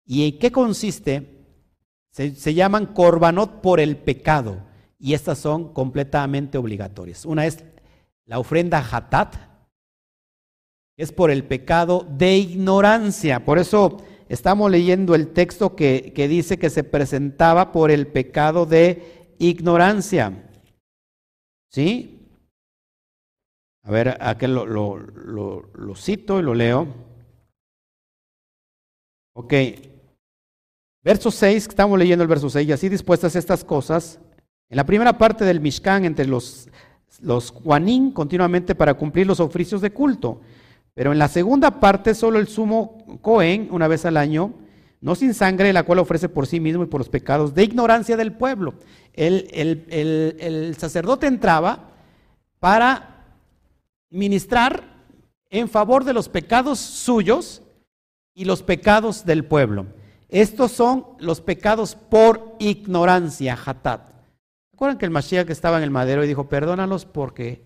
¿Y 0.05 0.27
en 0.27 0.37
qué 0.37 0.51
consiste? 0.51 1.45
Se, 2.11 2.35
se 2.35 2.53
llaman 2.53 2.87
corbanot 2.87 3.61
por 3.61 3.79
el 3.79 3.95
pecado 3.95 4.57
y 4.99 5.13
estas 5.13 5.37
son 5.37 5.71
completamente 5.71 6.57
obligatorias. 6.57 7.23
Una 7.23 7.45
es 7.45 7.63
la 8.25 8.37
ofrenda 8.37 8.85
hatat, 8.91 9.35
es 10.99 11.13
por 11.13 11.31
el 11.31 11.45
pecado 11.45 12.05
de 12.09 12.35
ignorancia. 12.35 13.45
Por 13.45 13.57
eso 13.57 14.03
estamos 14.27 14.69
leyendo 14.69 15.15
el 15.15 15.29
texto 15.29 15.73
que, 15.73 16.11
dice 16.13 16.59
que 16.59 16.69
se 16.69 16.83
presentaba 16.83 17.71
por 17.71 17.89
el 17.89 18.05
pecado 18.05 18.65
de 18.65 19.33
ignorancia. 19.39 20.43
¿Sí? 21.71 22.27
A 23.83 23.91
ver, 23.91 24.17
aquí 24.19 24.45
lo, 24.47 24.65
lo, 24.65 24.97
lo 25.73 25.95
cito 25.95 26.37
y 26.37 26.43
lo 26.43 26.53
leo. 26.53 26.85
Ok. 29.35 29.53
Verso 31.01 31.31
6, 31.31 31.69
estamos 31.69 31.97
leyendo 31.97 32.23
el 32.23 32.27
verso 32.27 32.49
6, 32.49 32.67
y 32.67 32.71
así 32.73 32.89
dispuestas 32.89 33.37
estas 33.37 33.63
cosas, 33.63 34.19
en 34.67 34.75
la 34.75 34.85
primera 34.85 35.17
parte 35.17 35.45
del 35.45 35.61
Mishkan, 35.61 36.03
entre 36.03 36.27
los, 36.27 36.67
los 37.21 37.51
Juanín, 37.51 38.11
continuamente 38.11 38.75
para 38.75 38.95
cumplir 38.95 39.25
los 39.27 39.39
oficios 39.39 39.79
de 39.79 39.93
culto. 39.93 40.41
Pero 40.99 41.13
en 41.13 41.17
la 41.17 41.29
segunda 41.29 41.79
parte, 41.79 42.13
solo 42.13 42.39
el 42.39 42.49
sumo 42.49 42.97
Cohen, 43.21 43.69
una 43.71 43.87
vez 43.87 44.03
al 44.03 44.17
año, 44.17 44.53
no 44.99 45.15
sin 45.15 45.33
sangre, 45.33 45.71
la 45.71 45.83
cual 45.83 45.99
ofrece 45.99 46.27
por 46.27 46.45
sí 46.45 46.59
mismo 46.59 46.83
y 46.83 46.87
por 46.87 46.99
los 46.99 47.07
pecados 47.07 47.53
de 47.53 47.63
ignorancia 47.63 48.17
del 48.17 48.33
pueblo. 48.33 48.73
El, 49.13 50.75
sacerdote 50.77 51.27
entraba 51.27 51.91
para 52.59 53.27
ministrar 54.09 54.83
en 55.49 55.69
favor 55.69 56.03
de 56.03 56.11
los 56.11 56.27
pecados 56.27 56.79
suyos 56.79 57.61
y 58.33 58.43
los 58.43 58.61
pecados 58.61 59.23
del 59.23 59.45
pueblo. 59.45 59.85
Estos 60.27 60.73
son 60.73 61.05
los 61.19 61.39
pecados 61.39 61.95
por 61.95 62.57
ignorancia, 62.59 63.57
hatat. 63.65 64.11
¿Recuerdan 64.73 64.97
que 64.97 65.05
el 65.05 65.11
Mashiach 65.11 65.49
estaba 65.49 65.77
en 65.77 65.83
el 65.83 65.91
madero 65.91 66.25
y 66.25 66.27
dijo, 66.27 66.49
perdónalos 66.49 67.05
porque 67.05 67.63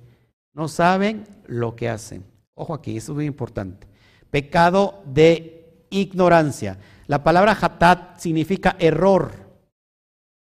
no 0.54 0.68
saben 0.68 1.24
lo 1.48 1.76
que 1.76 1.90
hacen? 1.90 2.32
Ojo 2.56 2.74
aquí, 2.74 2.98
eso 2.98 3.12
es 3.12 3.16
muy 3.16 3.26
importante. 3.26 3.88
Pecado 4.30 5.04
de 5.06 5.86
ignorancia. 5.90 6.78
La 7.08 7.24
palabra 7.24 7.58
hatat 7.60 8.20
significa 8.20 8.76
error. 8.80 9.32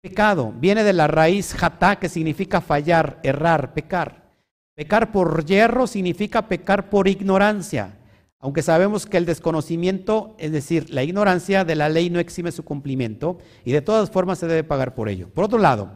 Pecado 0.01 0.53
viene 0.57 0.85
de 0.85 0.93
la 0.93 1.07
raíz 1.07 1.61
hatá 1.63 1.97
que 1.97 2.09
significa 2.09 2.61
fallar, 2.61 3.19
errar, 3.23 3.75
pecar. 3.75 4.29
Pecar 4.75 5.11
por 5.11 5.45
hierro 5.45 5.87
significa 5.87 6.49
pecar 6.49 6.89
por 6.89 7.09
ignorancia. 7.09 7.99
Aunque 8.41 8.63
sabemos 8.63 9.05
que 9.07 9.17
el 9.17 9.27
desconocimiento, 9.27 10.37
es 10.39 10.53
decir, 10.53 10.91
la 10.91 11.03
ignorancia 11.03 11.65
de 11.65 11.75
la 11.75 11.89
ley 11.89 12.11
no 12.11 12.21
exime 12.21 12.53
su 12.53 12.65
cumplimiento 12.65 13.39
y 13.65 13.73
de 13.73 13.83
todas 13.83 14.11
formas 14.11 14.39
se 14.39 14.47
debe 14.47 14.63
pagar 14.63 14.95
por 14.95 15.09
ello. 15.09 15.29
Por 15.29 15.45
otro 15.45 15.59
lado, 15.59 15.91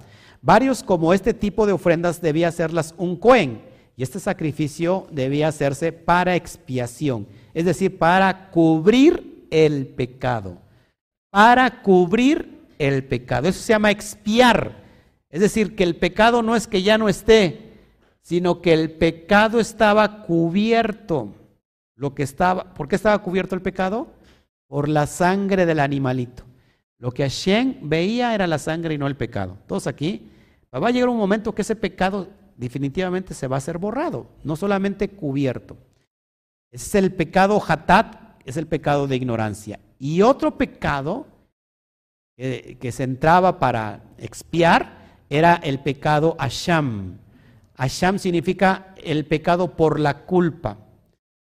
Varios 0.45 0.83
como 0.83 1.15
este 1.15 1.35
tipo 1.35 1.67
de 1.67 1.73
ofrendas 1.73 2.21
debía 2.21 2.49
hacerlas 2.49 2.95
un 2.99 3.17
cohen 3.17 3.63
y 3.97 4.03
este 4.03 4.21
sacrificio 4.21 5.07
debía 5.11 5.49
hacerse 5.49 5.93
para 5.93 6.35
expiación, 6.37 7.27
es 7.55 7.65
decir, 7.65 7.99
para 7.99 8.51
cubrir 8.51 9.47
el 9.51 9.87
pecado. 9.87 10.59
Para 11.31 11.83
cubrir 11.83 12.61
el 12.79 13.05
pecado. 13.05 13.49
Eso 13.49 13.61
se 13.61 13.73
llama 13.73 13.91
expiar. 13.91 14.83
Es 15.31 15.41
decir, 15.41 15.75
que 15.75 15.85
el 15.85 15.97
pecado 15.97 16.43
no 16.43 16.57
es 16.57 16.67
que 16.67 16.83
ya 16.83 16.99
no 16.99 17.09
esté, 17.09 17.73
sino 18.21 18.61
que 18.61 18.73
el 18.73 18.91
pecado 18.93 19.61
estaba 19.61 20.25
cubierto. 20.25 21.35
Lo 21.97 22.15
que 22.15 22.23
estaba, 22.23 22.75
¿por 22.75 22.89
qué 22.89 22.97
estaba 22.97 23.19
cubierto 23.23 23.55
el 23.55 23.63
pecado? 23.63 24.09
Por 24.67 24.89
la 24.89 25.07
sangre 25.07 25.67
del 25.67 25.81
animalito. 25.81 26.45
Lo 26.99 27.13
que 27.13 27.23
Hashem 27.23 27.77
veía 27.83 28.35
era 28.35 28.47
la 28.47 28.59
sangre 28.59 28.95
y 28.95 28.99
no 28.99 29.07
el 29.07 29.17
pecado. 29.17 29.59
Todos 29.67 29.87
aquí 29.87 30.31
Va 30.75 30.89
a 30.89 30.91
llegar 30.91 31.11
un 31.11 31.19
momento 31.19 31.55
que 31.55 31.63
ese 31.63 31.77
pecado 31.77 32.29
definitivamente 32.57 33.35
se 33.35 33.49
va 33.49 33.57
a 33.57 33.61
ser 33.61 33.79
borrado, 33.79 34.27
no 34.45 34.57
solamente 34.57 35.09
cubierto. 35.09 35.77
Es 36.71 36.95
el 36.95 37.13
pecado 37.13 37.63
hatat, 37.67 38.41
es 38.45 38.57
el 38.57 38.67
pecado 38.67 39.07
de 39.07 39.17
ignorancia. 39.17 39.79
Y 39.99 40.23
otro 40.23 40.57
pecado 40.57 41.27
que, 42.37 42.91
se 42.93 43.05
entraba 43.05 43.59
para 43.59 44.03
expiar 44.19 44.97
era 45.29 45.55
el 45.57 45.81
pecado 45.81 46.35
asham. 46.39 47.19
Asham 47.77 48.19
significa 48.19 48.95
el 48.97 49.27
pecado 49.27 49.77
por 49.77 50.01
la 50.01 50.25
culpa. 50.25 50.79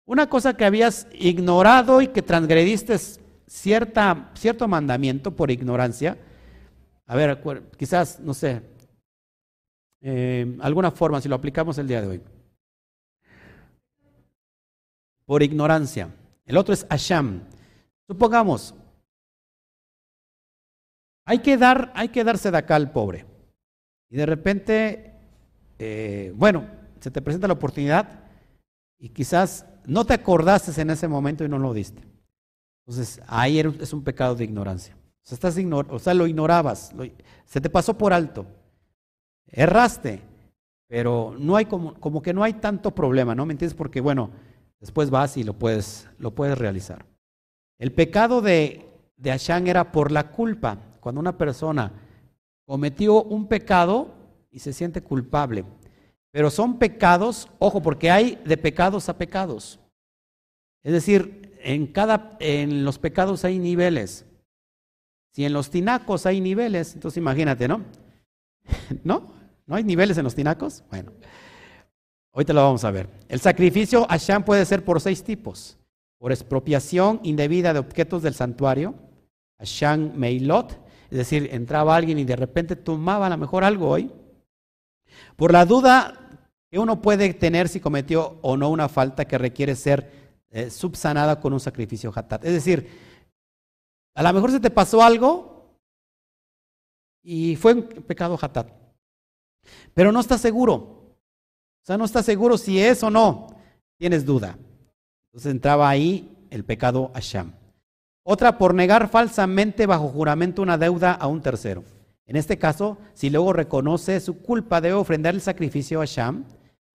Una 0.05 0.29
cosa 0.29 0.55
que 0.55 0.65
habías 0.65 1.07
ignorado 1.13 2.01
y 2.01 2.07
que 2.07 2.21
transgrediste 2.21 2.97
cierta, 3.47 4.31
cierto 4.35 4.67
mandamiento 4.67 5.35
por 5.35 5.51
ignorancia. 5.51 6.17
A 7.05 7.15
ver, 7.15 7.41
quizás, 7.77 8.19
no 8.19 8.33
sé, 8.33 8.61
eh, 10.01 10.57
alguna 10.61 10.91
forma 10.91 11.21
si 11.21 11.29
lo 11.29 11.35
aplicamos 11.35 11.77
el 11.77 11.87
día 11.87 12.01
de 12.01 12.07
hoy. 12.07 12.21
Por 15.25 15.43
ignorancia. 15.43 16.09
El 16.45 16.57
otro 16.57 16.73
es 16.73 16.85
Asham. 16.89 17.41
Supongamos, 18.07 18.73
hay 21.25 21.39
que 21.39 21.57
dar, 21.57 21.91
hay 21.93 22.07
que 22.07 22.23
darse 22.23 22.51
de 22.51 22.57
acá 22.57 22.77
al 22.77 22.91
pobre. 22.91 23.25
Y 24.09 24.15
de 24.15 24.25
repente, 24.25 25.13
eh, 25.77 26.31
bueno, 26.35 26.65
se 27.01 27.11
te 27.11 27.21
presenta 27.21 27.47
la 27.47 27.55
oportunidad 27.55 28.23
y 28.97 29.09
quizás 29.09 29.65
no 29.85 30.05
te 30.05 30.13
acordaste 30.13 30.81
en 30.81 30.89
ese 30.89 31.09
momento 31.09 31.43
y 31.43 31.49
no 31.49 31.59
lo 31.59 31.73
diste. 31.73 32.01
Entonces, 32.85 33.21
ahí 33.27 33.59
es 33.59 33.91
un 33.91 34.05
pecado 34.05 34.35
de 34.35 34.45
ignorancia. 34.45 34.95
O 34.95 35.27
sea, 35.27 35.35
estás 35.35 35.57
o 35.89 35.99
sea 35.99 36.13
lo 36.13 36.25
ignorabas, 36.25 36.93
se 37.43 37.59
te 37.59 37.69
pasó 37.69 37.97
por 37.97 38.13
alto. 38.13 38.45
Erraste, 39.51 40.21
pero 40.87 41.35
no 41.37 41.55
hay 41.55 41.65
como, 41.65 41.93
como 41.95 42.21
que 42.21 42.33
no 42.33 42.43
hay 42.43 42.53
tanto 42.53 42.91
problema, 42.91 43.35
¿no? 43.35 43.45
¿Me 43.45 43.53
entiendes? 43.53 43.77
Porque, 43.77 44.01
bueno, 44.01 44.31
después 44.79 45.09
vas 45.09 45.37
y 45.37 45.43
lo 45.43 45.53
puedes, 45.53 46.07
lo 46.19 46.31
puedes 46.31 46.57
realizar. 46.57 47.05
El 47.79 47.91
pecado 47.91 48.41
de, 48.41 48.85
de 49.17 49.31
Ashan 49.31 49.67
era 49.67 49.91
por 49.91 50.11
la 50.11 50.31
culpa. 50.31 50.77
Cuando 50.99 51.21
una 51.21 51.37
persona 51.37 51.91
cometió 52.65 53.23
un 53.23 53.47
pecado 53.47 54.13
y 54.51 54.59
se 54.59 54.73
siente 54.73 55.01
culpable. 55.01 55.65
Pero 56.31 56.49
son 56.49 56.77
pecados, 56.77 57.49
ojo, 57.59 57.81
porque 57.81 58.11
hay 58.11 58.41
de 58.45 58.57
pecados 58.57 59.09
a 59.09 59.17
pecados. 59.17 59.79
Es 60.83 60.93
decir, 60.93 61.57
en, 61.63 61.87
cada, 61.87 62.37
en 62.39 62.85
los 62.85 62.99
pecados 62.99 63.43
hay 63.45 63.59
niveles. 63.59 64.25
Si 65.31 65.45
en 65.45 65.53
los 65.53 65.69
tinacos 65.69 66.25
hay 66.25 66.41
niveles, 66.41 66.93
entonces 66.93 67.17
imagínate, 67.17 67.67
¿no? 67.67 67.81
¿No? 69.03 69.36
¿No 69.67 69.75
hay 69.75 69.83
niveles 69.83 70.17
en 70.17 70.23
los 70.23 70.33
tinacos? 70.33 70.83
Bueno, 70.89 71.11
te 72.45 72.53
lo 72.53 72.63
vamos 72.63 72.83
a 72.83 72.91
ver. 72.91 73.09
El 73.27 73.39
sacrificio 73.39 74.05
Hashem 74.07 74.43
puede 74.43 74.65
ser 74.65 74.83
por 74.83 75.01
seis 75.01 75.23
tipos. 75.23 75.77
Por 76.17 76.31
expropiación 76.31 77.19
indebida 77.23 77.73
de 77.73 77.79
objetos 77.79 78.23
del 78.23 78.33
santuario, 78.33 78.95
Hashem 79.59 80.13
Meilot, 80.15 80.71
es 81.11 81.17
decir, 81.17 81.49
entraba 81.51 81.95
alguien 81.95 82.17
y 82.17 82.23
de 82.23 82.35
repente 82.35 82.75
tomaba 82.75 83.27
a 83.27 83.29
lo 83.29 83.37
mejor 83.37 83.63
algo 83.63 83.89
hoy. 83.89 84.11
Por 85.35 85.51
la 85.51 85.65
duda 85.65 86.41
que 86.69 86.79
uno 86.79 87.01
puede 87.01 87.33
tener 87.33 87.69
si 87.69 87.79
cometió 87.79 88.39
o 88.41 88.57
no 88.57 88.69
una 88.69 88.89
falta 88.89 89.25
que 89.25 89.37
requiere 89.37 89.75
ser 89.75 90.31
eh, 90.49 90.69
subsanada 90.69 91.39
con 91.39 91.53
un 91.53 91.59
sacrificio 91.59 92.11
hatat. 92.13 92.45
Es 92.45 92.53
decir, 92.53 92.89
a 94.15 94.23
lo 94.23 94.33
mejor 94.33 94.51
se 94.51 94.59
te 94.59 94.69
pasó 94.69 95.03
algo 95.03 95.77
y 97.21 97.55
fue 97.55 97.73
un 97.73 97.83
pecado 97.83 98.37
hatat, 98.41 98.71
pero 99.93 100.11
no 100.11 100.19
estás 100.19 100.41
seguro. 100.41 100.75
O 100.75 101.85
sea, 101.85 101.97
no 101.97 102.05
estás 102.05 102.25
seguro 102.25 102.57
si 102.57 102.79
es 102.79 103.01
o 103.03 103.09
no. 103.09 103.47
Tienes 103.97 104.25
duda. 104.25 104.57
Entonces 105.27 105.51
entraba 105.51 105.89
ahí 105.89 106.37
el 106.49 106.63
pecado 106.63 107.11
Asham. 107.13 107.53
Otra 108.23 108.57
por 108.57 108.73
negar 108.73 109.07
falsamente 109.09 109.85
bajo 109.85 110.09
juramento 110.09 110.61
una 110.61 110.77
deuda 110.77 111.13
a 111.13 111.27
un 111.27 111.41
tercero. 111.41 111.83
En 112.25 112.35
este 112.35 112.57
caso, 112.57 112.97
si 113.13 113.29
luego 113.29 113.53
reconoce 113.53 114.19
su 114.19 114.41
culpa, 114.41 114.81
debe 114.81 114.95
ofrendar 114.95 115.33
el 115.33 115.41
sacrificio 115.41 116.01
a 116.01 116.05
Sham, 116.05 116.43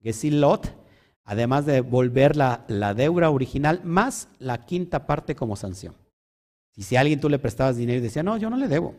Gesilot, 0.03 0.75
además 1.25 1.65
de 1.65 1.75
devolver 1.75 2.37
la, 2.37 2.65
la, 2.69 2.93
deuda 2.93 3.31
original 3.31 3.81
más 3.83 4.29
la 4.39 4.67
quinta 4.67 5.07
parte 5.07 5.35
como 5.35 5.57
sanción. 5.57 5.95
Si, 6.73 6.83
si 6.83 6.97
a 6.97 7.01
alguien 7.01 7.21
tú 7.21 7.31
le 7.31 7.39
prestabas 7.39 7.77
dinero 7.77 7.99
y 7.99 8.03
decía, 8.03 8.23
no, 8.23 8.37
yo 8.37 8.51
no 8.51 8.57
le 8.59 8.69
debo. 8.69 8.95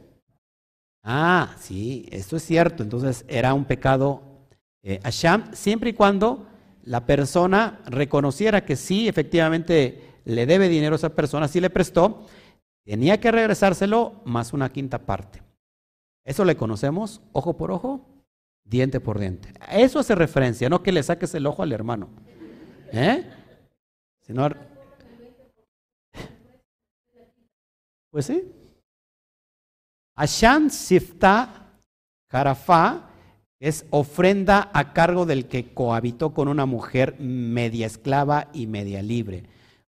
Ah, 1.03 1.53
sí, 1.59 2.07
esto 2.11 2.37
es 2.37 2.43
cierto. 2.43 2.81
Entonces 2.81 3.25
era 3.27 3.53
un 3.53 3.65
pecado 3.65 4.21
eh, 4.81 4.99
a 5.03 5.11
siempre 5.53 5.89
y 5.91 5.93
cuando 5.93 6.47
la 6.83 7.05
persona 7.05 7.81
reconociera 7.85 8.65
que 8.65 8.75
sí, 8.75 9.07
efectivamente 9.07 10.13
le 10.25 10.45
debe 10.45 10.69
dinero 10.69 10.95
a 10.95 10.97
esa 10.97 11.15
persona, 11.15 11.47
sí 11.47 11.59
le 11.59 11.69
prestó, 11.69 12.25
tenía 12.85 13.19
que 13.19 13.31
regresárselo 13.31 14.21
más 14.25 14.53
una 14.53 14.71
quinta 14.71 14.99
parte. 14.99 15.41
Eso 16.25 16.45
le 16.45 16.55
conocemos 16.55 17.21
ojo 17.33 17.57
por 17.57 17.71
ojo, 17.71 18.05
diente 18.63 19.01
por 19.01 19.19
diente. 19.19 19.53
eso 19.71 19.99
hace 19.99 20.15
referencia, 20.15 20.69
no 20.69 20.83
que 20.83 20.93
le 20.93 21.03
saques 21.03 21.35
el 21.35 21.45
ojo 21.45 21.63
al 21.63 21.73
hermano. 21.73 22.09
¿Eh? 22.93 23.29
Sino, 24.21 24.49
pues 28.09 28.25
sí. 28.25 28.43
Ashan 30.15 30.69
Sifta 30.69 31.71
Karafá 32.27 33.09
es 33.59 33.85
ofrenda 33.89 34.69
a 34.73 34.93
cargo 34.93 35.25
del 35.25 35.45
que 35.45 35.73
cohabitó 35.73 36.33
con 36.33 36.47
una 36.47 36.65
mujer 36.65 37.15
media 37.19 37.87
esclava 37.87 38.49
y 38.53 38.67
media 38.67 39.01
libre. 39.01 39.43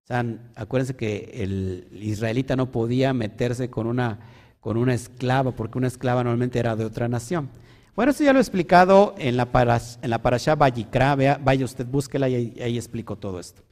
O 0.04 0.06
sea, 0.06 0.24
acuérdense 0.54 0.94
que 0.94 1.30
el 1.34 1.88
israelita 1.92 2.56
no 2.56 2.70
podía 2.70 3.12
meterse 3.12 3.70
con 3.70 3.86
una 3.86 4.20
con 4.64 4.78
una 4.78 4.94
esclava, 4.94 5.52
porque 5.52 5.76
una 5.76 5.88
esclava 5.88 6.24
normalmente 6.24 6.58
era 6.58 6.74
de 6.74 6.86
otra 6.86 7.06
nación. 7.06 7.50
Bueno, 7.94 8.12
eso 8.12 8.24
ya 8.24 8.32
lo 8.32 8.38
he 8.38 8.42
explicado 8.42 9.14
en 9.18 9.36
la, 9.36 9.52
parash, 9.52 9.96
en 10.00 10.10
vaya 11.44 11.64
usted, 11.66 11.86
búsquela 11.86 12.30
y 12.30 12.34
ahí, 12.34 12.56
ahí 12.62 12.78
explico 12.78 13.16
todo 13.16 13.40
esto. 13.40 13.62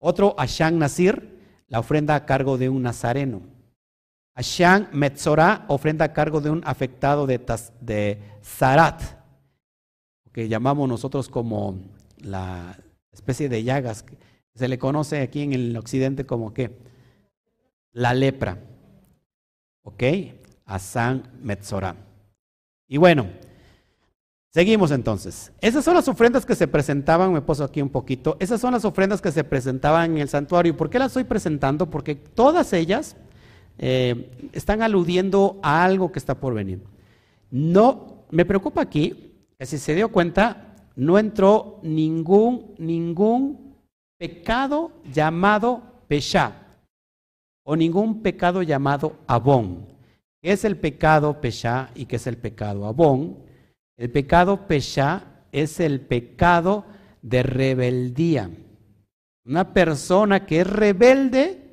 Otro, 0.00 0.34
Ashan 0.36 0.76
Nasir, 0.76 1.38
la 1.68 1.78
ofrenda 1.78 2.16
a 2.16 2.26
cargo 2.26 2.58
de 2.58 2.68
un 2.68 2.82
nazareno. 2.82 3.42
Ashan 4.34 4.88
Metzorah, 4.92 5.64
ofrenda 5.68 6.04
a 6.04 6.12
cargo 6.12 6.40
de 6.40 6.50
un 6.50 6.62
afectado 6.64 7.26
de, 7.26 7.40
de 7.80 8.22
Zarat, 8.42 9.02
que 10.32 10.48
llamamos 10.48 10.88
nosotros 10.88 11.28
como 11.28 11.80
la 12.18 12.78
especie 13.12 13.48
de 13.48 13.64
llagas, 13.64 14.02
que 14.02 14.16
se 14.54 14.68
le 14.68 14.78
conoce 14.78 15.20
aquí 15.20 15.42
en 15.42 15.52
el 15.52 15.76
occidente 15.76 16.26
como 16.26 16.54
qué? 16.54 16.78
La 17.92 18.14
lepra. 18.14 18.58
¿Ok? 19.82 20.02
a 20.70 20.78
San 20.78 21.24
Metzorah. 21.42 21.96
Y 22.86 22.96
bueno, 22.96 23.26
seguimos 24.50 24.92
entonces. 24.92 25.52
Esas 25.60 25.84
son 25.84 25.94
las 25.94 26.06
ofrendas 26.06 26.46
que 26.46 26.54
se 26.54 26.68
presentaban, 26.68 27.32
me 27.32 27.42
puso 27.42 27.64
aquí 27.64 27.82
un 27.82 27.88
poquito, 27.88 28.36
esas 28.38 28.60
son 28.60 28.72
las 28.72 28.84
ofrendas 28.84 29.20
que 29.20 29.32
se 29.32 29.42
presentaban 29.42 30.12
en 30.12 30.18
el 30.18 30.28
santuario. 30.28 30.76
¿Por 30.76 30.88
qué 30.88 31.00
las 31.00 31.08
estoy 31.08 31.24
presentando? 31.24 31.90
Porque 31.90 32.14
todas 32.14 32.72
ellas 32.72 33.16
eh, 33.78 34.30
están 34.52 34.82
aludiendo 34.82 35.58
a 35.62 35.84
algo 35.84 36.12
que 36.12 36.18
está 36.18 36.34
por 36.34 36.54
venir. 36.54 36.82
No, 37.50 38.24
me 38.30 38.44
preocupa 38.44 38.82
aquí 38.82 39.32
que 39.58 39.66
si 39.66 39.78
se 39.78 39.94
dio 39.94 40.10
cuenta, 40.10 40.76
no 40.96 41.18
entró 41.18 41.80
ningún, 41.82 42.74
ningún 42.78 43.76
pecado 44.18 44.92
llamado 45.12 45.82
Pesha 46.08 46.52
o 47.64 47.76
ningún 47.76 48.22
pecado 48.22 48.62
llamado 48.62 49.16
Abón. 49.26 49.86
¿Qué 50.42 50.52
es 50.52 50.64
el 50.64 50.76
pecado 50.76 51.40
Pesha 51.40 51.90
y 51.94 52.06
qué 52.06 52.16
es 52.16 52.26
el 52.26 52.36
pecado 52.36 52.86
Abón? 52.86 53.38
El 53.96 54.10
pecado 54.10 54.66
Pesha 54.66 55.24
es 55.52 55.80
el 55.80 56.00
pecado 56.00 56.84
de 57.22 57.42
rebeldía. 57.42 58.50
Una 59.44 59.72
persona 59.72 60.46
que 60.46 60.60
es 60.60 60.66
rebelde, 60.66 61.69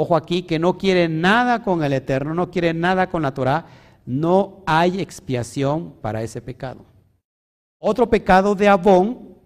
ojo 0.00 0.16
aquí, 0.16 0.42
que 0.42 0.58
no 0.58 0.78
quiere 0.78 1.08
nada 1.08 1.62
con 1.62 1.84
el 1.84 1.92
Eterno, 1.92 2.34
no 2.34 2.50
quiere 2.50 2.72
nada 2.72 3.08
con 3.08 3.22
la 3.22 3.34
Torah, 3.34 3.66
no 4.06 4.62
hay 4.66 5.00
expiación 5.00 5.94
para 6.00 6.22
ese 6.22 6.40
pecado. 6.40 6.84
Otro 7.78 8.08
pecado 8.08 8.54
de 8.54 8.68
Abón, 8.68 9.36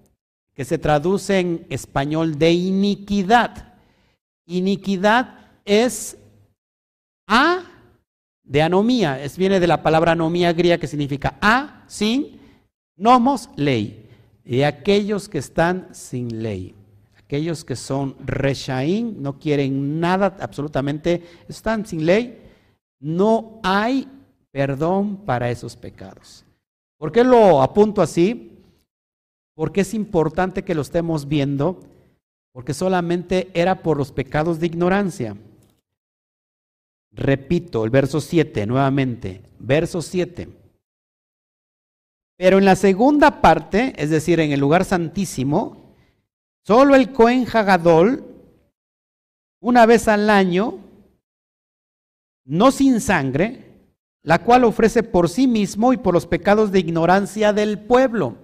que 0.55 0.65
se 0.65 0.79
traduce 0.79 1.41
en 1.41 1.67
español 1.69 2.39
de 2.39 2.53
iniquidad. 2.53 3.75
Iniquidad 4.47 5.51
es 5.65 6.17
a 7.27 7.65
de 8.45 8.63
anomía. 8.63 9.21
Es, 9.21 9.37
viene 9.37 9.59
de 9.59 9.67
la 9.67 9.83
palabra 9.83 10.13
anomía 10.13 10.53
griega 10.53 10.79
que 10.79 10.87
significa 10.87 11.37
a, 11.41 11.85
sin, 11.89 12.41
nomos, 12.97 13.51
ley. 13.57 14.09
Y 14.45 14.63
aquellos 14.63 15.29
que 15.29 15.39
están 15.39 15.89
sin 15.93 16.43
ley, 16.43 16.74
aquellos 17.35 17.65
que 17.65 17.75
son 17.75 18.15
reshaín, 18.25 19.21
no 19.21 19.41
quieren 19.41 19.99
nada, 19.99 20.37
absolutamente, 20.39 21.21
están 21.49 21.85
sin 21.85 22.07
ley, 22.07 22.41
no 23.01 23.59
hay 23.65 24.07
perdón 24.53 25.17
para 25.17 25.51
esos 25.51 25.75
pecados. 25.75 26.45
¿Por 26.97 27.11
qué 27.11 27.25
lo 27.25 27.61
apunto 27.61 28.03
así? 28.03 28.53
Porque 29.57 29.81
es 29.81 29.95
importante 29.95 30.63
que 30.63 30.77
lo 30.77 30.83
estemos 30.83 31.27
viendo, 31.27 31.81
porque 32.53 32.73
solamente 32.73 33.51
era 33.53 33.83
por 33.83 33.97
los 33.97 34.13
pecados 34.13 34.61
de 34.61 34.67
ignorancia. 34.67 35.37
Repito, 37.11 37.85
el 37.85 37.91
verso 37.91 38.21
7 38.21 38.65
nuevamente, 38.65 39.43
verso 39.59 40.03
7. 40.03 40.49
Pero 42.37 42.59
en 42.59 42.65
la 42.65 42.77
segunda 42.77 43.41
parte, 43.41 43.93
es 43.97 44.11
decir, 44.11 44.39
en 44.39 44.53
el 44.53 44.61
lugar 44.61 44.85
santísimo, 44.85 45.84
solo 46.67 46.95
el 46.95 47.13
Cohen 47.13 47.47
Hagadol, 47.51 48.25
una 49.61 49.87
vez 49.87 50.09
al 50.09 50.29
año, 50.31 50.79
no 52.45 52.71
sin 52.71 53.01
sangre, 53.01 53.65
la 54.23 54.43
cual 54.43 54.65
ofrece 54.65 55.03
por 55.03 55.29
sí 55.29 55.47
mismo 55.47 55.93
y 55.93 55.99
por 55.99 56.15
los 56.15 56.27
pecados 56.27 56.73
de 56.73 56.81
ignorancia 56.81 57.53
del 57.53 57.79
pueblo. 57.79 58.37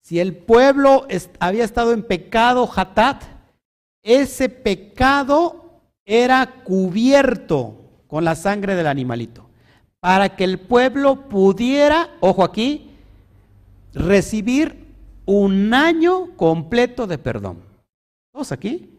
Si 0.00 0.20
el 0.20 0.36
pueblo 0.36 1.06
había 1.40 1.64
estado 1.64 1.92
en 1.92 2.02
pecado 2.02 2.68
hatat, 2.74 3.22
ese 4.02 4.48
pecado 4.48 5.80
era 6.04 6.62
cubierto 6.64 7.80
con 8.06 8.24
la 8.24 8.34
sangre 8.34 8.74
del 8.74 8.86
animalito, 8.86 9.48
para 9.98 10.36
que 10.36 10.44
el 10.44 10.60
pueblo 10.60 11.28
pudiera, 11.28 12.10
ojo 12.20 12.44
aquí, 12.44 12.90
recibir 13.92 14.83
un 15.24 15.72
año 15.74 16.36
completo 16.36 17.06
de 17.06 17.18
perdón. 17.18 17.62
¿Todos 18.32 18.52
aquí? 18.52 18.90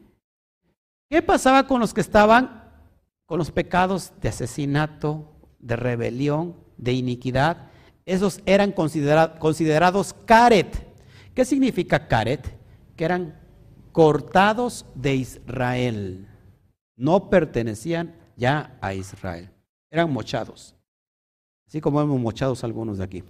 ¿Qué 1.09 1.21
pasaba 1.21 1.67
con 1.67 1.80
los 1.80 1.93
que 1.93 2.01
estaban 2.01 2.63
con 3.26 3.38
los 3.38 3.51
pecados 3.51 4.13
de 4.21 4.30
asesinato, 4.30 5.32
de 5.59 5.76
rebelión, 5.76 6.55
de 6.78 6.93
iniquidad? 6.93 7.69
Esos 8.05 8.41
eran 8.45 8.71
considerados 8.71 10.13
caret. 10.26 10.88
¿Qué 11.34 11.45
significa 11.45 12.07
caret? 12.07 12.57
Que 12.95 13.05
eran 13.05 13.39
cortados 13.91 14.86
de 14.95 15.15
Israel 15.15 16.28
no 16.95 17.30
pertenecían 17.30 18.15
ya 18.36 18.78
a 18.82 18.93
Israel. 18.93 19.49
Eran 19.91 20.11
mochados. 20.11 20.76
Así 21.67 21.82
como 21.82 22.01
hemos 22.01 22.19
mochados 22.19 22.63
algunos 22.63 22.97
de 22.97 23.03
aquí. 23.03 23.23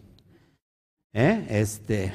¿Eh? 1.17 1.47
Este. 1.49 2.13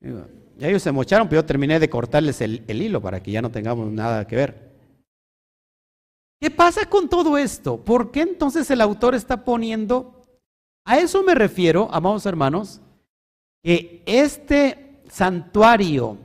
ellos 0.58 0.82
se 0.82 0.90
mocharon, 0.90 1.28
pero 1.28 1.42
yo 1.42 1.46
terminé 1.46 1.78
de 1.78 1.90
cortarles 1.90 2.40
el, 2.40 2.64
el 2.66 2.80
hilo 2.80 3.02
para 3.02 3.22
que 3.22 3.30
ya 3.30 3.42
no 3.42 3.50
tengamos 3.50 3.92
nada 3.92 4.26
que 4.26 4.36
ver. 4.36 4.70
¿Qué 6.40 6.50
pasa 6.50 6.86
con 6.86 7.10
todo 7.10 7.36
esto? 7.36 7.84
¿Por 7.84 8.10
qué 8.10 8.22
entonces 8.22 8.70
el 8.70 8.80
autor 8.80 9.14
está 9.14 9.44
poniendo... 9.44 10.16
A 10.86 10.98
eso 10.98 11.22
me 11.22 11.34
refiero, 11.34 11.90
amados 11.92 12.24
hermanos, 12.24 12.80
que 13.62 14.02
este 14.06 15.02
santuario 15.10 16.16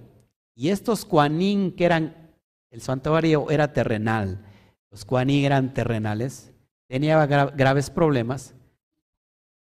y 0.55 0.69
estos 0.69 1.03
cuanín 1.03 1.73
que 1.75 1.83
eran 1.83 2.25
el 2.71 2.81
santuario 2.81 3.49
era 3.51 3.73
terrenal, 3.73 4.45
los 4.91 5.03
cuaní 5.03 5.45
eran 5.45 5.73
terrenales, 5.73 6.53
tenía 6.87 7.25
graves 7.25 7.89
problemas, 7.89 8.54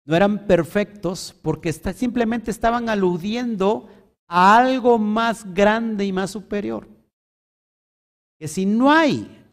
no 0.05 0.16
eran 0.16 0.46
perfectos 0.46 1.34
porque 1.42 1.72
simplemente 1.72 2.50
estaban 2.50 2.88
aludiendo 2.88 3.88
a 4.26 4.57
algo 4.57 4.98
más 4.98 5.53
grande 5.53 6.05
y 6.05 6.12
más 6.12 6.30
superior. 6.30 6.88
que 8.38 8.48
si 8.48 8.66
no 8.66 8.90
hay, 8.90 9.44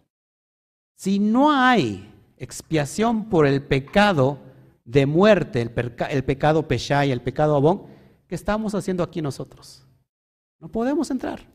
si 0.96 1.20
no 1.20 1.52
hay 1.52 2.12
expiación 2.38 3.30
por 3.30 3.46
el 3.46 3.62
pecado 3.62 4.40
de 4.86 5.06
muerte, 5.06 5.62
el, 5.62 5.72
el 6.10 6.24
pecado 6.24 6.66
y 6.70 7.12
el 7.12 7.22
pecado 7.22 7.56
abón, 7.56 7.86
¿qué 8.28 8.34
estamos 8.34 8.74
haciendo 8.74 9.04
aquí 9.04 9.22
nosotros? 9.22 9.86
No 10.60 10.70
podemos 10.70 11.12
entrar. 11.12 11.46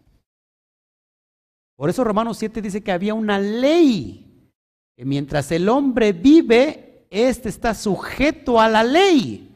Por 1.77 1.91
eso 1.91 2.05
Romanos 2.05 2.39
7 2.39 2.63
dice 2.63 2.83
que 2.83 2.93
había 2.93 3.15
una 3.15 3.39
ley, 3.39 4.51
que 4.97 5.05
mientras 5.05 5.51
el 5.51 5.69
hombre 5.69 6.13
vive, 6.13 6.84
éste 7.15 7.49
está 7.49 7.75
sujeto 7.75 8.61
a 8.61 8.69
la 8.69 8.83
ley. 8.83 9.51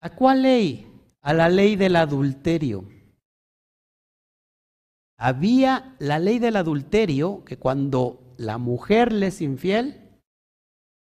¿A 0.00 0.10
cuál 0.10 0.42
ley? 0.42 0.90
A 1.20 1.34
la 1.34 1.48
ley 1.48 1.76
del 1.76 1.96
adulterio. 1.96 2.88
Había 5.18 5.94
la 5.98 6.18
ley 6.18 6.38
del 6.38 6.56
adulterio 6.56 7.44
que 7.44 7.58
cuando 7.58 8.34
la 8.38 8.58
mujer 8.58 9.12
le 9.12 9.28
es 9.28 9.40
infiel, 9.40 10.18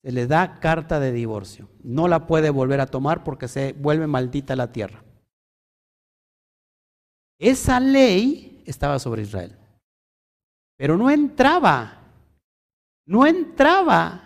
se 0.02 0.12
le 0.12 0.26
da 0.26 0.60
carta 0.60 1.00
de 1.00 1.12
divorcio. 1.12 1.68
No 1.82 2.08
la 2.08 2.26
puede 2.26 2.50
volver 2.50 2.80
a 2.80 2.86
tomar 2.86 3.24
porque 3.24 3.48
se 3.48 3.72
vuelve 3.72 4.06
maldita 4.06 4.54
la 4.54 4.70
tierra. 4.70 5.02
Esa 7.40 7.80
ley 7.80 8.62
estaba 8.66 8.98
sobre 8.98 9.22
Israel. 9.22 9.56
Pero 10.76 10.96
no 10.96 11.10
entraba, 11.10 12.02
no 13.06 13.26
entraba 13.26 14.23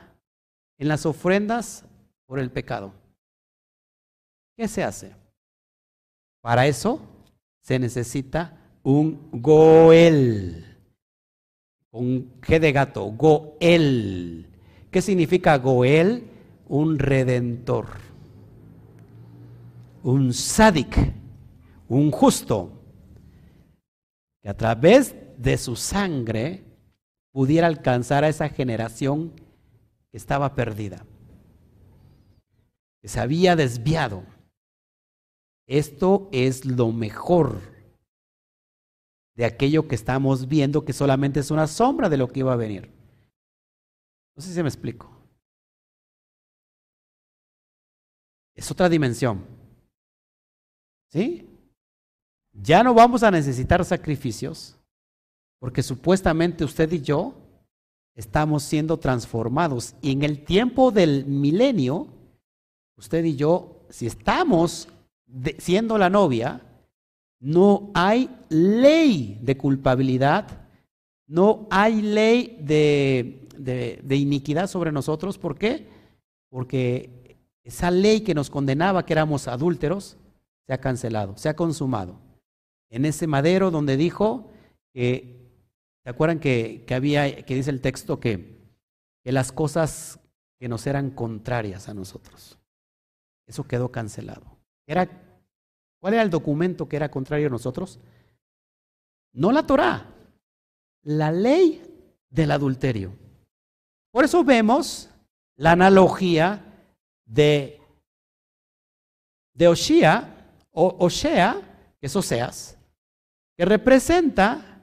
en 0.78 0.88
las 0.88 1.04
ofrendas 1.06 1.84
por 2.26 2.38
el 2.38 2.50
pecado. 2.50 2.92
¿Qué 4.56 4.68
se 4.68 4.82
hace? 4.82 5.14
Para 6.40 6.66
eso 6.66 7.00
se 7.60 7.78
necesita 7.78 8.56
un 8.82 9.28
Goel. 9.32 10.64
Un 11.90 12.40
G 12.40 12.58
de 12.58 12.72
gato, 12.72 13.04
Goel. 13.04 14.46
¿Qué 14.90 15.02
significa 15.02 15.58
Goel? 15.58 16.24
Un 16.68 16.98
redentor. 16.98 17.86
Un 20.02 20.32
sádic, 20.32 20.96
un 21.88 22.10
justo, 22.10 22.72
que 24.42 24.48
a 24.48 24.56
través 24.56 25.14
de 25.36 25.58
su 25.58 25.76
sangre 25.76 26.64
pudiera 27.32 27.66
alcanzar 27.66 28.24
a 28.24 28.28
esa 28.28 28.48
generación 28.48 29.32
estaba 30.18 30.54
perdida, 30.54 31.06
se 33.02 33.20
había 33.20 33.56
desviado. 33.56 34.24
Esto 35.66 36.28
es 36.32 36.64
lo 36.64 36.92
mejor 36.92 37.60
de 39.34 39.44
aquello 39.44 39.86
que 39.86 39.94
estamos 39.94 40.48
viendo, 40.48 40.84
que 40.84 40.92
solamente 40.92 41.40
es 41.40 41.50
una 41.50 41.66
sombra 41.66 42.08
de 42.08 42.16
lo 42.16 42.28
que 42.28 42.40
iba 42.40 42.52
a 42.52 42.56
venir. 42.56 42.90
No 44.36 44.42
sé 44.42 44.52
si 44.52 44.62
me 44.62 44.68
explico. 44.68 45.10
Es 48.54 48.70
otra 48.70 48.88
dimensión. 48.88 49.44
¿Sí? 51.10 51.48
Ya 52.52 52.82
no 52.82 52.92
vamos 52.92 53.22
a 53.22 53.30
necesitar 53.30 53.84
sacrificios 53.84 54.76
porque 55.60 55.82
supuestamente 55.82 56.64
usted 56.64 56.90
y 56.92 57.00
yo 57.00 57.47
estamos 58.18 58.64
siendo 58.64 58.98
transformados. 58.98 59.94
Y 60.02 60.10
en 60.10 60.24
el 60.24 60.44
tiempo 60.44 60.90
del 60.90 61.24
milenio, 61.24 62.08
usted 62.96 63.24
y 63.24 63.36
yo, 63.36 63.84
si 63.90 64.08
estamos 64.08 64.88
siendo 65.58 65.96
la 65.98 66.10
novia, 66.10 66.60
no 67.38 67.90
hay 67.94 68.28
ley 68.48 69.38
de 69.40 69.56
culpabilidad, 69.56 70.66
no 71.28 71.68
hay 71.70 72.02
ley 72.02 72.58
de, 72.60 73.46
de, 74.02 74.16
iniquidad 74.16 74.66
sobre 74.66 74.90
nosotros. 74.90 75.38
¿Por 75.38 75.56
qué? 75.56 75.86
Porque 76.50 77.38
esa 77.62 77.92
ley 77.92 78.22
que 78.22 78.34
nos 78.34 78.50
condenaba 78.50 79.06
que 79.06 79.12
éramos 79.12 79.46
adúlteros 79.46 80.16
se 80.66 80.72
ha 80.72 80.80
cancelado, 80.80 81.36
se 81.36 81.48
ha 81.48 81.54
consumado. 81.54 82.18
En 82.90 83.04
ese 83.04 83.28
madero 83.28 83.70
donde 83.70 83.96
dijo 83.96 84.50
que 84.92 85.38
¿Se 86.09 86.12
acuerdan 86.12 86.40
que, 86.40 86.86
había, 86.88 87.44
que 87.44 87.54
dice 87.54 87.68
el 87.68 87.82
texto 87.82 88.18
que, 88.18 88.56
que 89.22 89.30
las 89.30 89.52
cosas 89.52 90.18
que 90.59 90.66
nos 90.66 90.86
eran 90.86 91.11
contrarias 91.11 91.86
a 91.86 91.92
nosotros? 91.92 92.59
Eso 93.46 93.64
quedó 93.64 93.92
cancelado. 93.92 94.56
Era, 94.86 95.06
¿Cuál 96.00 96.14
era 96.14 96.22
el 96.22 96.30
documento 96.30 96.88
que 96.88 96.96
era 96.96 97.11
contrario 97.11 97.48
a 97.48 97.50
nosotros? 97.50 98.00
No 99.34 99.52
la 99.52 99.66
Torah, 99.66 100.06
la 101.02 101.30
ley 101.30 101.82
del 102.30 102.52
adulterio. 102.52 103.12
Por 104.11 104.24
eso 104.24 104.42
vemos 104.42 105.11
la 105.56 105.72
analogía 105.72 106.64
de, 107.26 107.82
de 109.52 109.68
Oshia, 109.68 110.54
o 110.70 111.04
Oshea, 111.04 111.61
que 112.00 112.06
es 112.06 112.16
Oseas, 112.16 112.78
que 113.59 113.66
representa 113.66 114.77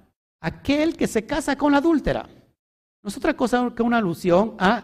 aquel 0.45 0.95
que 0.95 1.07
se 1.07 1.25
casa 1.25 1.57
con 1.57 1.71
la 1.71 1.79
adúltera. 1.79 2.29
No 3.01 3.09
es 3.09 3.17
otra 3.17 3.33
cosa 3.33 3.73
que 3.75 3.81
una 3.81 3.97
alusión 3.97 4.55
a 4.59 4.83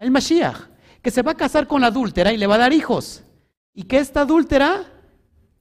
el 0.00 0.10
Mashiach, 0.10 0.68
que 1.00 1.12
se 1.12 1.22
va 1.22 1.30
a 1.30 1.36
casar 1.36 1.68
con 1.68 1.80
la 1.80 1.86
adúltera 1.86 2.32
y 2.32 2.36
le 2.36 2.48
va 2.48 2.56
a 2.56 2.58
dar 2.58 2.72
hijos. 2.72 3.22
Y 3.72 3.84
que 3.84 3.98
esta 3.98 4.22
adúltera, 4.22 4.84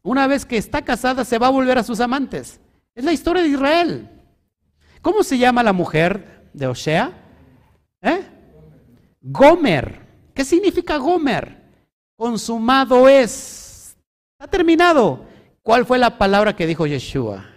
una 0.01 0.25
vez 0.25 0.47
que 0.47 0.57
está 0.57 0.81
casada, 0.81 1.23
se 1.25 1.37
va 1.37 1.47
a 1.47 1.51
volver 1.51 1.77
a 1.77 1.83
sus 1.83 1.99
amantes. 1.99 2.59
Es 2.95 3.03
la 3.03 3.13
historia 3.13 3.43
de 3.43 3.49
Israel. 3.49 4.09
¿Cómo 5.03 5.21
se 5.21 5.37
llama 5.37 5.61
la 5.61 5.73
mujer 5.73 6.49
de 6.51 6.65
Osea? 6.65 7.11
¿Eh? 8.01 8.23
Gomer. 9.21 10.01
¿Qué 10.33 10.43
significa 10.43 10.97
Gomer? 10.97 11.61
Consumado 12.15 13.07
es. 13.07 13.95
Ha 14.39 14.47
terminado. 14.47 15.27
¿Cuál 15.61 15.85
fue 15.85 15.99
la 15.99 16.17
palabra 16.17 16.55
que 16.55 16.65
dijo 16.65 16.87
Yeshua? 16.87 17.52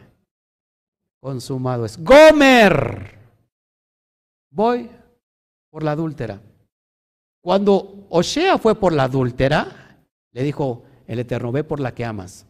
Consumado 1.27 1.85
es. 1.85 1.99
Gomer. 2.05 3.19
Voy 4.53 4.89
por 5.73 5.83
la 5.83 5.91
adúltera. 5.91 6.41
Cuando 7.43 8.07
Osea 8.11 8.59
fue 8.59 8.77
por 8.77 8.93
la 8.93 9.05
adúltera, 9.05 9.99
le 10.31 10.43
dijo 10.45 10.85
el 11.05 11.19
Eterno, 11.19 11.51
ve 11.51 11.65
por 11.65 11.81
la 11.81 11.93
que 11.93 12.05
amas. 12.05 12.47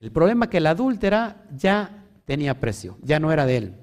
El 0.00 0.12
problema 0.12 0.44
es 0.44 0.50
que 0.50 0.60
la 0.60 0.70
adúltera 0.70 1.48
ya 1.56 2.04
tenía 2.26 2.60
precio, 2.60 2.98
ya 3.00 3.18
no 3.18 3.32
era 3.32 3.46
de 3.46 3.56
él. 3.56 3.74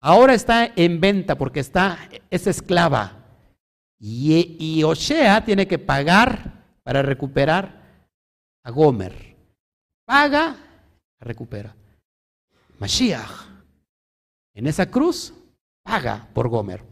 Ahora 0.00 0.34
está 0.34 0.70
en 0.76 1.00
venta 1.00 1.36
porque 1.36 1.58
está, 1.58 1.98
es 2.30 2.46
esclava. 2.46 3.24
Y, 3.98 4.56
y 4.60 4.84
Osea 4.84 5.44
tiene 5.44 5.66
que 5.66 5.80
pagar 5.80 6.62
para 6.84 7.02
recuperar 7.02 8.06
a 8.62 8.70
Gomer. 8.70 9.34
Paga, 10.06 10.56
recupera. 11.18 11.74
Mashiach, 12.84 13.30
en 14.52 14.66
esa 14.66 14.90
cruz, 14.90 15.32
paga 15.82 16.28
por 16.34 16.50
Gomer. 16.50 16.84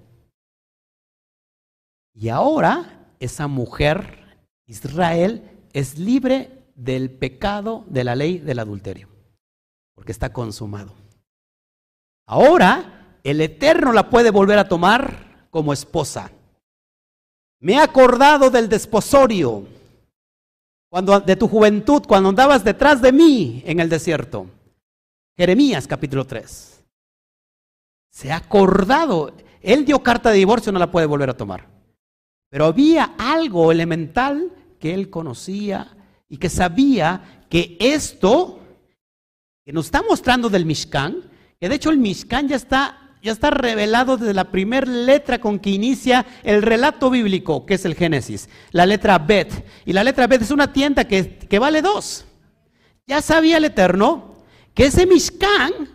Y 2.15 2.31
ahora 2.31 3.11
esa 3.21 3.47
mujer, 3.47 4.47
Israel, 4.67 5.51
es 5.75 5.99
libre 5.99 6.65
del 6.75 7.11
pecado 7.11 7.85
de 7.89 8.05
la 8.05 8.17
ley 8.17 8.39
del 8.39 8.61
adulterio, 8.61 9.11
porque 9.95 10.13
está 10.13 10.33
consumado. 10.33 10.95
Ahora 12.27 13.19
el 13.23 13.43
Eterno 13.43 13.93
la 13.93 14.09
puede 14.09 14.31
volver 14.31 14.59
a 14.59 14.69
tomar 14.69 15.47
como 15.51 15.75
esposa. 15.75 16.33
Me 17.61 17.75
he 17.75 17.79
acordado 17.79 18.49
del 18.49 18.71
desposorio 18.71 19.67
cuando, 20.89 21.21
de 21.21 21.37
tu 21.37 21.49
juventud, 21.49 22.03
cuando 22.09 22.31
andabas 22.31 22.65
detrás 22.65 23.03
de 23.03 23.13
mí 23.13 23.63
en 23.67 23.79
el 23.79 23.91
desierto. 23.91 24.47
Jeremías 25.37 25.87
capítulo 25.87 26.27
3. 26.27 26.85
Se 28.11 28.31
ha 28.31 28.37
acordado, 28.37 29.35
él 29.63 29.85
dio 29.85 30.03
carta 30.03 30.31
de 30.31 30.39
divorcio, 30.39 30.73
no 30.73 30.79
la 30.79 30.91
puede 30.91 31.07
volver 31.07 31.31
a 31.31 31.37
tomar. 31.37 31.69
Pero 32.51 32.67
había 32.67 33.15
algo 33.19 33.73
elemental 33.73 34.53
que 34.79 34.93
él 34.93 35.09
conocía 35.09 35.97
y 36.29 36.37
que 36.37 36.51
sabía 36.51 37.45
que 37.49 37.77
esto 37.81 38.61
que 39.65 39.73
nos 39.73 39.87
está 39.87 40.03
mostrando 40.03 40.51
del 40.51 40.67
Mishkan, 40.67 41.31
que 41.59 41.69
de 41.69 41.77
hecho 41.77 41.91
el 41.91 41.99
Mishkan 41.99 42.49
ya 42.49 42.57
está, 42.57 43.17
ya 43.23 43.33
está 43.33 43.51
revelado 43.51 44.19
desde 44.19 44.35
la 44.35 44.51
primera 44.51 44.87
letra 44.87 45.41
con 45.41 45.59
que 45.59 45.71
inicia 45.71 46.27
el 46.43 46.61
relato 46.61 47.09
bíblico, 47.09 47.65
que 47.65 47.75
es 47.75 47.85
el 47.87 47.95
Génesis, 47.95 48.51
la 48.73 48.85
letra 48.85 49.19
Bet. 49.19 49.65
Y 49.87 49.95
la 49.95 50.05
letra 50.05 50.27
Bet 50.27 50.43
es 50.43 50.51
una 50.51 50.73
tienda 50.73 51.07
que, 51.07 51.39
que 51.39 51.59
vale 51.59 51.81
dos. 51.81 52.27
Ya 53.07 53.23
sabía 53.23 53.57
el 53.57 53.65
Eterno 53.65 54.32
que 54.75 54.87
ese 54.87 55.07
Mishkan 55.07 55.89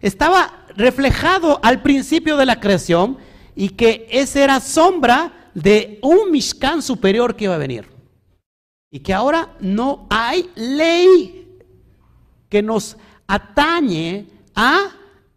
estaba 0.00 0.66
reflejado 0.76 1.60
al 1.62 1.82
principio 1.82 2.36
de 2.36 2.46
la 2.46 2.60
creación 2.60 3.18
y 3.54 3.70
que 3.70 4.06
ese 4.10 4.42
era 4.42 4.60
sombra 4.60 5.50
de 5.54 5.98
un 6.02 6.30
Mishkan 6.30 6.82
superior 6.82 7.36
que 7.36 7.44
iba 7.44 7.54
a 7.54 7.58
venir. 7.58 7.88
Y 8.90 9.00
que 9.00 9.14
ahora 9.14 9.56
no 9.60 10.06
hay 10.10 10.50
ley 10.54 11.58
que 12.48 12.62
nos 12.62 12.96
atañe 13.26 14.26
a 14.54 14.90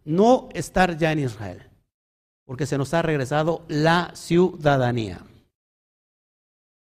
no 0.04 0.48
estar 0.54 0.96
ya 0.96 1.12
en 1.12 1.20
Israel, 1.20 1.68
porque 2.44 2.66
se 2.66 2.78
nos 2.78 2.94
ha 2.94 3.02
regresado 3.02 3.64
la 3.68 4.10
ciudadanía. 4.14 5.20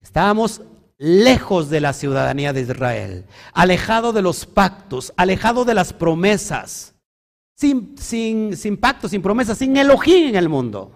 Estábamos 0.03 0.61
lejos 1.05 1.69
de 1.69 1.83
la 1.83 1.93
ciudadanía 1.93 2.55
de 2.55 2.63
Israel, 2.63 3.27
alejado 3.53 4.15
de 4.15 4.23
los 4.23 4.47
pactos, 4.47 5.13
alejado 5.19 5.67
de 5.67 5.75
las 5.75 5.93
promesas, 5.93 6.95
sin, 7.55 7.95
sin, 7.99 8.57
sin 8.57 8.79
pactos, 8.79 9.11
sin 9.11 9.21
promesas, 9.21 9.59
sin 9.59 9.77
Elohim 9.77 10.29
en 10.29 10.37
el 10.37 10.49
mundo. 10.49 10.93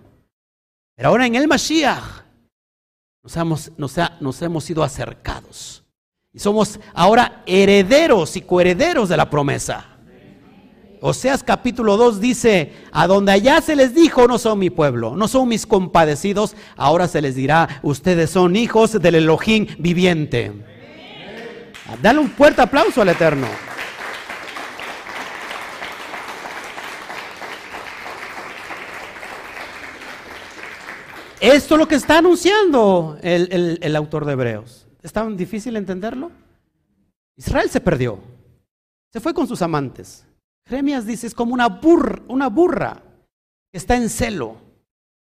Pero 0.96 1.10
ahora 1.10 1.26
en 1.26 1.34
el 1.34 1.46
Mashiach 1.46 2.24
nos 3.22 3.36
hemos, 3.36 3.72
nos 3.76 4.42
hemos 4.42 4.64
sido 4.64 4.82
acercados. 4.82 5.84
Y 6.32 6.38
somos 6.38 6.80
ahora 6.94 7.42
herederos 7.44 8.34
y 8.36 8.40
coherederos 8.40 9.10
de 9.10 9.16
la 9.18 9.28
promesa. 9.28 9.97
Oseas 11.00 11.44
capítulo 11.44 11.96
2 11.96 12.20
dice, 12.20 12.72
a 12.90 13.06
donde 13.06 13.32
allá 13.32 13.60
se 13.60 13.76
les 13.76 13.94
dijo, 13.94 14.26
no 14.26 14.38
son 14.38 14.58
mi 14.58 14.70
pueblo, 14.70 15.14
no 15.16 15.28
son 15.28 15.48
mis 15.48 15.66
compadecidos, 15.66 16.56
ahora 16.76 17.06
se 17.06 17.22
les 17.22 17.34
dirá, 17.34 17.80
ustedes 17.82 18.30
son 18.30 18.56
hijos 18.56 19.00
del 19.00 19.14
Elohim 19.14 19.66
viviente. 19.78 20.52
Dale 22.02 22.18
un 22.18 22.28
fuerte 22.28 22.62
aplauso 22.62 23.02
al 23.02 23.10
Eterno. 23.10 23.46
Esto 31.40 31.74
es 31.76 31.78
lo 31.78 31.86
que 31.86 31.94
está 31.94 32.18
anunciando 32.18 33.16
el, 33.22 33.78
el 33.80 33.96
autor 33.96 34.24
de 34.24 34.32
Hebreos. 34.32 34.88
¿Es 35.02 35.12
tan 35.12 35.36
difícil 35.36 35.76
entenderlo? 35.76 36.32
Israel 37.36 37.70
se 37.70 37.80
perdió, 37.80 38.18
se 39.12 39.20
fue 39.20 39.32
con 39.32 39.46
sus 39.46 39.62
amantes. 39.62 40.27
Jeremías 40.68 41.06
dice, 41.06 41.26
es 41.26 41.34
como 41.34 41.54
una 41.54 41.68
burra, 41.68 42.22
una 42.28 42.48
burra 42.48 43.02
que 43.72 43.78
está 43.78 43.96
en 43.96 44.10
celo 44.10 44.56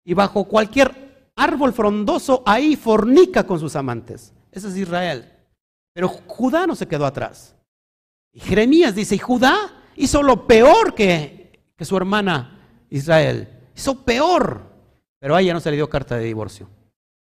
y 0.05 0.13
bajo 0.13 0.45
cualquier 0.45 1.31
árbol 1.35 1.73
frondoso 1.73 2.43
ahí 2.45 2.75
fornica 2.75 3.45
con 3.45 3.59
sus 3.59 3.75
amantes. 3.75 4.33
Ese 4.51 4.69
es 4.69 4.77
Israel. 4.77 5.29
Pero 5.93 6.07
Judá 6.07 6.65
no 6.65 6.75
se 6.75 6.87
quedó 6.87 7.05
atrás. 7.05 7.55
Y 8.31 8.39
Jeremías 8.39 8.95
dice, 8.95 9.15
y 9.15 9.19
Judá 9.19 9.55
hizo 9.95 10.23
lo 10.23 10.47
peor 10.47 10.95
que, 10.95 11.59
que 11.75 11.85
su 11.85 11.97
hermana 11.97 12.85
Israel. 12.89 13.49
Hizo 13.75 14.03
peor. 14.03 14.61
Pero 15.19 15.35
a 15.35 15.41
ella 15.41 15.53
no 15.53 15.59
se 15.59 15.71
le 15.71 15.75
dio 15.75 15.89
carta 15.89 16.17
de 16.17 16.25
divorcio. 16.25 16.69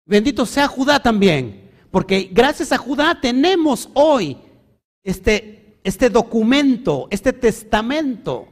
Bendito 0.06 0.46
sea 0.46 0.68
Judá 0.68 1.02
también. 1.02 1.72
Porque 1.90 2.30
gracias 2.32 2.72
a 2.72 2.78
Judá 2.78 3.20
tenemos 3.22 3.90
hoy 3.94 4.38
este 5.04 5.63
este 5.84 6.10
documento, 6.10 7.08
este 7.12 7.34
testamento 7.34 8.48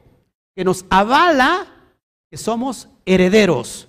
que 0.55 0.63
nos 0.63 0.85
avala 0.89 1.67
que 2.29 2.37
somos 2.37 2.87
herederos 3.05 3.87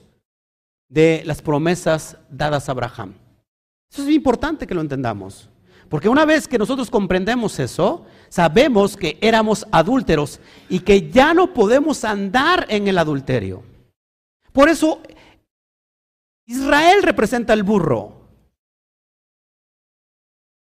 de 0.88 1.22
las 1.24 1.42
promesas 1.42 2.16
dadas 2.28 2.68
a 2.68 2.72
Abraham. 2.72 3.14
Eso 3.90 4.02
es 4.02 4.06
muy 4.06 4.14
importante 4.14 4.66
que 4.66 4.74
lo 4.74 4.80
entendamos. 4.80 5.48
Porque 5.88 6.08
una 6.08 6.24
vez 6.24 6.48
que 6.48 6.58
nosotros 6.58 6.90
comprendemos 6.90 7.58
eso, 7.58 8.06
sabemos 8.30 8.96
que 8.96 9.18
éramos 9.20 9.66
adúlteros 9.70 10.40
y 10.70 10.80
que 10.80 11.10
ya 11.10 11.34
no 11.34 11.52
podemos 11.52 12.02
andar 12.04 12.66
en 12.70 12.88
el 12.88 12.96
adulterio. 12.96 13.62
Por 14.52 14.70
eso, 14.70 15.02
Israel 16.46 17.02
representa 17.02 17.52
el 17.52 17.62
burro. 17.62 18.22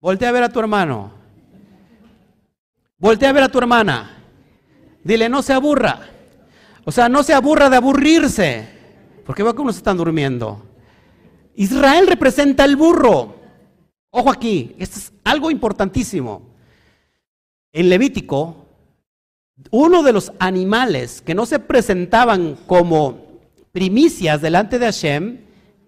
Voltea 0.01 0.27
a 0.27 0.33
ver 0.33 0.43
a 0.43 0.49
tu 0.49 0.59
hermano. 0.59 1.22
Voltea 3.03 3.31
a 3.31 3.33
ver 3.33 3.43
a 3.43 3.49
tu 3.49 3.57
hermana. 3.57 4.15
Dile, 5.03 5.27
no 5.27 5.41
se 5.41 5.51
aburra. 5.51 6.07
O 6.85 6.91
sea, 6.93 7.09
no 7.09 7.21
se 7.21 7.33
aburra 7.33 7.69
de 7.69 7.75
aburrirse. 7.75 8.65
Porque 9.25 9.43
veo 9.43 9.53
que 9.53 9.61
unos 9.61 9.75
están 9.75 9.97
durmiendo. 9.97 10.65
Israel 11.53 12.07
representa 12.07 12.63
el 12.63 12.77
burro. 12.77 13.35
Ojo 14.09 14.31
aquí, 14.31 14.73
esto 14.79 14.99
es 14.99 15.11
algo 15.25 15.51
importantísimo. 15.51 16.43
En 17.73 17.89
Levítico, 17.89 18.67
uno 19.69 20.01
de 20.01 20.13
los 20.13 20.31
animales 20.39 21.21
que 21.21 21.35
no 21.35 21.45
se 21.45 21.59
presentaban 21.59 22.57
como 22.67 23.41
primicias 23.73 24.41
delante 24.41 24.79
de 24.79 24.85
Hashem 24.85 25.39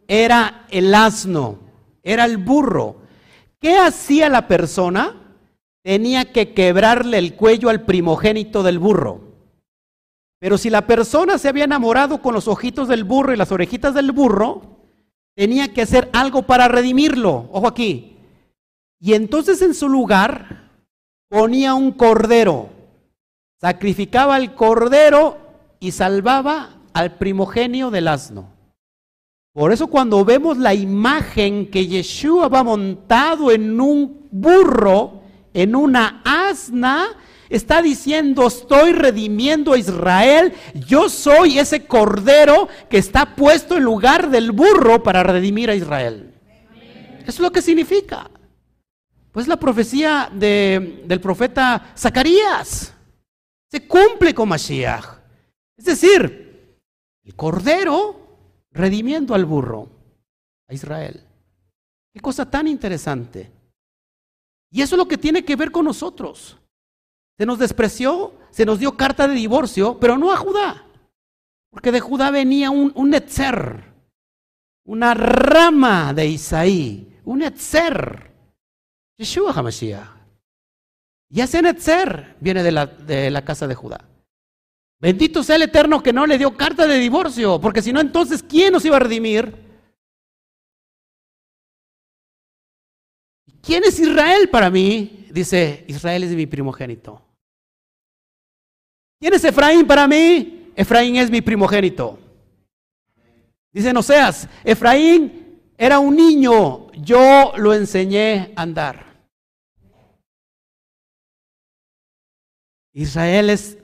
era 0.09 0.65
el 0.69 0.93
asno, 0.93 1.59
era 2.03 2.25
el 2.25 2.35
burro. 2.35 2.97
¿Qué 3.61 3.77
hacía 3.77 4.27
la 4.27 4.49
persona? 4.49 5.21
Tenía 5.85 6.31
que 6.31 6.55
quebrarle 6.55 7.19
el 7.19 7.35
cuello 7.35 7.69
al 7.69 7.83
primogénito 7.85 8.63
del 8.63 8.79
burro. 8.79 9.21
Pero 10.39 10.57
si 10.57 10.71
la 10.71 10.87
persona 10.87 11.37
se 11.37 11.47
había 11.47 11.65
enamorado 11.65 12.23
con 12.23 12.33
los 12.33 12.47
ojitos 12.47 12.87
del 12.87 13.03
burro 13.03 13.33
y 13.35 13.37
las 13.37 13.51
orejitas 13.51 13.93
del 13.93 14.11
burro, 14.11 14.79
tenía 15.35 15.75
que 15.75 15.83
hacer 15.83 16.09
algo 16.11 16.41
para 16.41 16.67
redimirlo. 16.67 17.49
Ojo 17.51 17.67
aquí. 17.67 18.17
Y 18.99 19.13
entonces 19.13 19.61
en 19.61 19.75
su 19.75 19.87
lugar 19.87 20.71
ponía 21.29 21.75
un 21.75 21.91
cordero, 21.91 22.69
sacrificaba 23.61 24.37
el 24.37 24.55
cordero 24.55 25.37
y 25.79 25.91
salvaba 25.91 26.77
al 26.93 27.17
primogenio 27.19 27.91
del 27.91 28.07
asno. 28.07 28.49
Por 29.53 29.71
eso 29.71 29.85
cuando 29.85 30.25
vemos 30.25 30.57
la 30.57 30.73
imagen 30.73 31.69
que 31.69 31.85
Yeshua 31.85 32.47
va 32.47 32.63
montado 32.63 33.51
en 33.51 33.79
un 33.79 34.27
burro, 34.31 35.14
en 35.55 35.73
una 35.73 36.21
asna, 36.25 37.07
está 37.49 37.81
diciendo, 37.81 38.47
estoy 38.47 38.91
redimiendo 38.91 39.71
a 39.73 39.77
Israel, 39.77 40.53
yo 40.85 41.07
soy 41.09 41.59
ese 41.59 41.85
cordero 41.85 42.67
que 42.89 42.97
está 42.97 43.35
puesto 43.35 43.77
en 43.77 43.83
lugar 43.83 44.29
del 44.29 44.51
burro 44.51 45.01
para 45.01 45.23
redimir 45.23 45.69
a 45.69 45.75
Israel. 45.75 46.33
Eso 47.21 47.29
es 47.31 47.39
lo 47.39 47.51
que 47.51 47.61
significa. 47.61 48.29
Pues 49.31 49.47
la 49.47 49.57
profecía 49.57 50.29
del 50.31 51.21
profeta 51.21 51.93
Zacarías 51.97 52.93
se 53.71 53.87
cumple 53.87 54.33
con 54.33 54.49
Mashiach. 54.49 55.05
Es 55.77 55.85
decir, 55.85 56.79
el 57.23 57.35
cordero 57.35 58.59
redimiendo 58.71 59.33
al 59.33 59.45
burro, 59.45 59.89
a 60.67 60.73
Israel. 60.73 61.21
Qué 62.13 62.19
cosa 62.19 62.49
tan 62.49 62.67
interesante. 62.67 63.51
Y 64.71 64.81
eso 64.81 64.95
es 64.95 64.97
lo 64.97 65.07
que 65.07 65.17
tiene 65.17 65.45
que 65.45 65.55
ver 65.55 65.71
con 65.71 65.85
nosotros. 65.85 66.57
Se 67.37 67.45
nos 67.45 67.59
despreció, 67.59 68.33
se 68.51 68.65
nos 68.65 68.79
dio 68.79 68.95
carta 68.95 69.27
de 69.27 69.35
divorcio, 69.35 69.99
pero 69.99 70.17
no 70.17 70.31
a 70.31 70.37
Judá. 70.37 70.85
Porque 71.69 71.91
de 71.91 71.99
Judá 71.99 72.31
venía 72.31 72.71
un, 72.71 72.91
un 72.95 73.13
una 74.85 75.13
rama 75.13 76.13
de 76.13 76.27
Isaí, 76.27 77.19
un 77.25 77.41
Etzer, 77.41 78.31
Yeshua 79.17 79.51
HaMashiach. 79.51 80.15
Y 81.29 81.41
ese 81.41 81.61
Netzer 81.61 82.35
viene 82.39 82.63
de 82.63 82.71
la, 82.71 82.85
de 82.85 83.31
la 83.31 83.43
casa 83.43 83.67
de 83.67 83.75
Judá. 83.75 83.99
Bendito 85.01 85.43
sea 85.43 85.57
el 85.57 85.63
Eterno 85.63 86.01
que 86.01 86.13
no 86.13 86.25
le 86.25 86.37
dio 86.37 86.55
carta 86.55 86.87
de 86.87 86.97
divorcio, 86.97 87.59
porque 87.59 87.81
si 87.81 87.91
no, 87.91 87.99
entonces, 87.99 88.41
¿quién 88.41 88.71
nos 88.71 88.85
iba 88.85 88.95
a 88.95 89.01
redimir? 89.01 89.64
¿Quién 93.65 93.83
es 93.83 93.99
Israel 93.99 94.47
para 94.49 94.69
mí? 94.69 95.25
Dice, 95.31 95.83
Israel 95.87 96.23
es 96.23 96.31
mi 96.31 96.45
primogénito. 96.45 97.21
¿Quién 99.19 99.33
es 99.33 99.43
Efraín 99.43 99.87
para 99.87 100.07
mí? 100.07 100.71
Efraín 100.75 101.15
es 101.15 101.31
mi 101.31 101.41
primogénito. 101.41 102.19
Dice 103.73 103.91
no 103.91 104.03
seas, 104.03 104.47
Efraín 104.63 105.61
era 105.77 105.99
un 105.99 106.15
niño, 106.15 106.91
yo 106.93 107.53
lo 107.57 107.73
enseñé 107.73 108.53
a 108.55 108.61
andar. 108.61 109.03
Israel 112.93 113.49
es, 113.49 113.77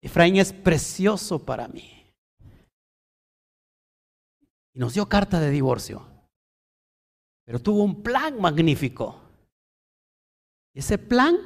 Efraín 0.00 0.36
es 0.36 0.52
precioso 0.52 1.44
para 1.44 1.68
mí. 1.68 2.12
Y 4.72 4.78
nos 4.78 4.94
dio 4.94 5.08
carta 5.08 5.38
de 5.38 5.50
divorcio. 5.50 6.04
Pero 7.44 7.60
tuvo 7.60 7.84
un 7.84 8.02
plan 8.02 8.40
magnífico. 8.40 9.25
Ese 10.76 10.98
plan 10.98 11.38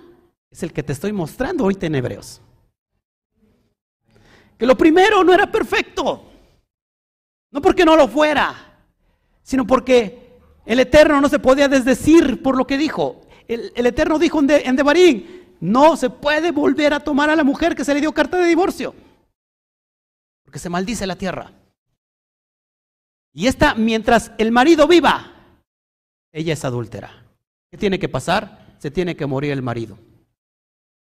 es 0.51 0.64
el 0.64 0.72
que 0.72 0.83
te 0.83 0.93
estoy 0.93 1.12
mostrando 1.12 1.64
hoy 1.64 1.78
en 1.81 1.95
Hebreos. 1.95 2.43
Que 4.59 4.66
lo 4.66 4.76
primero 4.76 5.22
no 5.22 5.33
era 5.33 5.51
perfecto. 5.51 6.24
No 7.53 7.62
porque 7.62 7.85
no 7.85 7.95
lo 7.95 8.09
fuera, 8.09 8.83
sino 9.41 9.64
porque 9.64 10.41
el 10.66 10.81
Eterno 10.81 11.20
no 11.20 11.28
se 11.28 11.39
podía 11.39 11.68
desdecir 11.68 12.43
por 12.43 12.57
lo 12.57 12.66
que 12.66 12.76
dijo. 12.76 13.20
El, 13.47 13.87
Eterno 13.87 14.18
dijo 14.18 14.41
en, 14.41 14.51
en 14.51 14.74
Devarín, 14.74 15.57
no 15.61 15.97
se 15.97 16.11
puede 16.11 16.51
volver 16.51 16.93
a 16.93 17.01
tomar 17.01 17.31
a 17.31 17.37
la 17.37 17.45
mujer 17.45 17.76
que 17.76 17.85
se 17.85 17.95
le 17.95 18.01
dio 18.01 18.12
carta 18.12 18.37
de 18.37 18.49
divorcio. 18.49 18.97
Porque 20.43 20.59
se 20.59 20.68
maldice 20.68 21.07
la 21.07 21.16
tierra. 21.16 21.53
Y 23.33 23.47
esta, 23.47 23.76
mientras 23.76 24.33
el 24.39 24.51
marido 24.51 24.89
viva, 24.89 25.55
ella 26.33 26.53
es 26.53 26.64
adúltera. 26.64 27.24
¿Qué 27.70 27.78
tiene 27.78 28.01
que 28.01 28.09
pasar? 28.09 28.60
Se 28.81 28.91
tiene 28.91 29.14
que 29.14 29.26
morir 29.26 29.53
el 29.53 29.62
marido. 29.62 29.99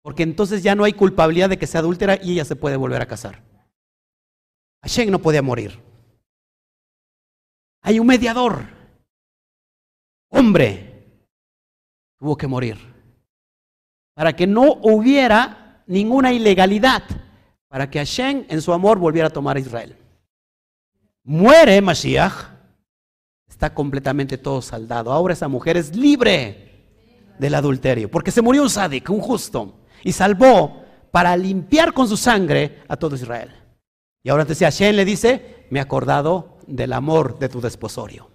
Porque 0.01 0.23
entonces 0.23 0.61
ya 0.61 0.75
no 0.75 0.83
hay 0.83 0.93
culpabilidad 0.93 1.49
de 1.49 1.57
que 1.57 1.65
sea 1.65 1.79
adúltera 1.79 2.19
y 2.21 2.33
ella 2.33 2.45
se 2.45 2.57
puede 2.57 2.75
volver 2.75 3.01
a 3.01 3.07
casar. 3.07 3.41
Hashem 4.81 5.09
no 5.09 5.19
podía 5.19 5.41
morir. 5.41 5.79
Hay 7.81 7.99
un 7.99 8.07
mediador. 8.07 8.65
Hombre. 10.29 11.23
Tuvo 12.17 12.35
que 12.35 12.47
morir. 12.47 12.77
Para 14.13 14.35
que 14.35 14.45
no 14.45 14.73
hubiera 14.81 15.83
ninguna 15.87 16.33
ilegalidad. 16.33 17.03
Para 17.69 17.89
que 17.89 17.99
Hashem 17.99 18.45
en 18.49 18.61
su 18.61 18.73
amor 18.73 18.99
volviera 18.99 19.29
a 19.29 19.33
tomar 19.33 19.55
a 19.55 19.61
Israel. 19.61 19.95
Muere 21.23 21.81
Mashiach. 21.81 22.57
Está 23.47 23.73
completamente 23.73 24.37
todo 24.37 24.61
saldado. 24.61 25.13
Ahora 25.13 25.33
esa 25.33 25.47
mujer 25.47 25.77
es 25.77 25.95
libre 25.95 26.68
del 27.39 27.55
adulterio. 27.55 28.11
Porque 28.11 28.31
se 28.31 28.41
murió 28.41 28.61
un 28.61 28.69
sádico, 28.69 29.13
un 29.13 29.21
justo. 29.21 29.79
Y 30.03 30.11
salvó 30.11 30.83
para 31.11 31.35
limpiar 31.35 31.93
con 31.93 32.07
su 32.07 32.17
sangre 32.17 32.83
a 32.87 32.95
todo 32.97 33.15
Israel. 33.15 33.51
Y 34.23 34.29
ahora 34.29 34.43
entonces 34.43 34.65
Hashem 34.65 34.95
le 34.95 35.05
dice, 35.05 35.65
me 35.69 35.79
he 35.79 35.81
acordado 35.81 36.57
del 36.67 36.93
amor 36.93 37.39
de 37.39 37.49
tu 37.49 37.61
desposorio. 37.61 38.29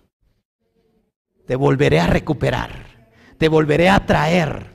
Te 1.47 1.57
volveré 1.57 2.01
a 2.01 2.07
recuperar, 2.07 3.11
te 3.39 3.49
volveré 3.49 3.89
a 3.91 4.05
traer. 4.05 4.73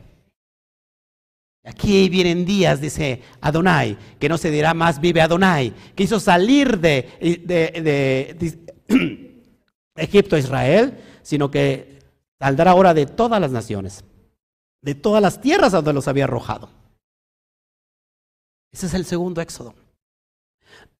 Aquí 1.66 2.10
vienen 2.10 2.46
días, 2.46 2.80
dice 2.80 3.22
Adonai, 3.42 3.98
que 4.20 4.30
no 4.30 4.38
se 4.38 4.50
dirá 4.50 4.74
más 4.74 5.02
vive 5.02 5.22
Adonai, 5.22 5.74
que 5.96 6.04
hizo 6.04 6.20
salir 6.20 6.80
de, 6.80 7.10
de 7.20 8.60
Egipto 9.96 10.36
a 10.36 10.40
Israel, 10.40 10.98
sino 11.22 11.52
que 11.52 12.00
saldrá 12.40 12.72
ahora 12.72 12.94
de 12.94 13.06
todas 13.06 13.42
las 13.42 13.52
naciones, 13.52 14.04
de 14.82 14.96
todas 14.96 15.22
las 15.22 15.42
tierras 15.42 15.72
donde 15.72 15.94
los 15.94 16.08
había 16.08 16.26
arrojado. 16.26 16.70
Ese 18.72 18.86
es 18.86 18.94
el 18.94 19.06
segundo 19.06 19.42
éxodo. 19.42 19.74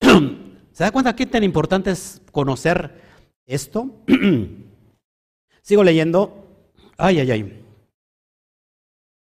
¿Se 0.00 0.84
da 0.84 0.90
cuenta 0.90 1.14
qué 1.16 1.26
tan 1.26 1.44
importante 1.44 1.90
es 1.90 2.20
conocer 2.32 3.00
esto? 3.46 3.90
Sigo 5.62 5.84
leyendo. 5.84 6.46
Ay, 6.96 7.20
ay, 7.20 7.30
ay. 7.30 7.64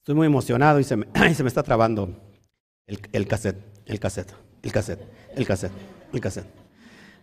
Estoy 0.00 0.14
muy 0.14 0.26
emocionado 0.26 0.80
y 0.80 0.84
se 0.84 0.96
me, 0.96 1.06
se 1.34 1.42
me 1.42 1.48
está 1.48 1.62
trabando 1.62 2.08
el, 2.86 3.00
el 3.12 3.26
cassette, 3.26 3.62
el 3.86 4.00
cassette, 4.00 4.34
el 4.62 4.72
cassette, 4.72 5.02
el 5.36 5.46
cassette, 5.46 5.72
el 6.12 6.20
cassette. 6.20 6.64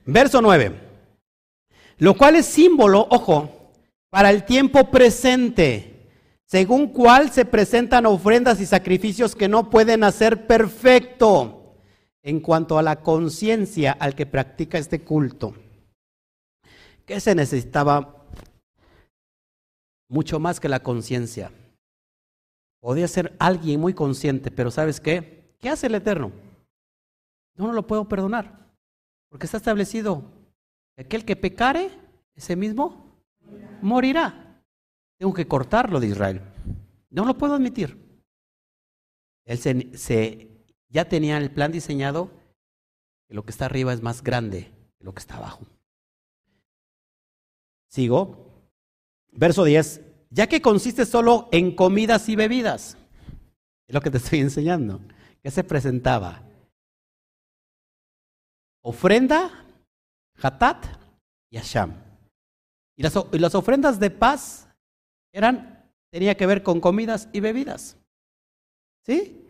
Verso 0.05 0.41
9. 0.41 0.91
Lo 1.99 2.15
cual 2.15 2.37
es 2.37 2.47
símbolo, 2.47 3.07
ojo, 3.11 3.71
para 4.09 4.31
el 4.31 4.43
tiempo 4.43 4.89
presente, 4.89 5.90
según 6.51 6.89
cual 6.89 7.31
se 7.31 7.45
presentan 7.45 8.05
ofrendas 8.05 8.59
y 8.59 8.65
sacrificios 8.65 9.35
que 9.35 9.47
no 9.47 9.69
pueden 9.69 10.03
hacer 10.03 10.47
perfecto 10.47 11.77
en 12.23 12.41
cuanto 12.41 12.77
a 12.77 12.83
la 12.83 13.01
conciencia 13.01 13.93
al 13.93 14.15
que 14.15 14.25
practica 14.25 14.77
este 14.77 15.01
culto. 15.01 15.55
¿Qué 17.05 17.21
se 17.21 17.35
necesitaba? 17.35 18.27
Mucho 20.09 20.41
más 20.41 20.59
que 20.59 20.67
la 20.67 20.83
conciencia. 20.83 21.53
Podía 22.81 23.07
ser 23.07 23.33
alguien 23.39 23.79
muy 23.79 23.93
consciente, 23.93 24.51
pero 24.51 24.71
¿sabes 24.71 24.99
qué? 24.99 25.55
¿Qué 25.61 25.69
hace 25.69 25.87
el 25.87 25.95
Eterno? 25.95 26.33
Yo 27.55 27.65
no 27.65 27.71
lo 27.71 27.87
puedo 27.87 28.09
perdonar, 28.09 28.67
porque 29.29 29.45
está 29.45 29.55
establecido 29.55 30.25
aquel 30.97 31.23
que 31.23 31.37
pecare, 31.37 31.91
ese 32.35 32.57
mismo 32.57 33.05
morirá. 33.81 34.40
Tengo 35.21 35.35
que 35.35 35.47
cortarlo 35.47 35.99
de 35.99 36.07
Israel. 36.07 36.41
No 37.11 37.25
lo 37.25 37.37
puedo 37.37 37.53
admitir. 37.53 37.95
Él 39.45 39.59
se, 39.59 40.49
ya 40.89 41.07
tenían 41.07 41.43
el 41.43 41.51
plan 41.51 41.71
diseñado 41.71 42.31
que 43.27 43.35
lo 43.35 43.45
que 43.45 43.51
está 43.51 43.65
arriba 43.65 43.93
es 43.93 44.01
más 44.01 44.23
grande 44.23 44.71
que 44.97 45.03
lo 45.03 45.13
que 45.13 45.19
está 45.19 45.37
abajo. 45.37 45.67
Sigo. 47.87 48.65
Verso 49.31 49.63
10. 49.63 50.01
Ya 50.31 50.47
que 50.47 50.59
consiste 50.59 51.05
solo 51.05 51.49
en 51.51 51.75
comidas 51.75 52.27
y 52.27 52.35
bebidas. 52.35 52.97
Es 53.87 53.93
lo 53.93 54.01
que 54.01 54.09
te 54.09 54.17
estoy 54.17 54.39
enseñando. 54.39 55.01
¿Qué 55.43 55.51
se 55.51 55.63
presentaba? 55.63 56.41
Ofrenda, 58.81 59.67
hatat 60.41 60.83
y 61.51 61.57
asham. 61.57 61.93
Y 62.97 63.03
las, 63.03 63.13
y 63.31 63.37
las 63.37 63.53
ofrendas 63.53 63.99
de 63.99 64.09
paz 64.09 64.67
eran, 65.31 65.85
tenía 66.09 66.35
que 66.35 66.45
ver 66.45 66.63
con 66.63 66.79
comidas 66.79 67.29
y 67.31 67.39
bebidas. 67.39 67.97
¿Sí? 69.05 69.41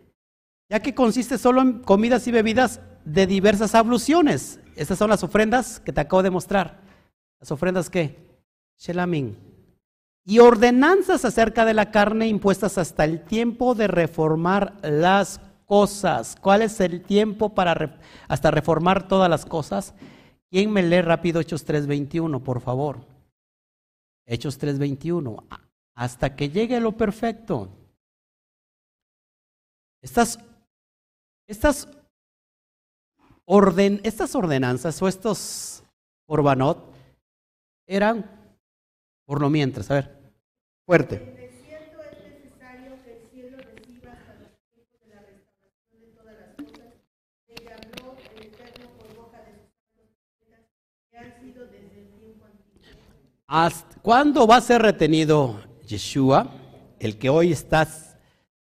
ya 0.71 0.79
que 0.79 0.95
consiste 0.95 1.37
solo 1.37 1.61
en 1.61 1.79
comidas 1.79 2.25
y 2.27 2.31
bebidas 2.31 2.79
de 3.03 3.27
diversas 3.27 3.75
abluciones. 3.75 4.61
Estas 4.77 4.97
son 4.97 5.09
las 5.09 5.21
ofrendas 5.21 5.81
que 5.81 5.91
te 5.91 5.99
acabo 5.99 6.23
de 6.23 6.29
mostrar. 6.29 6.79
¿Las 7.41 7.51
ofrendas 7.51 7.89
qué? 7.89 8.17
Shelamín. 8.79 9.37
Y 10.23 10.39
ordenanzas 10.39 11.25
acerca 11.25 11.65
de 11.65 11.73
la 11.73 11.91
carne 11.91 12.29
impuestas 12.29 12.77
hasta 12.77 13.03
el 13.03 13.21
tiempo 13.21 13.75
de 13.75 13.87
reformar 13.87 14.77
las 14.81 15.41
cosas. 15.65 16.37
¿Cuál 16.39 16.61
es 16.61 16.79
el 16.79 17.01
tiempo 17.01 17.53
para 17.53 17.99
hasta 18.29 18.49
reformar 18.49 19.09
todas 19.09 19.29
las 19.29 19.45
cosas? 19.45 19.93
¿Quién 20.49 20.71
me 20.71 20.83
lee 20.83 21.01
rápido 21.01 21.41
Hechos 21.41 21.67
3.21, 21.67 22.41
por 22.41 22.61
favor? 22.61 22.99
Hechos 24.25 24.57
3.21. 24.57 25.43
Hasta 25.95 26.35
que 26.35 26.49
llegue 26.49 26.79
lo 26.79 26.93
perfecto. 26.93 27.69
Estas 30.01 30.39
estas, 31.51 31.85
orden, 33.43 33.99
estas 34.05 34.35
ordenanzas 34.35 35.01
o 35.01 35.07
estos 35.09 35.83
orbanot 36.29 36.93
eran 37.85 38.55
por 39.25 39.41
lo 39.41 39.49
mientras. 39.49 39.91
A 39.91 39.95
ver, 39.95 40.33
fuerte. 40.85 41.41
¿Cuándo 54.01 54.47
va 54.47 54.55
a 54.55 54.61
ser 54.61 54.81
retenido 54.81 55.70
Yeshua, 55.91 56.51
el 56.99 57.17
que 57.17 57.29
hoy 57.29 57.51
está 57.51 57.87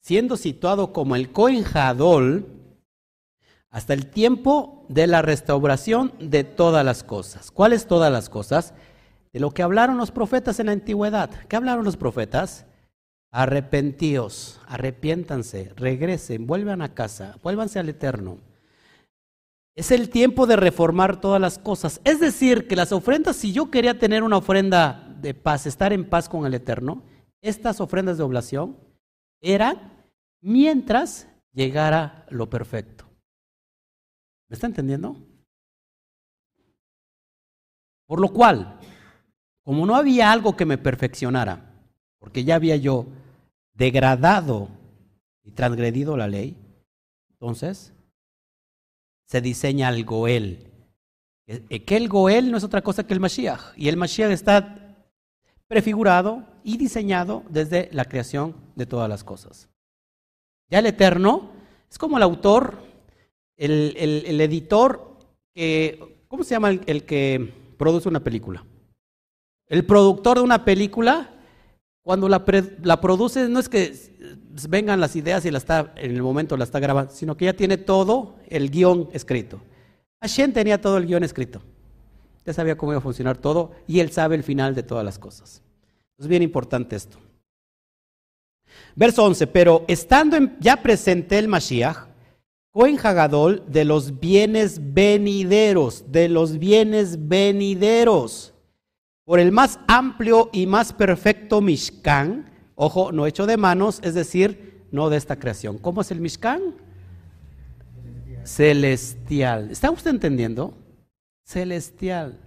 siendo 0.01 0.37
situado 0.37 0.93
como 0.93 1.15
el 1.15 1.31
Cohen 1.31 1.65
hasta 3.71 3.95
el 3.95 4.07
tiempo 4.07 4.85
de 4.89 5.07
la 5.07 5.23
restauración 5.23 6.13
de 6.19 6.43
todas 6.43 6.85
las 6.85 7.05
cosas. 7.05 7.51
¿Cuáles 7.51 7.87
todas 7.87 8.13
las 8.13 8.29
cosas? 8.29 8.75
De 9.33 9.39
lo 9.39 9.53
que 9.53 9.63
hablaron 9.63 9.97
los 9.97 10.11
profetas 10.11 10.59
en 10.59 10.67
la 10.67 10.73
antigüedad. 10.73 11.31
¿Qué 11.49 11.55
hablaron 11.55 11.85
los 11.85 11.97
profetas? 11.97 12.67
Arrepentíos, 13.31 14.61
arrepiéntanse, 14.67 15.73
regresen, 15.77 16.49
vuelvan 16.49 16.83
a 16.83 16.95
casa, 16.95 17.39
vuélvanse 17.45 17.79
al 17.79 17.89
Eterno. 17.89 18.39
Es 19.77 19.93
el 19.93 20.11
tiempo 20.11 20.49
de 20.49 20.57
reformar 20.57 21.21
todas 21.21 21.41
las 21.41 21.61
cosas. 21.61 22.01
Es 22.03 22.19
decir, 22.19 22.67
que 22.67 22.75
las 22.75 22.91
ofrendas, 22.91 23.37
si 23.37 23.53
yo 23.53 23.71
quería 23.71 24.01
tener 24.01 24.25
una 24.25 24.39
ofrenda 24.39 25.15
de 25.21 25.33
paz, 25.33 25.67
estar 25.67 25.93
en 25.93 26.09
paz 26.09 26.29
con 26.29 26.45
el 26.45 26.55
Eterno, 26.55 27.05
estas 27.43 27.81
ofrendas 27.81 28.19
de 28.19 28.25
oblación 28.25 28.77
eran 29.41 30.05
mientras 30.41 31.29
llegara 31.53 32.27
lo 32.31 32.49
perfecto. 32.49 33.07
¿Me 34.49 34.55
está 34.55 34.67
entendiendo? 34.67 35.17
Por 38.07 38.21
lo 38.21 38.29
cual, 38.29 38.79
como 39.63 39.87
no 39.87 39.95
había 39.95 40.33
algo 40.33 40.57
que 40.57 40.67
me 40.67 40.79
perfeccionara, 40.79 41.73
porque 42.19 42.45
ya 42.45 42.57
había 42.57 42.77
yo 42.77 43.07
degradado 43.75 44.69
y 45.45 45.53
transgredido 45.53 46.17
la 46.17 46.27
ley, 46.27 46.57
entonces 47.31 47.93
se 49.27 49.41
diseña 49.41 49.89
el 49.89 50.05
Goel. 50.05 50.67
Que 51.47 51.97
el 51.97 52.09
Goel 52.09 52.51
no 52.51 52.59
es 52.59 52.65
otra 52.65 52.83
cosa 52.83 53.07
que 53.07 53.15
el 53.15 53.21
Mashiach. 53.21 53.77
Y 53.77 53.89
el 53.89 53.97
Mashiach 53.97 54.31
está 54.31 54.90
prefigurado 55.71 56.43
y 56.65 56.79
diseñado 56.79 57.45
desde 57.49 57.89
la 57.93 58.05
creación 58.05 58.57
de 58.75 58.87
todas 58.87 59.09
las 59.09 59.23
cosas. 59.23 59.69
Ya 60.69 60.81
el 60.81 60.87
Eterno 60.87 61.53
es 61.89 61.97
como 61.97 62.17
el 62.17 62.25
autor 62.25 62.91
el, 63.57 64.41
editor, 64.41 65.17
¿cómo 66.27 66.43
se 66.43 66.51
llama 66.51 66.71
el, 66.71 67.05
que 67.05 67.55
produce 67.79 68.09
una 68.09 68.19
película? 68.19 68.65
El 69.69 69.87
productor 69.87 70.39
de 70.39 70.43
una 70.43 70.65
película, 70.65 71.31
cuando 72.03 72.29
la, 72.29 72.45
la, 72.83 73.01
produce, 73.01 73.49
no 73.49 73.61
es 73.61 73.69
que 73.69 73.95
vengan 74.69 74.99
las 74.99 75.15
ideas 75.15 75.45
y 75.45 75.53
la 75.53 75.59
está, 75.59 75.93
en 75.95 76.17
el 76.17 76.23
momento 76.23 76.57
la 76.57 76.65
está 76.65 76.81
grabando, 76.81 77.13
sino 77.13 77.37
que 77.37 77.45
ya 77.45 77.53
tiene 77.53 77.77
todo 77.77 78.39
el 78.49 78.71
guion 78.71 79.09
escrito. 79.13 79.61
Hashem 80.21 80.53
tenía 80.53 80.81
todo 80.81 80.97
el 80.97 81.07
guion 81.07 81.23
escrito. 81.23 81.63
Ya 82.45 82.53
sabía 82.53 82.77
cómo 82.77 82.93
iba 82.93 82.99
a 82.99 83.03
funcionar 83.03 83.37
todo 83.37 83.73
y 83.87 84.01
él 84.01 84.11
sabe 84.11 84.37
el 84.37 84.43
final 84.43 84.75
de 84.75 84.83
todas 84.83 85.05
las 85.05 85.19
cosas. 85.19 85.63
Es 86.19 86.27
bien 86.27 86.43
importante 86.43 86.97
esto. 86.97 87.19
Verso 88.95 89.25
11, 89.25 89.47
pero 89.47 89.85
estando 89.89 90.37
ya 90.61 90.77
presente 90.83 91.39
el 91.39 91.49
Mashiach, 91.49 92.09
Cohen 92.73 92.99
Hagadol 93.03 93.65
de 93.67 93.85
los 93.85 94.21
bienes 94.21 94.81
venideros, 94.95 96.05
de 96.13 96.29
los 96.29 96.59
bienes 96.59 97.29
venideros, 97.29 98.55
por 99.25 99.41
el 99.41 99.51
más 99.51 99.81
amplio 99.89 100.51
y 100.53 100.67
más 100.67 100.93
perfecto 100.93 101.61
Mishkan, 101.61 102.51
ojo, 102.75 103.13
no 103.13 103.27
hecho 103.27 103.47
de 103.47 103.57
manos, 103.57 104.01
es 104.03 104.15
decir, 104.15 104.85
no 104.93 105.11
de 105.11 105.17
esta 105.17 105.37
creación. 105.37 105.79
¿Cómo 105.79 106.01
es 106.01 106.11
el 106.11 106.21
Mishkan? 106.21 106.75
Celestial. 108.45 109.71
¿Está 109.71 109.91
usted 109.91 110.11
entendiendo? 110.11 110.75
Celestial. 111.51 112.39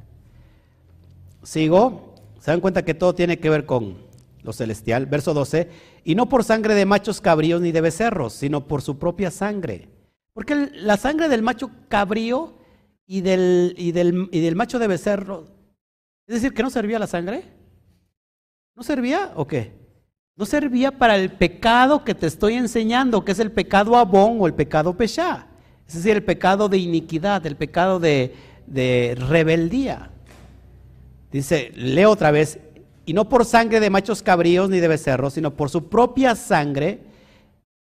Sigo. 1.43 2.15
Se 2.39 2.51
dan 2.51 2.61
cuenta 2.61 2.85
que 2.85 2.93
todo 2.93 3.13
tiene 3.13 3.37
que 3.37 3.49
ver 3.49 3.65
con 3.65 3.97
lo 4.43 4.53
celestial. 4.53 5.07
Verso 5.07 5.33
12. 5.33 5.69
Y 6.05 6.15
no 6.15 6.29
por 6.29 6.45
sangre 6.45 6.73
de 6.73 6.85
machos 6.85 7.19
cabríos 7.19 7.59
ni 7.59 7.73
de 7.73 7.81
becerros, 7.81 8.31
sino 8.31 8.65
por 8.65 8.81
su 8.81 8.97
propia 8.97 9.29
sangre. 9.29 9.89
Porque 10.33 10.69
la 10.73 10.95
sangre 10.95 11.27
del 11.27 11.41
macho 11.41 11.69
cabrío 11.89 12.57
y 13.05 13.19
del, 13.19 13.75
y 13.77 13.91
del, 13.91 14.29
y 14.31 14.39
del 14.39 14.55
macho 14.55 14.79
de 14.79 14.87
becerro, 14.87 15.47
es 16.25 16.35
decir, 16.35 16.53
que 16.53 16.63
no 16.63 16.69
servía 16.69 16.97
la 16.97 17.07
sangre. 17.07 17.43
¿No 18.73 18.83
servía 18.83 19.33
o 19.35 19.45
qué? 19.45 19.73
No 20.37 20.45
servía 20.45 20.97
para 20.97 21.17
el 21.17 21.29
pecado 21.33 22.05
que 22.05 22.15
te 22.15 22.27
estoy 22.27 22.53
enseñando, 22.53 23.25
que 23.25 23.33
es 23.33 23.39
el 23.39 23.51
pecado 23.51 23.97
abón 23.97 24.37
o 24.39 24.47
el 24.47 24.53
pecado 24.53 24.95
peshá. 24.95 25.49
Es 25.85 25.95
decir, 25.95 26.11
el 26.15 26.23
pecado 26.23 26.69
de 26.69 26.77
iniquidad, 26.77 27.45
el 27.45 27.57
pecado 27.57 27.99
de, 27.99 28.33
de 28.67 29.15
rebeldía. 29.17 30.11
Dice, 31.31 31.71
leo 31.75 32.11
otra 32.11 32.31
vez, 32.31 32.59
y 33.05 33.13
no 33.13 33.27
por 33.27 33.45
sangre 33.45 33.79
de 33.79 33.89
machos 33.89 34.21
cabríos 34.21 34.69
ni 34.69 34.79
de 34.79 34.87
becerros, 34.87 35.33
sino 35.33 35.55
por 35.55 35.69
su 35.69 35.89
propia 35.89 36.35
sangre, 36.35 37.01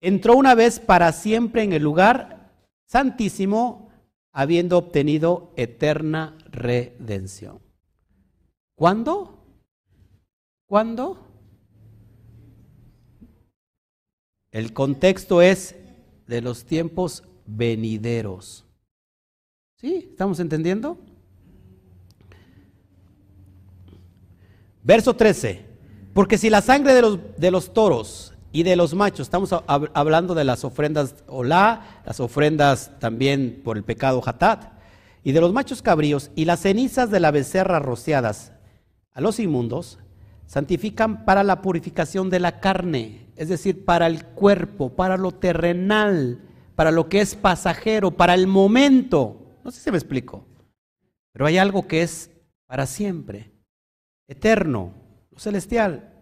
entró 0.02 0.36
una 0.36 0.56
vez 0.56 0.80
para 0.80 1.12
siempre 1.12 1.64
en 1.64 1.74
el 1.74 1.84
lugar 1.84 2.52
santísimo, 2.88 3.90
habiendo 4.32 4.78
obtenido 4.78 5.54
eterna 5.56 6.38
redención. 6.52 7.60
¿Cuándo? 8.76 9.46
¿Cuándo? 10.68 11.26
El 14.52 14.74
contexto 14.74 15.42
es 15.42 15.76
de 16.28 16.42
los 16.42 16.66
tiempos 16.66 17.24
venideros. 17.46 18.65
¿Sí? 19.76 20.08
¿Estamos 20.12 20.40
entendiendo? 20.40 20.98
Verso 24.84 25.16
13. 25.16 25.66
Porque 26.14 26.38
si 26.38 26.50
la 26.50 26.62
sangre 26.62 26.94
de 26.94 27.52
los, 27.52 27.74
toros 27.74 28.34
y 28.54 28.64
de 28.64 28.78
los 28.78 28.94
machos, 28.94 29.28
estamos 29.28 29.54
hablando 29.68 30.34
de 30.34 30.46
las 30.46 30.64
ofrendas 30.64 31.16
olá, 31.28 32.02
las 32.06 32.22
ofrendas 32.22 32.92
también 33.00 33.62
por 33.66 33.76
el 33.76 33.84
pecado 33.84 34.22
hatat, 34.26 34.72
y 35.24 35.34
de 35.34 35.42
los 35.42 35.52
machos 35.52 35.82
cabríos 35.82 36.32
y 36.36 36.46
las 36.46 36.62
cenizas 36.62 37.12
de 37.12 37.20
la 37.20 37.32
becerra 37.32 37.80
rociadas 37.80 38.54
a 39.12 39.20
los 39.20 39.40
inmundos, 39.40 40.00
santifican 40.46 41.26
para 41.26 41.44
la 41.44 41.62
purificación 41.62 42.30
de 42.30 42.40
la 42.40 42.62
carne, 42.62 43.28
es 43.36 43.50
decir, 43.50 43.84
para 43.84 44.08
el 44.08 44.24
cuerpo, 44.24 44.92
para 44.92 45.18
lo 45.18 45.32
terrenal, 45.32 46.40
para 46.76 46.92
lo 46.92 47.10
que 47.10 47.20
es 47.20 47.36
pasajero, 47.36 48.12
para 48.12 48.36
el 48.36 48.48
momento. 48.48 49.45
No 49.66 49.72
sé 49.72 49.82
si 49.82 49.90
me 49.90 49.98
explico, 49.98 50.46
pero 51.32 51.48
hay 51.48 51.58
algo 51.58 51.88
que 51.88 52.04
es 52.04 52.30
para 52.68 52.86
siempre, 52.86 53.52
eterno, 54.28 54.94
celestial. 55.38 56.14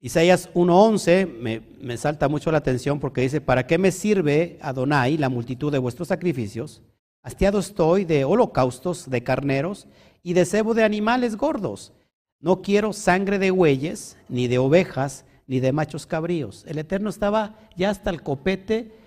Isaías 0.00 0.48
1.11 0.54 1.30
me, 1.30 1.60
me 1.82 1.98
salta 1.98 2.28
mucho 2.28 2.50
la 2.50 2.56
atención 2.56 2.98
porque 2.98 3.20
dice, 3.20 3.42
¿para 3.42 3.66
qué 3.66 3.76
me 3.76 3.92
sirve, 3.92 4.58
Adonai, 4.62 5.18
la 5.18 5.28
multitud 5.28 5.70
de 5.70 5.76
vuestros 5.76 6.08
sacrificios? 6.08 6.80
Hastiado 7.22 7.58
estoy 7.58 8.06
de 8.06 8.24
holocaustos, 8.24 9.10
de 9.10 9.22
carneros 9.22 9.86
y 10.22 10.32
de 10.32 10.46
cebo 10.46 10.72
de 10.72 10.82
animales 10.82 11.36
gordos. 11.36 11.92
No 12.40 12.62
quiero 12.62 12.94
sangre 12.94 13.38
de 13.38 13.50
bueyes, 13.50 14.16
ni 14.30 14.48
de 14.48 14.56
ovejas, 14.56 15.26
ni 15.46 15.60
de 15.60 15.72
machos 15.72 16.06
cabríos. 16.06 16.64
El 16.66 16.78
Eterno 16.78 17.10
estaba 17.10 17.58
ya 17.76 17.90
hasta 17.90 18.08
el 18.08 18.22
copete 18.22 18.98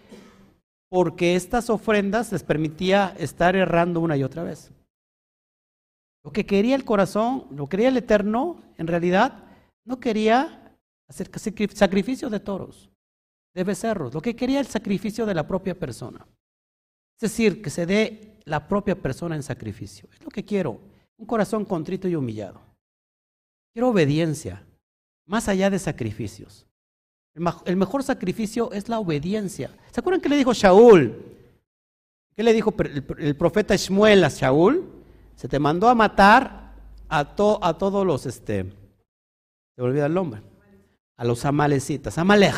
porque 0.94 1.36
estas 1.36 1.72
ofrendas 1.72 2.32
les 2.32 2.44
permitía 2.44 3.16
estar 3.18 3.56
errando 3.56 4.00
una 4.00 4.16
y 4.16 4.22
otra 4.22 4.44
vez. 4.44 4.72
Lo 6.24 6.32
que 6.32 6.46
quería 6.46 6.76
el 6.76 6.86
corazón, 6.86 7.48
lo 7.50 7.66
que 7.66 7.72
quería 7.72 7.90
el 7.90 7.98
Eterno, 7.98 8.62
en 8.78 8.86
realidad, 8.86 9.44
no 9.86 10.00
quería 10.00 10.78
hacer 11.10 11.32
sacrificio 11.74 12.30
de 12.30 12.40
toros, 12.40 12.92
de 13.56 13.64
becerros, 13.64 14.14
lo 14.14 14.22
que 14.22 14.36
quería 14.36 14.60
el 14.60 14.68
sacrificio 14.68 15.26
de 15.26 15.34
la 15.34 15.48
propia 15.48 15.74
persona. 15.74 16.28
Es 17.20 17.32
decir, 17.32 17.64
que 17.64 17.72
se 17.72 17.88
dé 17.88 18.38
la 18.46 18.68
propia 18.68 18.94
persona 18.94 19.36
en 19.36 19.42
sacrificio. 19.42 20.08
Es 20.14 20.24
lo 20.24 20.30
que 20.30 20.46
quiero, 20.46 20.80
un 21.18 21.26
corazón 21.26 21.66
contrito 21.66 22.08
y 22.08 22.16
humillado. 22.16 22.62
Quiero 23.74 23.90
obediencia, 23.90 24.64
más 25.26 25.48
allá 25.48 25.72
de 25.72 25.80
sacrificios. 25.80 26.68
El 27.66 27.78
mejor 27.78 28.04
sacrificio 28.04 28.72
es 28.72 28.90
la 28.90 29.00
obediencia. 29.00 29.72
¿Se 29.92 30.00
acuerdan 30.00 30.22
qué 30.22 30.30
le 30.30 30.38
dijo 30.38 30.54
Shaul? 30.54 31.16
¿Qué 32.36 32.44
le 32.44 32.54
dijo 32.54 32.74
el 33.18 33.36
profeta 33.36 33.76
Shmuel 33.76 34.24
a 34.24 34.30
Shaul? 34.30 34.84
Se 35.36 35.48
te 35.48 35.60
mandó 35.60 35.90
a 35.90 35.96
matar 35.96 36.74
a, 37.10 37.20
a 37.20 37.78
todos 37.78 38.06
los, 38.06 38.26
este, 38.26 38.72
se 39.76 39.82
olvida 39.82 40.06
el 40.06 40.14
nombre, 40.14 40.42
a 41.18 41.26
los 41.26 41.44
amalecitas, 41.46 42.18
Amalej. 42.18 42.56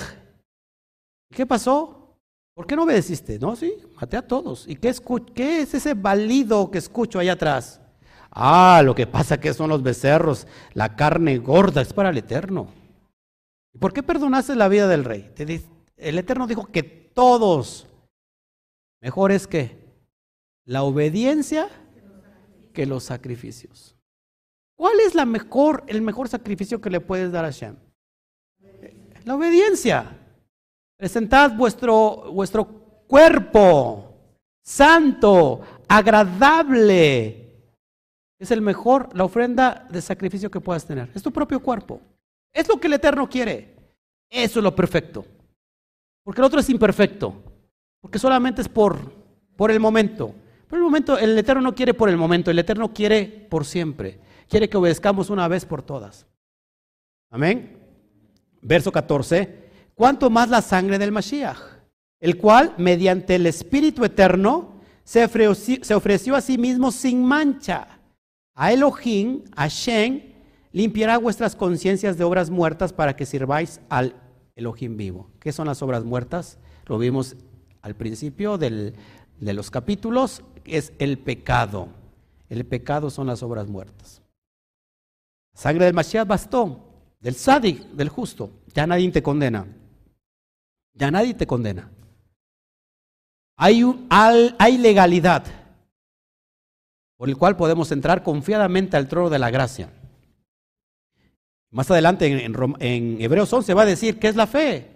¿Qué 1.31 1.45
pasó? 1.45 2.17
¿Por 2.53 2.67
qué 2.67 2.75
no 2.75 2.83
obedeciste? 2.83 3.39
No, 3.39 3.55
sí, 3.55 3.73
maté 3.99 4.17
a 4.17 4.25
todos. 4.25 4.65
¿Y 4.67 4.75
qué, 4.75 4.93
qué 5.33 5.61
es 5.61 5.73
ese 5.73 5.93
balido 5.93 6.71
que 6.71 6.77
escucho 6.77 7.19
allá 7.19 7.33
atrás? 7.33 7.81
Ah, 8.31 8.81
lo 8.83 8.95
que 8.95 9.07
pasa 9.07 9.39
que 9.39 9.53
son 9.53 9.69
los 9.69 9.83
becerros, 9.83 10.47
la 10.73 10.95
carne 10.95 11.37
gorda, 11.37 11.81
es 11.81 11.93
para 11.93 12.09
el 12.09 12.17
Eterno. 12.17 12.67
¿Y 13.75 13.77
por 13.77 13.91
qué 13.91 14.01
perdonaste 14.01 14.55
la 14.55 14.69
vida 14.69 14.87
del 14.87 15.03
rey? 15.03 15.29
El 15.97 16.17
Eterno 16.17 16.47
dijo 16.47 16.65
que 16.65 16.81
todos, 16.81 17.87
mejor 19.01 19.33
es 19.33 19.47
que 19.47 19.77
la 20.63 20.83
obediencia 20.83 21.67
que 22.73 22.85
los 22.85 23.03
sacrificios. 23.03 23.97
¿Cuál 24.77 25.01
es 25.01 25.13
la 25.13 25.25
mejor, 25.25 25.83
el 25.87 26.01
mejor 26.01 26.29
sacrificio 26.29 26.79
que 26.79 26.89
le 26.89 27.01
puedes 27.01 27.33
dar 27.33 27.43
a 27.43 27.51
Shem? 27.51 27.75
La 29.25 29.35
obediencia. 29.35 30.19
Presentad 30.97 31.55
vuestro, 31.57 32.31
vuestro 32.31 32.65
cuerpo 33.07 34.13
santo, 34.63 35.59
agradable. 35.89 37.41
Es 38.39 38.51
el 38.51 38.61
mejor, 38.61 39.09
la 39.13 39.25
ofrenda 39.25 39.85
de 39.89 40.01
sacrificio 40.01 40.49
que 40.49 40.61
puedas 40.61 40.85
tener. 40.85 41.11
Es 41.13 41.21
tu 41.21 41.31
propio 41.31 41.61
cuerpo. 41.61 41.99
Es 42.55 42.69
lo 42.69 42.79
que 42.79 42.87
el 42.87 42.93
Eterno 42.93 43.29
quiere. 43.29 43.75
Eso 44.29 44.59
es 44.59 44.63
lo 44.63 44.73
perfecto. 44.73 45.25
Porque 46.23 46.39
el 46.39 46.45
otro 46.45 46.61
es 46.61 46.69
imperfecto. 46.69 47.43
Porque 47.99 48.17
solamente 48.17 48.61
es 48.61 48.69
por, 48.69 49.11
por 49.57 49.71
el 49.71 49.79
momento. 49.79 50.33
Por 50.67 50.79
el 50.79 50.83
momento, 50.83 51.17
el 51.17 51.37
Eterno 51.37 51.61
no 51.61 51.75
quiere 51.75 51.93
por 51.93 52.09
el 52.09 52.17
momento, 52.17 52.49
el 52.49 52.57
Eterno 52.57 52.93
quiere 52.93 53.25
por 53.49 53.65
siempre. 53.65 54.19
Quiere 54.47 54.69
que 54.69 54.77
obedezcamos 54.77 55.29
una 55.29 55.47
vez 55.47 55.65
por 55.65 55.83
todas. 55.83 56.25
Amén. 57.29 57.77
Verso 58.61 58.91
14. 58.91 59.65
¿Cuánto 59.93 60.29
más 60.29 60.49
la 60.49 60.61
sangre 60.61 60.97
del 60.97 61.11
Mashiach? 61.11 61.59
El 62.19 62.37
cual, 62.37 62.73
mediante 62.77 63.35
el 63.35 63.45
Espíritu 63.45 64.05
Eterno, 64.05 64.79
se 65.03 65.25
ofreció, 65.25 66.35
a 66.35 66.41
sí 66.41 66.57
mismo 66.57 66.91
sin 66.91 67.23
mancha. 67.23 67.99
A 68.55 68.71
Elohim, 68.71 69.43
a 69.55 69.67
Shem, 69.67 70.34
limpiará 70.75 71.17
vuestras 71.17 71.55
conciencias 71.55 72.17
de 72.17 72.25
obras 72.25 72.49
muertas 72.49 72.91
para 72.91 73.15
que 73.15 73.25
sirváis 73.25 73.79
al 73.87 74.13
Elohim 74.57 74.97
vivo. 74.97 75.29
¿Qué 75.39 75.53
son 75.53 75.67
las 75.67 75.81
obras 75.81 76.03
muertas? 76.03 76.59
Lo 76.85 76.97
vimos 76.97 77.37
al 77.81 77.95
principio 77.95 78.57
de 78.57 78.93
los 79.39 79.71
capítulos, 79.71 80.43
es 80.65 80.91
el 80.99 81.17
pecado. 81.17 81.87
El 82.49 82.65
pecado 82.65 83.09
son 83.09 83.27
las 83.27 83.41
obras 83.41 83.69
muertas. 83.69 84.21
Sangre 85.53 85.85
del 85.85 85.93
Mashiach 85.93 86.27
bastó, 86.27 86.81
del 87.21 87.35
sádic, 87.35 87.81
del 87.91 88.09
justo. 88.09 88.51
Ya 88.73 88.85
nadie 88.85 89.09
te 89.11 89.23
condena. 89.23 89.65
Ya 90.93 91.09
nadie 91.09 91.33
te 91.33 91.47
condena. 91.47 91.89
Hay, 93.55 93.81
hay 94.09 94.77
legalidad 94.77 95.45
por 97.15 97.29
el 97.29 97.37
cual 97.37 97.55
podemos 97.55 97.93
entrar 97.93 98.23
confiadamente 98.23 98.97
al 98.97 99.07
trono 99.07 99.29
de 99.29 99.39
la 99.39 99.49
gracia. 99.49 99.89
Más 101.75 101.91
adelante 101.91 102.25
en, 102.25 103.21
Hebreos 103.21 103.51
11 103.51 103.73
va 103.73 103.81
a 103.81 103.85
decir 103.85 104.17
que 104.17 104.29
es 104.29 104.37
la 104.37 104.47
fe. 104.47 104.91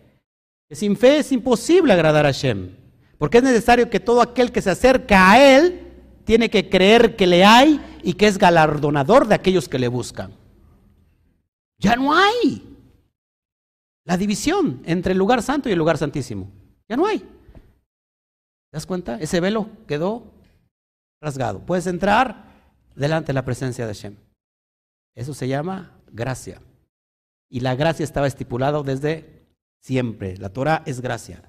Que 0.69 0.77
sin 0.77 0.95
fe 0.95 1.17
es 1.17 1.29
imposible 1.33 1.91
agradar 1.91 2.25
a 2.25 2.31
Shem. 2.31 2.73
Porque 3.17 3.39
es 3.39 3.43
necesario 3.43 3.89
que 3.89 3.99
todo 3.99 4.21
aquel 4.21 4.53
que 4.53 4.61
se 4.61 4.69
acerca 4.69 5.29
a 5.29 5.57
Él 5.57 5.91
tiene 6.23 6.49
que 6.49 6.69
creer 6.69 7.17
que 7.17 7.27
le 7.27 7.43
hay 7.43 7.81
y 8.01 8.13
que 8.13 8.27
es 8.27 8.37
galardonador 8.37 9.27
de 9.27 9.35
aquellos 9.35 9.67
que 9.67 9.77
le 9.77 9.89
buscan. 9.89 10.31
Ya 11.79 11.97
no 11.97 12.15
hay 12.15 12.63
la 14.05 14.15
división 14.15 14.81
entre 14.85 15.11
el 15.11 15.17
lugar 15.17 15.43
santo 15.43 15.67
y 15.67 15.73
el 15.73 15.77
lugar 15.77 15.97
santísimo. 15.97 16.49
Ya 16.87 16.95
no 16.95 17.05
hay. 17.05 17.19
¿Te 17.19 17.27
das 18.71 18.85
cuenta? 18.85 19.19
Ese 19.19 19.41
velo 19.41 19.67
quedó 19.85 20.31
rasgado. 21.21 21.59
Puedes 21.59 21.87
entrar 21.87 22.45
delante 22.95 23.27
de 23.27 23.33
la 23.33 23.43
presencia 23.43 23.85
de 23.85 23.93
Hashem. 23.93 24.15
Eso 25.13 25.33
se 25.33 25.49
llama 25.49 25.91
gracia. 26.09 26.61
Y 27.49 27.61
la 27.61 27.75
gracia 27.75 28.03
estaba 28.03 28.27
estipulado 28.27 28.83
desde 28.83 29.43
siempre. 29.81 30.37
La 30.37 30.49
Torah 30.49 30.83
es 30.85 31.01
gracia. 31.01 31.41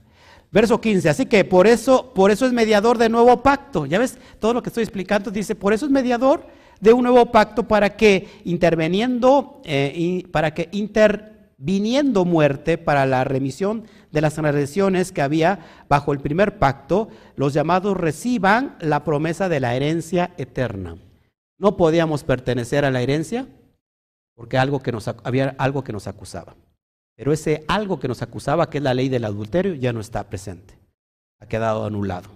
Verso 0.52 0.80
15, 0.80 1.08
así 1.08 1.26
que 1.26 1.44
por 1.44 1.68
eso, 1.68 2.12
por 2.12 2.32
eso 2.32 2.44
es 2.44 2.52
mediador 2.52 2.98
de 2.98 3.08
nuevo 3.08 3.42
pacto. 3.42 3.86
Ya 3.86 4.00
ves, 4.00 4.18
todo 4.40 4.52
lo 4.52 4.62
que 4.62 4.70
estoy 4.70 4.82
explicando 4.82 5.30
dice, 5.30 5.54
por 5.54 5.72
eso 5.72 5.86
es 5.86 5.92
mediador 5.92 6.44
de 6.80 6.92
un 6.92 7.04
nuevo 7.04 7.26
pacto 7.30 7.68
para 7.68 7.96
que 7.96 8.26
interviniendo, 8.44 9.60
eh, 9.64 10.24
para 10.32 10.52
que 10.52 10.68
interviniendo 10.72 12.24
muerte 12.24 12.78
para 12.78 13.06
la 13.06 13.22
remisión 13.22 13.84
de 14.10 14.20
las 14.22 14.34
transgresiones 14.34 15.12
que 15.12 15.22
había 15.22 15.60
bajo 15.88 16.12
el 16.12 16.18
primer 16.18 16.58
pacto, 16.58 17.08
los 17.36 17.52
llamados 17.52 17.96
reciban 17.96 18.76
la 18.80 19.04
promesa 19.04 19.48
de 19.48 19.60
la 19.60 19.76
herencia 19.76 20.32
eterna. 20.36 20.96
No 21.58 21.76
podíamos 21.76 22.24
pertenecer 22.24 22.84
a 22.84 22.90
la 22.90 23.02
herencia 23.02 23.46
porque 24.40 24.56
algo 24.56 24.80
que 24.80 24.90
nos, 24.90 25.06
había 25.06 25.54
algo 25.58 25.84
que 25.84 25.92
nos 25.92 26.06
acusaba. 26.06 26.56
Pero 27.14 27.30
ese 27.30 27.62
algo 27.68 28.00
que 28.00 28.08
nos 28.08 28.22
acusaba, 28.22 28.70
que 28.70 28.78
es 28.78 28.84
la 28.84 28.94
ley 28.94 29.10
del 29.10 29.26
adulterio, 29.26 29.74
ya 29.74 29.92
no 29.92 30.00
está 30.00 30.30
presente. 30.30 30.78
Ha 31.40 31.46
quedado 31.46 31.84
anulado. 31.84 32.30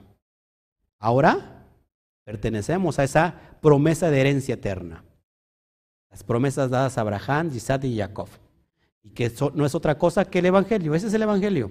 Ahora 0.99 1.65
pertenecemos 2.27 2.99
a 2.99 3.05
esa 3.05 3.57
promesa 3.63 4.11
de 4.11 4.21
herencia 4.21 4.53
eterna. 4.53 5.03
Las 6.11 6.23
promesas 6.23 6.69
dadas 6.69 6.99
a 6.99 7.01
Abraham, 7.01 7.51
Isaac 7.55 7.85
y 7.85 7.97
Jacob. 7.97 8.29
Y 9.03 9.09
que 9.09 9.33
no 9.55 9.65
es 9.65 9.75
otra 9.75 9.97
cosa 9.97 10.27
que 10.27 10.41
el 10.41 10.45
Evangelio. 10.45 10.95
Ese 10.95 11.07
es 11.07 11.15
el 11.15 11.23
Evangelio. 11.23 11.71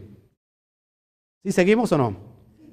¿Sí 1.43 1.51
seguimos 1.51 1.91
o 1.91 1.97
no? 1.99 2.17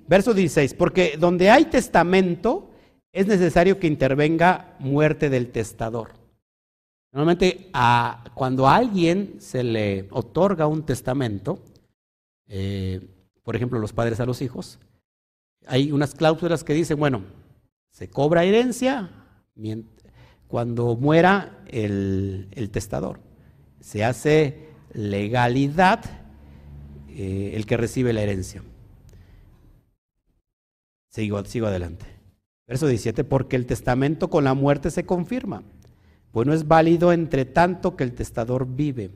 Verso 0.09 0.33
16. 0.33 0.73
Porque 0.73 1.19
donde 1.19 1.51
hay 1.51 1.67
testamento, 1.67 2.71
es 3.13 3.27
necesario 3.27 3.79
que 3.79 3.87
intervenga 3.87 4.77
muerte 4.79 5.29
del 5.29 5.51
testador. 5.51 6.20
Normalmente 7.13 7.71
cuando 8.35 8.69
a 8.69 8.77
alguien 8.77 9.37
se 9.41 9.65
le 9.65 10.07
otorga 10.11 10.67
un 10.69 10.85
testamento, 10.85 11.59
eh, 12.47 13.01
por 13.43 13.57
ejemplo 13.57 13.81
los 13.81 13.93
padres 13.93 14.21
a 14.21 14.27
los 14.27 14.43
hijos, 14.43 14.79
hay 15.67 15.91
unas 15.91 16.15
cláusulas 16.15 16.63
que 16.63 16.73
dicen, 16.73 16.99
bueno, 16.99 17.25
se 17.91 18.09
cobra 18.09 18.45
herencia 18.45 19.11
cuando 20.47 20.97
muera 20.97 21.65
el, 21.67 22.71
testador. 22.73 23.21
Se 23.81 24.05
hace 24.05 24.69
legalidad 24.93 26.05
eh, 27.09 27.53
el 27.55 27.67
que 27.67 27.77
recibe 27.77 28.13
la 28.13 28.23
herencia. 28.23 28.63
Sigo, 31.11 31.45
sigo 31.45 31.67
adelante. 31.67 32.07
Verso 32.69 32.87
17, 32.87 33.25
porque 33.25 33.57
el 33.57 33.67
testamento 33.67 34.31
con 34.31 34.45
la 34.45 34.55
muerte 34.55 34.93
se 34.93 35.05
confirma 35.05 35.65
pues 36.33 36.47
no 36.47 36.55
es 36.55 36.66
válido 36.68 37.12
entre 37.12 37.45
tanto 37.45 37.97
que 37.97 38.05
el 38.05 38.14
testador 38.14 38.66
vive, 38.66 39.11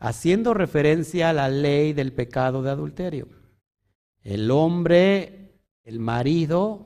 haciendo 0.00 0.54
referencia 0.54 1.30
a 1.30 1.32
la 1.32 1.48
ley 1.48 1.92
del 1.92 2.12
pecado 2.12 2.62
de 2.62 2.70
adulterio. 2.70 3.28
El 4.22 4.50
hombre, 4.50 5.52
el 5.84 6.00
marido, 6.00 6.84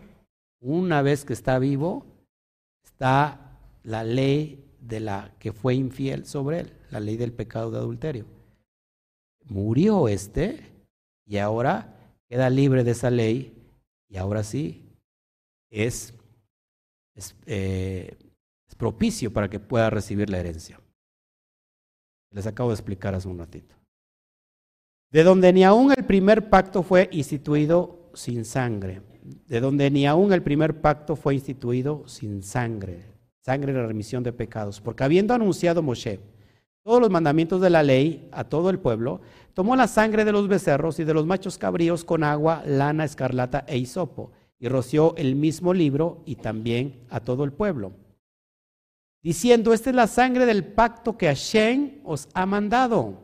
una 0.60 1.02
vez 1.02 1.24
que 1.24 1.32
está 1.32 1.58
vivo, 1.58 2.06
está 2.84 3.58
la 3.82 4.04
ley 4.04 4.64
de 4.80 5.00
la 5.00 5.34
que 5.38 5.52
fue 5.52 5.74
infiel 5.74 6.26
sobre 6.26 6.60
él, 6.60 6.72
la 6.90 7.00
ley 7.00 7.16
del 7.16 7.32
pecado 7.32 7.70
de 7.70 7.78
adulterio. 7.78 8.26
Murió 9.44 10.08
este 10.08 10.60
y 11.26 11.38
ahora 11.38 11.96
queda 12.28 12.50
libre 12.50 12.84
de 12.84 12.92
esa 12.92 13.10
ley 13.10 13.54
y 14.08 14.16
ahora 14.18 14.44
sí 14.44 14.84
es, 15.70 16.14
eh, 17.46 18.16
propicio 18.82 19.32
para 19.32 19.48
que 19.48 19.60
pueda 19.60 19.90
recibir 19.90 20.28
la 20.28 20.40
herencia. 20.40 20.80
Les 22.32 22.48
acabo 22.48 22.70
de 22.70 22.74
explicar 22.74 23.14
hace 23.14 23.28
un 23.28 23.38
ratito. 23.38 23.76
De 25.12 25.22
donde 25.22 25.52
ni 25.52 25.62
aún 25.62 25.92
el 25.96 26.04
primer 26.04 26.50
pacto 26.50 26.82
fue 26.82 27.08
instituido 27.12 28.10
sin 28.14 28.44
sangre. 28.44 29.00
De 29.46 29.60
donde 29.60 29.88
ni 29.88 30.04
aún 30.04 30.32
el 30.32 30.42
primer 30.42 30.80
pacto 30.80 31.14
fue 31.14 31.34
instituido 31.34 32.02
sin 32.08 32.42
sangre. 32.42 33.04
Sangre 33.38 33.72
de 33.72 33.78
la 33.78 33.86
remisión 33.86 34.24
de 34.24 34.32
pecados. 34.32 34.80
Porque 34.80 35.04
habiendo 35.04 35.32
anunciado 35.32 35.80
Moshe 35.80 36.18
todos 36.82 37.00
los 37.00 37.10
mandamientos 37.10 37.60
de 37.60 37.70
la 37.70 37.84
ley 37.84 38.28
a 38.32 38.42
todo 38.42 38.68
el 38.68 38.80
pueblo, 38.80 39.20
tomó 39.54 39.76
la 39.76 39.86
sangre 39.86 40.24
de 40.24 40.32
los 40.32 40.48
becerros 40.48 40.98
y 40.98 41.04
de 41.04 41.14
los 41.14 41.24
machos 41.24 41.56
cabríos 41.56 42.04
con 42.04 42.24
agua, 42.24 42.64
lana, 42.66 43.04
escarlata 43.04 43.64
e 43.68 43.78
hisopo, 43.78 44.32
y 44.58 44.66
roció 44.66 45.14
el 45.16 45.36
mismo 45.36 45.72
libro 45.72 46.24
y 46.26 46.34
también 46.34 47.06
a 47.10 47.20
todo 47.20 47.44
el 47.44 47.52
pueblo 47.52 48.01
diciendo, 49.22 49.72
esta 49.72 49.90
es 49.90 49.96
la 49.96 50.06
sangre 50.06 50.46
del 50.46 50.64
pacto 50.64 51.16
que 51.16 51.26
Hashem 51.26 52.00
os 52.04 52.28
ha 52.34 52.46
mandado. 52.46 53.20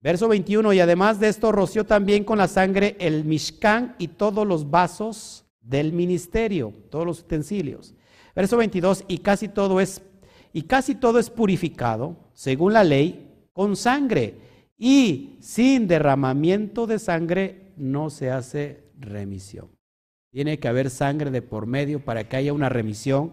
Verso 0.00 0.26
21, 0.28 0.72
y 0.72 0.80
además 0.80 1.20
de 1.20 1.28
esto 1.28 1.52
roció 1.52 1.84
también 1.84 2.24
con 2.24 2.38
la 2.38 2.48
sangre 2.48 2.96
el 2.98 3.24
Mishkan 3.24 3.94
y 3.98 4.08
todos 4.08 4.46
los 4.46 4.70
vasos 4.70 5.44
del 5.60 5.92
ministerio, 5.92 6.72
todos 6.90 7.06
los 7.06 7.20
utensilios. 7.20 7.94
Verso 8.34 8.56
22, 8.56 9.04
y 9.06 9.18
casi 9.18 9.48
todo 9.48 9.80
es 9.80 10.02
y 10.52 10.62
casi 10.62 10.94
todo 10.94 11.18
es 11.18 11.30
purificado, 11.30 12.16
según 12.34 12.74
la 12.74 12.84
ley, 12.84 13.46
con 13.52 13.74
sangre, 13.74 14.34
y 14.76 15.38
sin 15.40 15.86
derramamiento 15.86 16.86
de 16.86 16.98
sangre 16.98 17.72
no 17.76 18.10
se 18.10 18.30
hace 18.30 18.90
remisión. 18.98 19.70
Tiene 20.30 20.58
que 20.58 20.68
haber 20.68 20.90
sangre 20.90 21.30
de 21.30 21.42
por 21.42 21.66
medio 21.66 22.04
para 22.04 22.28
que 22.28 22.36
haya 22.36 22.52
una 22.52 22.68
remisión 22.68 23.32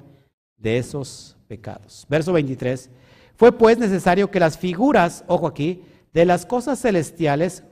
de 0.60 0.78
esos 0.78 1.36
pecados. 1.48 2.06
Verso 2.10 2.34
23. 2.34 2.90
Fue 3.36 3.52
pues 3.52 3.78
necesario 3.78 4.30
que 4.30 4.40
las 4.40 4.58
figuras, 4.58 5.24
ojo 5.28 5.48
aquí, 5.48 5.84
de 6.14 6.26
las 6.26 6.46
cosas 6.46 6.80
celestiales 6.82 7.64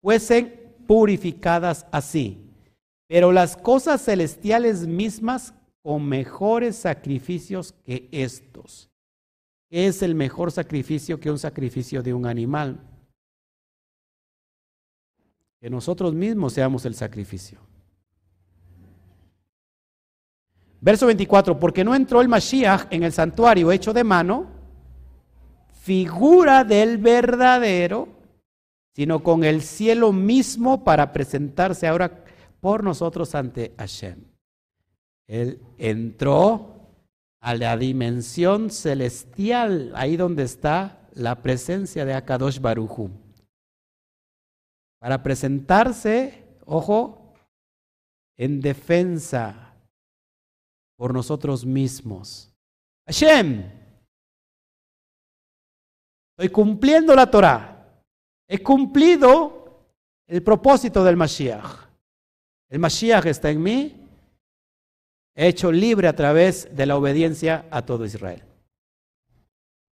fuesen 0.00 0.74
purificadas 0.86 1.86
así, 1.90 2.48
pero 3.08 3.32
las 3.32 3.56
cosas 3.56 4.04
celestiales 4.04 4.86
mismas 4.86 5.52
con 5.82 6.04
mejores 6.08 6.76
sacrificios 6.76 7.72
que 7.84 8.08
estos. 8.12 8.90
es 9.68 10.02
el 10.02 10.14
mejor 10.14 10.52
sacrificio 10.52 11.18
que 11.18 11.30
un 11.30 11.38
sacrificio 11.38 12.02
de 12.02 12.14
un 12.14 12.26
animal? 12.26 12.80
Que 15.60 15.68
nosotros 15.68 16.14
mismos 16.14 16.52
seamos 16.52 16.84
el 16.86 16.94
sacrificio. 16.94 17.58
Verso 20.86 21.06
24, 21.06 21.58
porque 21.58 21.82
no 21.82 21.96
entró 21.96 22.20
el 22.20 22.28
Mashiach 22.28 22.86
en 22.90 23.02
el 23.02 23.12
santuario 23.12 23.72
hecho 23.72 23.92
de 23.92 24.04
mano, 24.04 24.46
figura 25.82 26.62
del 26.62 26.98
verdadero, 26.98 28.06
sino 28.94 29.20
con 29.20 29.42
el 29.42 29.62
cielo 29.62 30.12
mismo 30.12 30.84
para 30.84 31.12
presentarse 31.12 31.88
ahora 31.88 32.24
por 32.60 32.84
nosotros 32.84 33.34
ante 33.34 33.74
Hashem. 33.76 34.26
Él 35.26 35.60
entró 35.76 36.92
a 37.40 37.56
la 37.56 37.76
dimensión 37.76 38.70
celestial, 38.70 39.90
ahí 39.96 40.16
donde 40.16 40.44
está 40.44 41.08
la 41.14 41.42
presencia 41.42 42.04
de 42.04 42.14
Akadosh 42.14 42.60
Baruchu. 42.60 43.10
Para 45.00 45.24
presentarse, 45.24 46.44
ojo, 46.64 47.34
en 48.36 48.60
defensa 48.60 49.65
por 50.96 51.12
nosotros 51.12 51.64
mismos. 51.64 52.52
Hashem, 53.06 53.70
estoy 56.30 56.48
cumpliendo 56.50 57.14
la 57.14 57.30
Torah. 57.30 58.02
He 58.48 58.62
cumplido 58.62 59.86
el 60.26 60.42
propósito 60.42 61.04
del 61.04 61.16
Mashiach. 61.16 61.86
El 62.68 62.78
Mashiach 62.78 63.26
está 63.26 63.50
en 63.50 63.62
mí. 63.62 64.02
He 65.34 65.48
hecho 65.48 65.70
libre 65.70 66.08
a 66.08 66.16
través 66.16 66.74
de 66.74 66.86
la 66.86 66.96
obediencia 66.96 67.66
a 67.70 67.82
todo 67.82 68.04
Israel. 68.04 68.42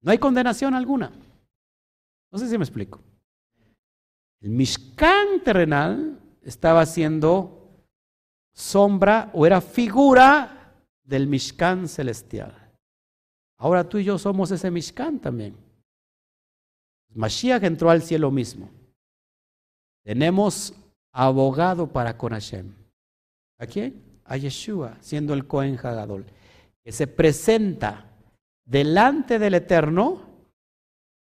No 0.02 0.10
hay 0.10 0.18
condenación 0.18 0.74
alguna. 0.74 1.12
No 2.30 2.38
sé 2.38 2.48
si 2.48 2.58
me 2.58 2.64
explico. 2.64 3.00
El 4.40 4.50
Mishkan 4.50 5.42
terrenal 5.44 6.20
estaba 6.42 6.84
siendo 6.86 7.84
sombra 8.52 9.30
o 9.32 9.46
era 9.46 9.60
figura 9.60 10.57
del 11.08 11.26
Mishkan 11.26 11.88
celestial. 11.88 12.54
Ahora 13.56 13.88
tú 13.88 13.98
y 13.98 14.04
yo 14.04 14.18
somos 14.18 14.50
ese 14.50 14.70
Mishkan 14.70 15.18
también. 15.18 15.56
Mashiach 17.14 17.64
entró 17.64 17.88
al 17.90 18.02
cielo 18.02 18.30
mismo. 18.30 18.68
Tenemos 20.04 20.74
abogado 21.12 21.90
para 21.90 22.16
con 22.16 22.32
Hashem. 22.32 22.72
¿A 23.58 23.66
quién? 23.66 24.02
A 24.24 24.36
Yeshua, 24.36 24.98
siendo 25.00 25.32
el 25.32 25.46
Cohen 25.46 25.78
Hagadol, 25.82 26.26
que 26.84 26.92
se 26.92 27.06
presenta 27.06 28.04
delante 28.66 29.38
del 29.38 29.54
Eterno 29.54 30.28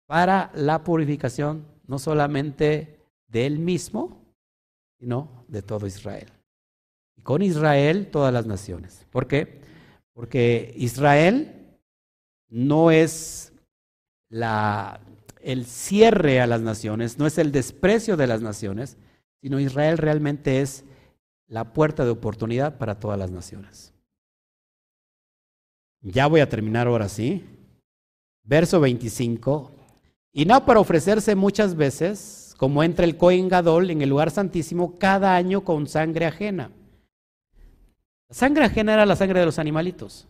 para 0.06 0.52
la 0.54 0.84
purificación 0.84 1.64
no 1.86 1.98
solamente 1.98 3.00
de 3.26 3.46
él 3.46 3.58
mismo, 3.58 4.22
sino 4.98 5.44
de 5.48 5.62
todo 5.62 5.86
Israel. 5.86 6.28
y 7.16 7.22
con 7.22 7.42
Israel 7.42 8.10
todas 8.12 8.32
las 8.32 8.46
naciones. 8.46 9.04
¿Por 9.10 9.26
qué? 9.26 9.67
Porque 10.18 10.74
Israel 10.76 11.78
no 12.48 12.90
es 12.90 13.52
la, 14.28 14.98
el 15.40 15.64
cierre 15.64 16.40
a 16.40 16.48
las 16.48 16.60
naciones, 16.60 17.20
no 17.20 17.26
es 17.28 17.38
el 17.38 17.52
desprecio 17.52 18.16
de 18.16 18.26
las 18.26 18.42
naciones, 18.42 18.96
sino 19.40 19.60
Israel 19.60 19.96
realmente 19.96 20.60
es 20.60 20.84
la 21.46 21.72
puerta 21.72 22.04
de 22.04 22.10
oportunidad 22.10 22.78
para 22.78 22.98
todas 22.98 23.16
las 23.16 23.30
naciones. 23.30 23.94
Ya 26.00 26.26
voy 26.26 26.40
a 26.40 26.48
terminar 26.48 26.88
ahora 26.88 27.08
sí. 27.08 27.44
Verso 28.42 28.80
25. 28.80 29.70
Y 30.32 30.46
no 30.46 30.66
para 30.66 30.80
ofrecerse 30.80 31.36
muchas 31.36 31.76
veces, 31.76 32.56
como 32.56 32.82
entra 32.82 33.04
el 33.04 33.16
Cohen 33.16 33.48
Gadol 33.48 33.92
en 33.92 34.02
el 34.02 34.08
lugar 34.08 34.32
santísimo 34.32 34.98
cada 34.98 35.36
año 35.36 35.62
con 35.62 35.86
sangre 35.86 36.26
ajena. 36.26 36.72
La 38.28 38.34
sangre 38.34 38.64
ajena 38.64 38.94
era 38.94 39.06
la 39.06 39.16
sangre 39.16 39.40
de 39.40 39.46
los 39.46 39.58
animalitos. 39.58 40.28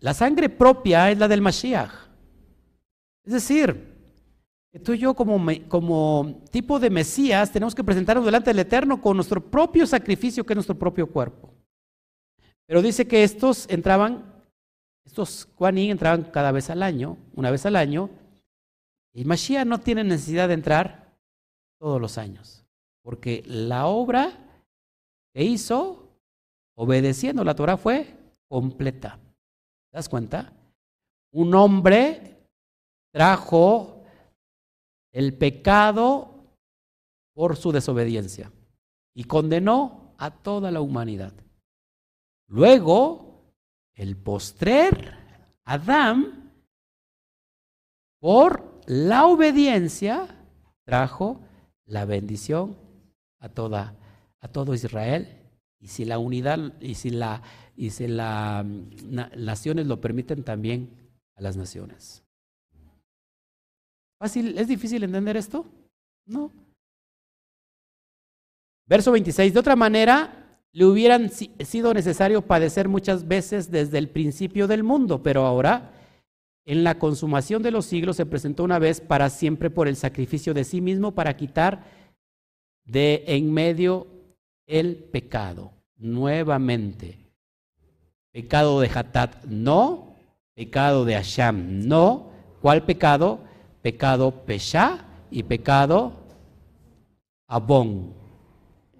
La 0.00 0.14
sangre 0.14 0.48
propia 0.48 1.10
es 1.10 1.18
la 1.18 1.26
del 1.26 1.40
Mashiach. 1.40 1.90
Es 3.24 3.32
decir, 3.32 3.96
que 4.70 4.78
tú 4.78 4.92
y 4.92 4.98
yo 4.98 5.14
como, 5.14 5.44
como 5.68 6.42
tipo 6.50 6.78
de 6.78 6.90
Mesías 6.90 7.50
tenemos 7.50 7.74
que 7.74 7.82
presentarnos 7.82 8.24
delante 8.24 8.50
del 8.50 8.60
Eterno 8.60 9.00
con 9.00 9.16
nuestro 9.16 9.40
propio 9.40 9.86
sacrificio 9.86 10.44
que 10.44 10.52
es 10.52 10.56
nuestro 10.56 10.78
propio 10.78 11.10
cuerpo. 11.10 11.52
Pero 12.66 12.82
dice 12.82 13.08
que 13.08 13.24
estos 13.24 13.68
entraban, 13.68 14.44
estos 15.04 15.46
Kuaní 15.46 15.90
entraban 15.90 16.24
cada 16.24 16.52
vez 16.52 16.70
al 16.70 16.82
año, 16.82 17.16
una 17.34 17.50
vez 17.50 17.66
al 17.66 17.74
año, 17.74 18.10
y 19.12 19.24
Mashiach 19.24 19.66
no 19.66 19.80
tiene 19.80 20.04
necesidad 20.04 20.48
de 20.48 20.54
entrar 20.54 21.16
todos 21.80 22.00
los 22.00 22.18
años, 22.18 22.64
porque 23.02 23.42
la 23.46 23.86
obra 23.86 24.45
que 25.36 25.44
hizo, 25.44 26.18
obedeciendo 26.78 27.44
la 27.44 27.54
Torah, 27.54 27.76
fue 27.76 28.16
completa. 28.48 29.18
¿Te 29.90 29.98
das 29.98 30.08
cuenta? 30.08 30.50
Un 31.30 31.54
hombre 31.54 32.38
trajo 33.12 34.02
el 35.12 35.36
pecado 35.36 36.56
por 37.34 37.58
su 37.58 37.70
desobediencia 37.70 38.50
y 39.14 39.24
condenó 39.24 40.14
a 40.16 40.30
toda 40.30 40.70
la 40.70 40.80
humanidad. 40.80 41.34
Luego, 42.48 43.52
el 43.92 44.16
postrer, 44.16 45.18
Adán, 45.66 46.50
por 48.20 48.80
la 48.86 49.26
obediencia, 49.26 50.46
trajo 50.86 51.42
la 51.84 52.06
bendición 52.06 52.74
a 53.38 53.50
toda 53.50 53.94
a 54.46 54.52
todo 54.52 54.74
Israel. 54.74 55.28
Y 55.78 55.88
si 55.88 56.04
la 56.04 56.18
unidad 56.18 56.80
y 56.80 56.94
si 56.94 57.10
la 57.10 57.42
y 57.76 57.90
si 57.90 58.08
las 58.08 58.64
naciones 58.64 59.86
lo 59.86 60.00
permiten 60.00 60.42
también 60.42 60.88
a 61.36 61.42
las 61.42 61.56
naciones. 61.56 62.24
¿Fácil? 64.18 64.56
¿Es 64.56 64.66
difícil 64.66 65.04
entender 65.04 65.36
esto? 65.36 65.66
No. 66.26 66.50
Verso 68.88 69.12
26. 69.12 69.52
De 69.52 69.60
otra 69.60 69.76
manera, 69.76 70.60
le 70.72 70.84
hubieran 70.86 71.30
sido 71.30 71.92
necesario 71.92 72.40
padecer 72.40 72.88
muchas 72.88 73.28
veces 73.28 73.70
desde 73.70 73.98
el 73.98 74.08
principio 74.08 74.66
del 74.66 74.82
mundo, 74.82 75.22
pero 75.22 75.44
ahora, 75.44 75.92
en 76.64 76.82
la 76.82 76.98
consumación 76.98 77.62
de 77.62 77.72
los 77.72 77.84
siglos, 77.84 78.16
se 78.16 78.24
presentó 78.24 78.64
una 78.64 78.78
vez 78.78 79.02
para 79.02 79.28
siempre 79.28 79.68
por 79.68 79.86
el 79.86 79.96
sacrificio 79.96 80.54
de 80.54 80.64
sí 80.64 80.80
mismo 80.80 81.14
para 81.14 81.36
quitar 81.36 81.84
de 82.86 83.24
en 83.26 83.52
medio 83.52 84.06
el 84.66 84.96
pecado. 84.96 85.72
Nuevamente, 85.98 87.18
pecado 88.32 88.80
de 88.80 88.90
Hatat 88.94 89.44
no, 89.44 90.14
pecado 90.54 91.04
de 91.04 91.16
Asham 91.16 91.86
no. 91.86 92.30
¿Cuál 92.60 92.84
pecado? 92.84 93.40
Pecado 93.80 94.44
Pesha 94.44 95.06
y 95.30 95.42
pecado 95.42 96.12
Abón. 97.46 98.12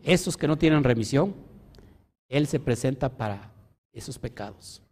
Esos 0.03 0.37
que 0.37 0.49
no 0.49 0.57
tienen 0.57 0.85
remisión 0.85 1.47
él 2.29 2.47
se 2.47 2.61
presenta 2.61 3.09
para 3.09 3.53
esos 3.93 4.19
pecados. 4.19 4.83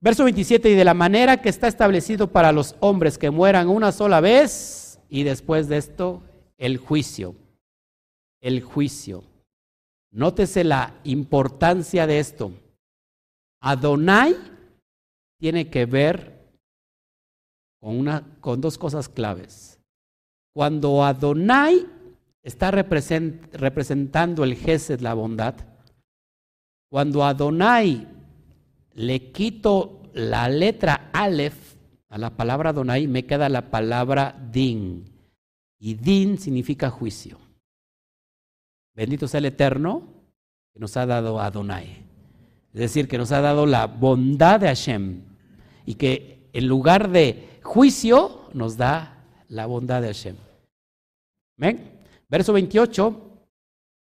Verso 0.00 0.24
27, 0.24 0.70
y 0.70 0.74
de 0.74 0.84
la 0.84 0.94
manera 0.94 1.40
que 1.42 1.48
está 1.48 1.68
establecido 1.68 2.28
para 2.28 2.52
los 2.52 2.74
hombres 2.80 3.18
que 3.18 3.30
mueran 3.30 3.68
una 3.68 3.92
sola 3.92 4.20
vez, 4.20 4.98
y 5.08 5.24
después 5.24 5.68
de 5.68 5.76
esto, 5.76 6.22
el 6.56 6.78
juicio. 6.78 7.34
El 8.40 8.62
juicio. 8.62 9.24
Nótese 10.12 10.64
la 10.64 11.00
importancia 11.04 12.06
de 12.06 12.18
esto. 12.18 12.52
Adonai 13.60 14.36
tiene 15.38 15.70
que 15.70 15.86
ver 15.86 16.40
con, 17.80 17.98
una, 17.98 18.26
con 18.40 18.60
dos 18.60 18.76
cosas 18.76 19.08
claves. 19.08 19.80
Cuando 20.52 21.04
Adonai 21.04 21.86
está 22.42 22.70
representando 22.70 24.44
el 24.44 24.56
Gesed, 24.56 25.00
la 25.00 25.14
bondad, 25.14 25.54
cuando 26.90 27.24
Adonai 27.24 28.06
le 28.94 29.30
quito 29.32 30.02
la 30.12 30.48
letra 30.48 31.10
Aleph 31.12 31.76
a 32.08 32.18
la 32.18 32.30
palabra 32.30 32.70
Adonai, 32.70 33.06
me 33.06 33.24
queda 33.24 33.48
la 33.48 33.70
palabra 33.70 34.36
Din. 34.50 35.04
Y 35.78 35.94
Din 35.94 36.36
significa 36.36 36.90
juicio. 36.90 37.38
Bendito 38.94 39.28
sea 39.28 39.38
el 39.38 39.46
Eterno 39.46 40.02
que 40.72 40.80
nos 40.80 40.96
ha 40.96 41.06
dado 41.06 41.40
Adonai. 41.40 42.04
Es 42.72 42.80
decir, 42.80 43.08
que 43.08 43.18
nos 43.18 43.32
ha 43.32 43.40
dado 43.40 43.66
la 43.66 43.86
bondad 43.86 44.60
de 44.60 44.66
Hashem. 44.66 45.22
Y 45.86 45.94
que 45.94 46.48
en 46.52 46.66
lugar 46.66 47.10
de 47.10 47.60
juicio 47.62 48.48
nos 48.52 48.76
da 48.76 49.24
la 49.48 49.66
bondad 49.66 50.02
de 50.02 50.08
Hashem. 50.08 50.36
¿Ven? 51.56 52.00
Verso 52.28 52.52
28. 52.52 53.26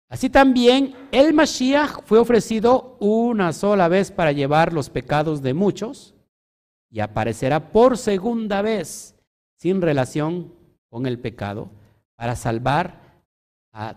Así 0.09 0.29
también 0.29 0.93
el 1.11 1.33
Mashiach 1.33 2.03
fue 2.03 2.19
ofrecido 2.19 2.97
una 2.99 3.53
sola 3.53 3.87
vez 3.87 4.11
para 4.11 4.33
llevar 4.33 4.73
los 4.73 4.89
pecados 4.89 5.41
de 5.41 5.53
muchos 5.53 6.13
y 6.89 6.99
aparecerá 6.99 7.71
por 7.71 7.97
segunda 7.97 8.61
vez 8.61 9.15
sin 9.55 9.81
relación 9.81 10.53
con 10.89 11.05
el 11.05 11.17
pecado 11.17 11.69
para 12.17 12.35
salvar 12.35 13.23
a 13.71 13.95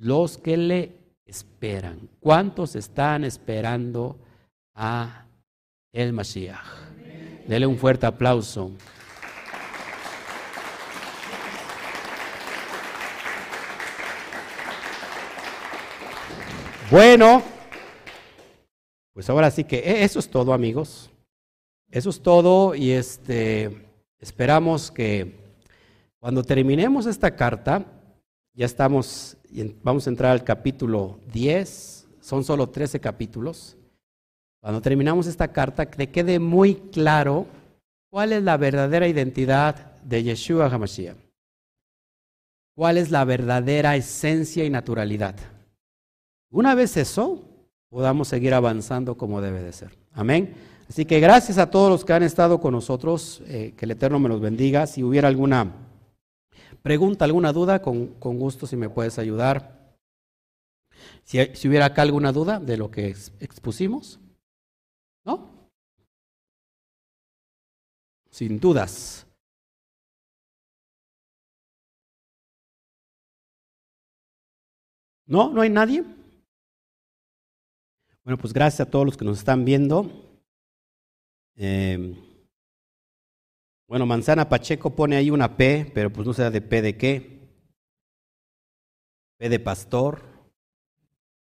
los 0.00 0.38
que 0.38 0.56
le 0.56 0.96
esperan. 1.26 2.08
¿Cuántos 2.20 2.74
están 2.74 3.22
esperando 3.22 4.18
a 4.74 5.26
el 5.92 6.12
Mashiach? 6.12 6.64
Dele 7.46 7.66
un 7.66 7.76
fuerte 7.76 8.06
aplauso. 8.06 8.72
Bueno, 16.90 17.42
pues 19.12 19.28
ahora 19.28 19.50
sí 19.50 19.64
que 19.64 19.78
e, 19.78 20.02
eso 20.02 20.18
es 20.18 20.28
todo, 20.28 20.54
amigos. 20.54 21.10
Eso 21.90 22.08
es 22.08 22.22
todo 22.22 22.74
y 22.74 22.92
este 22.92 23.86
esperamos 24.18 24.90
que 24.90 25.38
cuando 26.18 26.42
terminemos 26.42 27.06
esta 27.06 27.36
carta, 27.36 27.84
ya 28.54 28.66
estamos 28.66 29.36
vamos 29.82 30.06
a 30.06 30.10
entrar 30.10 30.32
al 30.32 30.44
capítulo 30.44 31.18
10, 31.32 32.08
son 32.20 32.44
solo 32.44 32.68
13 32.68 33.00
capítulos. 33.00 33.76
Cuando 34.60 34.80
terminamos 34.80 35.26
esta 35.26 35.48
carta, 35.48 35.90
que 35.90 36.10
quede 36.10 36.38
muy 36.38 36.74
claro 36.74 37.46
cuál 38.10 38.32
es 38.32 38.42
la 38.42 38.56
verdadera 38.56 39.08
identidad 39.08 40.00
de 40.02 40.22
Yeshua 40.22 40.66
HaMashiach. 40.66 41.16
¿Cuál 42.74 42.98
es 42.98 43.10
la 43.10 43.24
verdadera 43.24 43.96
esencia 43.96 44.64
y 44.64 44.70
naturalidad? 44.70 45.34
Una 46.50 46.74
vez 46.74 46.96
eso, 46.96 47.42
podamos 47.88 48.28
seguir 48.28 48.54
avanzando 48.54 49.16
como 49.16 49.40
debe 49.40 49.62
de 49.62 49.72
ser. 49.72 49.96
Amén. 50.12 50.54
Así 50.88 51.04
que 51.04 51.20
gracias 51.20 51.58
a 51.58 51.70
todos 51.70 51.90
los 51.90 52.04
que 52.04 52.12
han 52.12 52.22
estado 52.22 52.60
con 52.60 52.72
nosotros, 52.72 53.42
eh, 53.46 53.74
que 53.76 53.84
el 53.84 53.92
Eterno 53.92 54.18
me 54.18 54.28
los 54.28 54.40
bendiga. 54.40 54.86
Si 54.86 55.02
hubiera 55.02 55.28
alguna 55.28 55.72
pregunta, 56.82 57.24
alguna 57.24 57.52
duda, 57.52 57.82
con, 57.82 58.18
gusto 58.20 58.66
si 58.66 58.76
me 58.76 58.88
puedes 58.88 59.18
ayudar. 59.18 59.96
Si, 61.24 61.38
si, 61.54 61.68
hubiera 61.68 61.86
acá 61.86 62.02
alguna 62.02 62.32
duda 62.32 62.60
de 62.60 62.76
lo 62.76 62.90
que 62.90 63.08
expusimos, 63.40 64.20
¿no? 65.24 65.70
Sin 68.30 68.60
dudas. 68.60 69.26
¿No? 75.26 75.48
¿No 75.50 75.60
hay 75.60 75.70
nadie? 75.70 76.04
Bueno, 78.24 78.36
pues 78.36 78.52
gracias 78.52 78.86
a 78.86 78.90
todos 78.90 79.06
los 79.06 79.16
que 79.16 79.24
nos 79.24 79.38
están 79.38 79.64
viendo. 79.64 80.10
Em, 81.56 82.16
bueno, 83.90 84.06
Manzana 84.06 84.48
Pacheco 84.48 84.94
pone 84.94 85.16
ahí 85.16 85.30
una 85.30 85.56
P, 85.56 85.90
pero 85.92 86.12
pues 86.12 86.24
no 86.24 86.32
sé 86.32 86.48
de 86.48 86.60
P 86.60 86.80
de 86.80 86.96
qué. 86.96 87.40
P 89.36 89.48
de 89.48 89.58
pastor. 89.58 90.22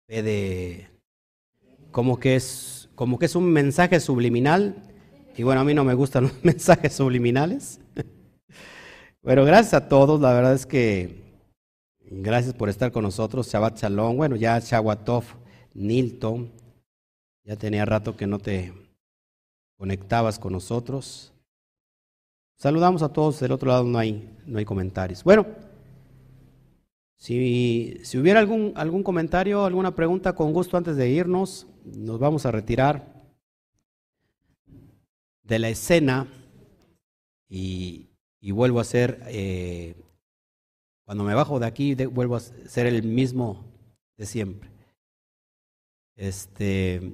de 0.08 0.88
como 1.90 2.18
que 2.18 2.36
es 2.36 2.88
como 2.94 3.18
que 3.18 3.26
es 3.26 3.36
un 3.36 3.52
mensaje 3.52 4.00
subliminal 4.00 4.82
y 5.36 5.42
bueno, 5.42 5.60
a 5.60 5.64
mí 5.64 5.74
no 5.74 5.84
me 5.84 5.92
gustan 5.92 6.22
los 6.28 6.42
mensajes 6.42 6.94
subliminales. 6.94 7.78
Bueno, 9.24 9.44
gracias 9.44 9.74
a 9.74 9.88
todos, 9.88 10.20
la 10.20 10.32
verdad 10.32 10.54
es 10.54 10.66
que 10.66 11.22
gracias 12.00 12.54
por 12.54 12.68
estar 12.68 12.90
con 12.90 13.04
nosotros, 13.04 13.46
Shabbat 13.46 13.78
Shalom, 13.78 14.16
bueno, 14.16 14.34
ya 14.34 14.58
Shawatov, 14.58 15.22
Nilton, 15.74 16.50
ya 17.44 17.54
tenía 17.54 17.84
rato 17.84 18.16
que 18.16 18.26
no 18.26 18.40
te 18.40 18.72
conectabas 19.76 20.40
con 20.40 20.54
nosotros. 20.54 21.31
Saludamos 22.56 23.02
a 23.02 23.12
todos, 23.12 23.40
del 23.40 23.52
otro 23.52 23.68
lado 23.68 23.84
no 23.84 23.98
hay, 23.98 24.38
no 24.46 24.58
hay 24.58 24.64
comentarios. 24.64 25.24
Bueno, 25.24 25.46
si, 27.16 27.98
si 28.02 28.18
hubiera 28.18 28.40
algún, 28.40 28.72
algún 28.76 29.02
comentario, 29.02 29.64
alguna 29.64 29.94
pregunta, 29.94 30.34
con 30.34 30.52
gusto 30.52 30.76
antes 30.76 30.96
de 30.96 31.08
irnos, 31.08 31.66
nos 31.84 32.18
vamos 32.18 32.46
a 32.46 32.50
retirar 32.50 33.12
de 35.42 35.58
la 35.58 35.68
escena 35.68 36.28
y, 37.48 38.08
vuelvo 38.52 38.80
a 38.80 38.84
ser, 38.84 39.22
eh, 39.26 39.94
cuando 41.04 41.24
me 41.24 41.34
bajo 41.34 41.60
de 41.60 41.66
aquí, 41.66 41.94
vuelvo 41.94 42.36
a 42.36 42.40
ser 42.40 42.86
el 42.86 43.02
mismo 43.02 43.64
de 44.16 44.26
siempre. 44.26 44.70
Este, 46.16 47.12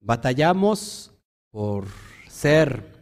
batallamos 0.00 1.12
por 1.50 1.86
ser 2.28 2.93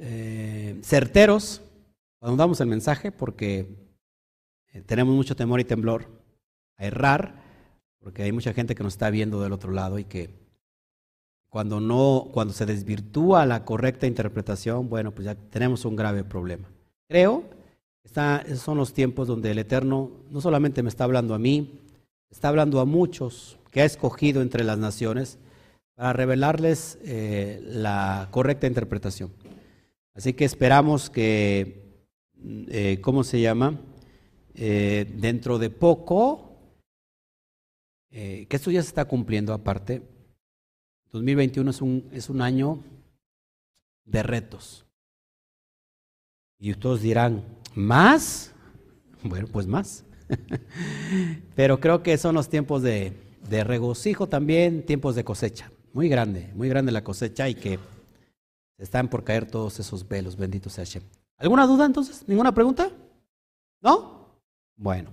eh, 0.00 0.80
certeros 0.82 1.60
cuando 2.18 2.36
damos 2.36 2.60
el 2.60 2.66
mensaje 2.68 3.12
porque 3.12 3.66
eh, 4.72 4.82
tenemos 4.86 5.14
mucho 5.14 5.36
temor 5.36 5.60
y 5.60 5.64
temblor 5.64 6.06
a 6.76 6.86
errar, 6.86 7.34
porque 7.98 8.22
hay 8.22 8.32
mucha 8.32 8.52
gente 8.52 8.74
que 8.74 8.82
nos 8.82 8.94
está 8.94 9.10
viendo 9.10 9.42
del 9.42 9.52
otro 9.52 9.72
lado 9.72 9.98
y 9.98 10.04
que 10.04 10.30
cuando 11.48 11.80
no, 11.80 12.28
cuando 12.32 12.54
se 12.54 12.64
desvirtúa 12.64 13.44
la 13.44 13.64
correcta 13.64 14.06
interpretación, 14.06 14.88
bueno, 14.88 15.10
pues 15.10 15.26
ya 15.26 15.34
tenemos 15.34 15.84
un 15.84 15.96
grave 15.96 16.24
problema. 16.24 16.68
Creo 17.08 17.44
que 18.02 18.08
esos 18.46 18.60
son 18.60 18.78
los 18.78 18.94
tiempos 18.94 19.26
donde 19.28 19.50
el 19.50 19.58
Eterno 19.58 20.10
no 20.30 20.40
solamente 20.40 20.82
me 20.82 20.88
está 20.88 21.04
hablando 21.04 21.34
a 21.34 21.38
mí, 21.38 21.78
está 22.30 22.48
hablando 22.48 22.80
a 22.80 22.84
muchos 22.84 23.58
que 23.70 23.82
ha 23.82 23.84
escogido 23.84 24.42
entre 24.42 24.64
las 24.64 24.78
naciones 24.78 25.38
para 25.94 26.12
revelarles 26.12 26.98
eh, 27.04 27.60
la 27.64 28.28
correcta 28.30 28.66
interpretación. 28.66 29.30
Así 30.20 30.34
que 30.34 30.44
esperamos 30.44 31.08
que 31.08 31.80
eh, 32.68 32.98
¿cómo 33.00 33.24
se 33.24 33.40
llama? 33.40 33.80
Eh, 34.54 35.10
dentro 35.16 35.58
de 35.58 35.70
poco, 35.70 36.58
eh, 38.10 38.44
que 38.46 38.56
esto 38.56 38.70
ya 38.70 38.82
se 38.82 38.88
está 38.88 39.06
cumpliendo 39.06 39.54
aparte, 39.54 40.02
2021 41.10 41.70
es 41.70 41.80
un, 41.80 42.06
es 42.12 42.28
un 42.28 42.42
año 42.42 42.84
de 44.04 44.22
retos. 44.22 44.84
Y 46.58 46.74
todos 46.74 47.00
dirán, 47.00 47.42
¿más? 47.74 48.52
Bueno, 49.22 49.48
pues 49.50 49.66
más. 49.66 50.04
Pero 51.56 51.80
creo 51.80 52.02
que 52.02 52.18
son 52.18 52.34
los 52.34 52.50
tiempos 52.50 52.82
de, 52.82 53.14
de 53.48 53.64
regocijo 53.64 54.28
también, 54.28 54.84
tiempos 54.84 55.14
de 55.14 55.24
cosecha. 55.24 55.72
Muy 55.94 56.10
grande, 56.10 56.50
muy 56.54 56.68
grande 56.68 56.92
la 56.92 57.04
cosecha 57.04 57.48
y 57.48 57.54
que 57.54 57.78
están 58.80 59.08
por 59.08 59.24
caer 59.24 59.46
todos 59.46 59.78
esos 59.78 60.08
velos, 60.08 60.36
bendito 60.36 60.70
sea 60.70 60.84
Hashem. 60.84 61.02
¿Alguna 61.36 61.66
duda 61.66 61.86
entonces? 61.86 62.24
¿Ninguna 62.26 62.52
pregunta? 62.52 62.90
¿No? 63.80 64.26
Bueno. 64.76 65.10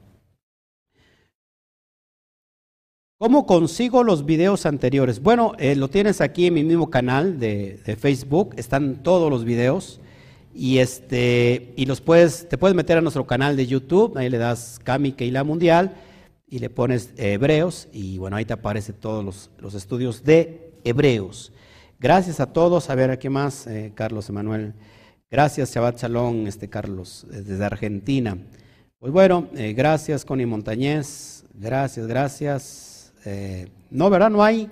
¿Cómo 3.19 3.47
consigo 3.47 4.03
los 4.03 4.25
videos 4.25 4.67
anteriores? 4.67 5.21
Bueno, 5.21 5.53
eh, 5.57 5.75
lo 5.75 5.89
tienes 5.89 6.21
aquí 6.21 6.47
en 6.47 6.53
mi 6.53 6.63
mismo 6.63 6.91
canal 6.91 7.39
de, 7.39 7.97
Facebook, 7.99 8.53
están 8.57 9.01
todos 9.01 9.31
los 9.31 9.43
videos 9.43 9.99
y 10.53 10.77
este 10.77 11.73
y 11.75 11.87
los 11.87 11.99
puedes 11.99 12.47
te 12.47 12.59
puedes 12.59 12.75
meter 12.75 12.97
a 12.97 13.01
nuestro 13.01 13.25
canal 13.25 13.57
de 13.57 13.65
YouTube, 13.65 14.15
ahí 14.17 14.29
le 14.29 14.37
das 14.37 14.79
Kami 14.83 15.13
Keila 15.13 15.43
Mundial 15.43 15.95
y 16.47 16.59
le 16.59 16.69
pones 16.69 17.11
Hebreos 17.17 17.87
y 17.91 18.19
bueno, 18.19 18.37
ahí 18.37 18.45
te 18.45 18.53
aparecen 18.53 18.95
todos 18.99 19.25
los, 19.25 19.49
los 19.57 19.73
estudios 19.73 20.23
de 20.23 20.73
Hebreos. 20.83 21.51
Gracias 21.99 22.39
a 22.39 22.45
todos, 22.45 22.91
a 22.91 22.95
ver 22.95 23.09
aquí 23.09 23.27
más, 23.27 23.65
eh, 23.65 23.91
Carlos 23.95 24.29
Emanuel. 24.29 24.75
Gracias, 25.31 25.73
Shabbat 25.73 25.99
Shalom, 25.99 26.45
este 26.45 26.69
Carlos, 26.69 27.25
eh, 27.33 27.41
desde 27.41 27.65
Argentina. 27.65 28.37
Pues 28.99 29.11
bueno, 29.11 29.47
eh, 29.55 29.73
gracias, 29.73 30.23
Connie 30.23 30.45
Montañez. 30.45 31.43
Gracias, 31.55 32.05
gracias. 32.05 33.13
No, 33.89 34.11
¿verdad? 34.11 34.29
No 34.29 34.43
hay. 34.43 34.69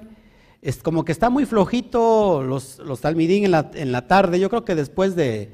Es 0.61 0.77
como 0.77 1.03
que 1.03 1.11
está 1.11 1.31
muy 1.31 1.47
flojito 1.47 2.43
los, 2.43 2.77
los 2.77 3.01
talmidín 3.01 3.45
en 3.45 3.51
la, 3.51 3.71
en 3.73 3.91
la 3.91 4.07
tarde. 4.07 4.39
Yo 4.39 4.49
creo 4.49 4.63
que 4.63 4.75
después 4.75 5.15
de, 5.15 5.51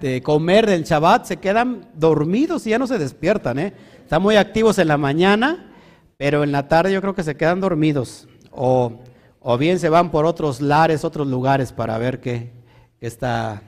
de 0.00 0.20
comer 0.20 0.66
del 0.66 0.84
Shabbat 0.84 1.24
se 1.24 1.38
quedan 1.38 1.88
dormidos 1.94 2.66
y 2.66 2.70
ya 2.70 2.78
no 2.78 2.86
se 2.86 2.98
despiertan. 2.98 3.58
¿eh? 3.58 3.72
Están 4.02 4.20
muy 4.20 4.36
activos 4.36 4.78
en 4.78 4.88
la 4.88 4.98
mañana, 4.98 5.72
pero 6.18 6.44
en 6.44 6.52
la 6.52 6.68
tarde 6.68 6.92
yo 6.92 7.00
creo 7.00 7.14
que 7.14 7.22
se 7.22 7.36
quedan 7.36 7.60
dormidos. 7.60 8.28
O, 8.50 9.00
o 9.40 9.58
bien 9.58 9.78
se 9.78 9.88
van 9.88 10.10
por 10.10 10.26
otros 10.26 10.60
lares, 10.60 11.04
otros 11.04 11.26
lugares 11.26 11.72
para 11.72 11.98
ver 11.98 12.20
qué, 12.20 12.52
está 13.00 13.62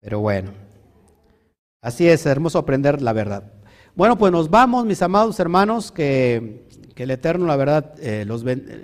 pero 0.00 0.18
bueno, 0.18 0.50
así 1.80 2.08
es, 2.08 2.26
hermoso 2.26 2.58
aprender 2.58 3.00
la 3.00 3.12
verdad. 3.12 3.52
Bueno, 3.94 4.18
pues 4.18 4.32
nos 4.32 4.50
vamos, 4.50 4.84
mis 4.84 5.00
amados 5.00 5.38
hermanos, 5.38 5.92
que, 5.92 6.66
el 6.96 7.10
Eterno, 7.10 7.46
la 7.46 7.56
verdad, 7.56 7.94
eh, 7.98 8.24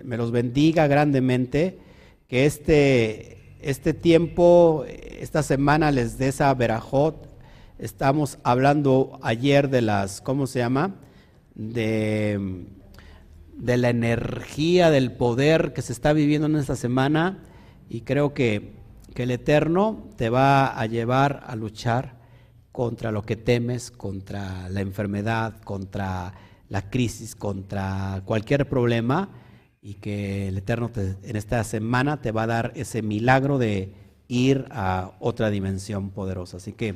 me 0.05 0.17
los 0.17 0.31
bendiga 0.33 0.87
grandemente, 0.89 1.79
que 2.27 2.47
este, 2.47 3.57
este 3.61 3.95
tiempo, 3.95 4.85
esta 4.87 5.43
semana 5.43 5.91
les 5.91 6.19
dé 6.19 6.29
esa 6.29 6.53
verajot. 6.55 7.29
Estamos 7.79 8.39
hablando 8.43 9.19
ayer 9.23 9.71
de 9.71 9.83
las, 9.83 10.21
¿cómo 10.21 10.49
se 10.49 10.59
llama? 10.59 10.97
De, 11.55 12.67
de 13.59 13.77
la 13.77 13.91
energía, 13.91 14.91
del 14.91 15.13
poder 15.13 15.73
que 15.73 15.83
se 15.83 15.93
está 15.93 16.13
viviendo 16.13 16.47
en 16.47 16.57
esta 16.57 16.77
semana 16.77 17.45
y 17.89 18.03
creo 18.03 18.33
que 18.33 18.79
que 19.19 19.25
el 19.25 19.33
Eterno 19.33 20.05
te 20.17 20.31
va 20.31 20.79
a 20.79 20.87
llevar 20.87 21.43
a 21.47 21.57
luchar 21.57 22.19
contra 22.71 23.11
lo 23.11 23.23
que 23.23 23.35
temes, 23.35 23.91
contra 23.91 24.69
la 24.69 24.81
enfermedad, 24.81 25.61
contra 25.63 26.35
la 26.69 26.89
crisis, 26.89 27.35
contra 27.35 28.23
cualquier 28.25 28.69
problema 28.69 29.29
y 29.81 29.95
que 29.95 30.47
el 30.47 30.59
Eterno 30.59 30.93
en 30.95 31.35
esta 31.35 31.65
semana 31.65 32.21
te 32.21 32.31
va 32.31 32.45
a 32.45 32.47
dar 32.47 32.73
ese 32.77 33.03
milagro 33.03 33.59
de 33.59 33.93
ir 34.29 34.67
a 34.71 35.17
otra 35.19 35.51
dimensión 35.51 36.11
poderosa. 36.11 36.59
Así 36.59 36.73
que, 36.73 36.95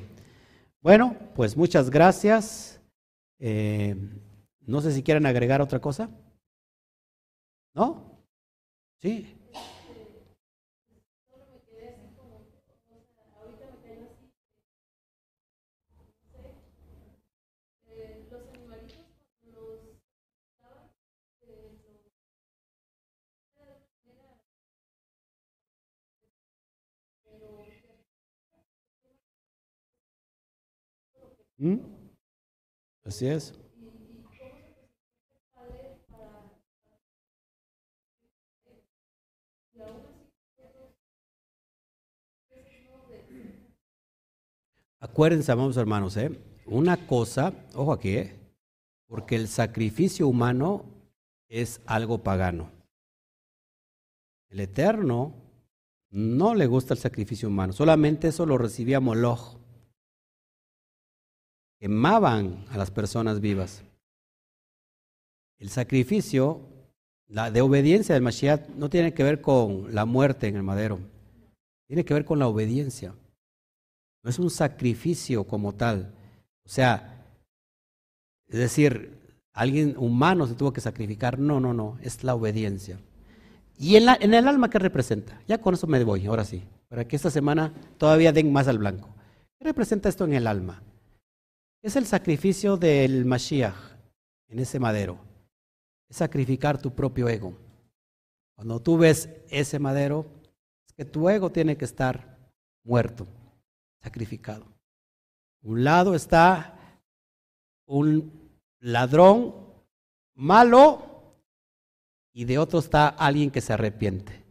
bueno, 0.80 1.16
pues 1.34 1.56
muchas 1.56 1.90
gracias. 1.90 2.80
Eh, 3.40 3.96
no 4.64 4.80
sé 4.80 4.92
si 4.92 5.02
quieren 5.02 5.26
agregar 5.26 5.60
otra 5.60 5.80
cosa. 5.80 6.08
¿No? 7.74 8.18
Sí. 9.00 9.26
¿Mm? 31.58 31.78
Así 33.04 33.26
es. 33.28 33.61
Acuérdense, 45.02 45.50
amados 45.50 45.76
hermanos, 45.76 46.16
¿eh? 46.16 46.30
una 46.64 47.08
cosa, 47.08 47.52
ojo 47.74 47.92
aquí, 47.92 48.10
¿eh? 48.10 48.36
porque 49.08 49.34
el 49.34 49.48
sacrificio 49.48 50.28
humano 50.28 50.84
es 51.48 51.80
algo 51.86 52.18
pagano. 52.18 52.70
El 54.48 54.60
Eterno 54.60 55.34
no 56.10 56.54
le 56.54 56.68
gusta 56.68 56.94
el 56.94 57.00
sacrificio 57.00 57.48
humano, 57.48 57.72
solamente 57.72 58.28
eso 58.28 58.46
lo 58.46 58.56
recibía 58.58 59.00
Moloch 59.00 59.56
quemaban 61.80 62.64
a 62.70 62.78
las 62.78 62.92
personas 62.92 63.40
vivas. 63.40 63.82
El 65.58 65.68
sacrificio, 65.68 66.60
la 67.26 67.50
de 67.50 67.60
obediencia 67.60 68.14
del 68.14 68.22
Mashiach, 68.22 68.68
no 68.76 68.88
tiene 68.88 69.12
que 69.14 69.24
ver 69.24 69.40
con 69.40 69.92
la 69.92 70.04
muerte 70.04 70.46
en 70.46 70.54
el 70.54 70.62
madero, 70.62 71.00
tiene 71.88 72.04
que 72.04 72.14
ver 72.14 72.24
con 72.24 72.38
la 72.38 72.46
obediencia. 72.46 73.16
No 74.22 74.30
es 74.30 74.38
un 74.38 74.50
sacrificio 74.50 75.44
como 75.44 75.74
tal. 75.74 76.14
O 76.64 76.68
sea, 76.68 77.24
es 78.48 78.58
decir, 78.58 79.18
alguien 79.52 79.96
humano 79.96 80.46
se 80.46 80.54
tuvo 80.54 80.72
que 80.72 80.80
sacrificar. 80.80 81.38
No, 81.38 81.60
no, 81.60 81.74
no, 81.74 81.98
es 82.02 82.22
la 82.22 82.34
obediencia. 82.34 82.98
¿Y 83.78 83.96
en, 83.96 84.34
el 84.34 84.48
alma 84.48 84.70
qué 84.70 84.78
representa? 84.78 85.40
Ya 85.48 85.58
con 85.58 85.74
eso 85.74 85.86
me 85.86 86.02
voy, 86.04 86.26
ahora 86.26 86.44
sí, 86.44 86.62
para 86.88 87.06
que 87.06 87.16
esta 87.16 87.30
semana 87.30 87.72
todavía 87.98 88.32
den 88.32 88.52
más 88.52 88.68
al 88.68 88.78
blanco. 88.78 89.08
¿Qué 89.58 89.64
representa 89.64 90.08
esto 90.08 90.24
en 90.24 90.34
el 90.34 90.46
alma? 90.46 90.82
Es 91.82 91.96
el 91.96 92.06
sacrificio 92.06 92.76
del 92.76 93.24
Mashiach 93.24 93.74
en 94.48 94.60
ese 94.60 94.78
madero. 94.78 95.18
Es 96.08 96.18
sacrificar 96.18 96.80
tu 96.80 96.94
propio 96.94 97.28
ego. 97.28 97.54
Cuando 98.54 98.80
tú 98.80 98.98
ves 98.98 99.28
ese 99.50 99.80
madero, 99.80 100.26
es 100.86 100.92
que 100.92 101.04
tu 101.04 101.28
ego 101.28 101.50
tiene 101.50 101.76
que 101.76 101.84
estar 101.84 102.38
muerto, 102.84 103.26
sacrificado. 104.02 104.66
Un 105.62 105.84
lado 105.84 106.14
está 106.14 106.78
un 107.86 108.32
ladrón 108.80 109.54
malo 110.34 111.36
y 112.32 112.44
de 112.44 112.58
otro 112.58 112.78
está 112.78 113.08
alguien 113.08 113.50
que 113.50 113.60
se 113.60 113.72
arrepiente. 113.72 114.44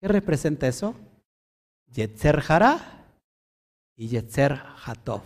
¿Qué 0.00 0.08
representa 0.08 0.68
eso? 0.68 0.94
Yetzer 1.92 2.42
Hara 2.46 3.06
y 3.96 4.08
Yetzer 4.08 4.60
Hatov. 4.84 5.22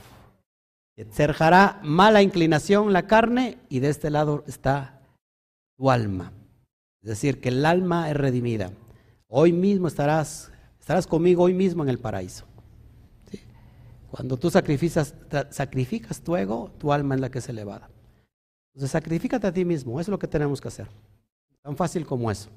Yetzer 0.97 1.35
Hara, 1.39 1.81
mala 1.83 2.23
inclinación, 2.23 2.93
la 2.93 3.07
carne, 3.07 3.59
y 3.69 3.81
de 3.81 3.89
este 3.89 4.11
lado 4.11 4.45
está 4.47 5.01
tu 5.77 5.91
alma. 5.91 6.33
Es 7.03 7.09
decir, 7.09 7.41
que 7.41 7.49
el 7.49 7.65
alma 7.67 8.11
es 8.11 8.17
redimida. 8.17 8.71
Hoy 9.27 9.53
mismo 9.53 9.89
estarás, 9.89 10.53
estarás 10.79 11.07
conmigo 11.07 11.45
hoy 11.45 11.55
mismo 11.55 11.83
en 11.83 11.89
el 11.89 11.99
paraíso. 11.99 12.47
Cuando 14.11 14.37
tú 14.37 14.51
sacrificas, 14.51 15.15
sacrificas 15.51 16.21
tu 16.21 16.37
ego, 16.37 16.73
tu 16.79 16.93
alma 16.93 17.15
es 17.15 17.21
la 17.21 17.31
que 17.31 17.39
es 17.39 17.49
elevada. 17.49 17.89
Entonces, 18.75 18.91
sacrifícate 18.91 19.47
a 19.47 19.53
ti 19.53 19.65
mismo, 19.65 20.01
es 20.01 20.09
lo 20.09 20.19
que 20.19 20.27
tenemos 20.27 20.61
que 20.61 20.69
hacer. 20.69 20.89
Tan 21.63 21.77
fácil 21.77 22.05
como 22.05 22.31
eso. 22.31 22.49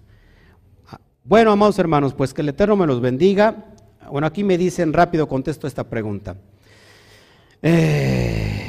Ah, 0.87 0.99
bueno, 1.23 1.51
amados 1.51 1.77
hermanos, 1.77 2.13
pues 2.13 2.33
que 2.33 2.41
el 2.41 2.49
Eterno 2.49 2.75
me 2.75 2.87
los 2.87 3.01
bendiga. 3.01 3.65
Bueno, 4.09 4.27
aquí 4.27 4.43
me 4.43 4.57
dicen 4.57 4.93
rápido, 4.93 5.27
contesto 5.27 5.67
esta 5.67 5.83
pregunta. 5.83 6.35
Eh, 7.61 8.61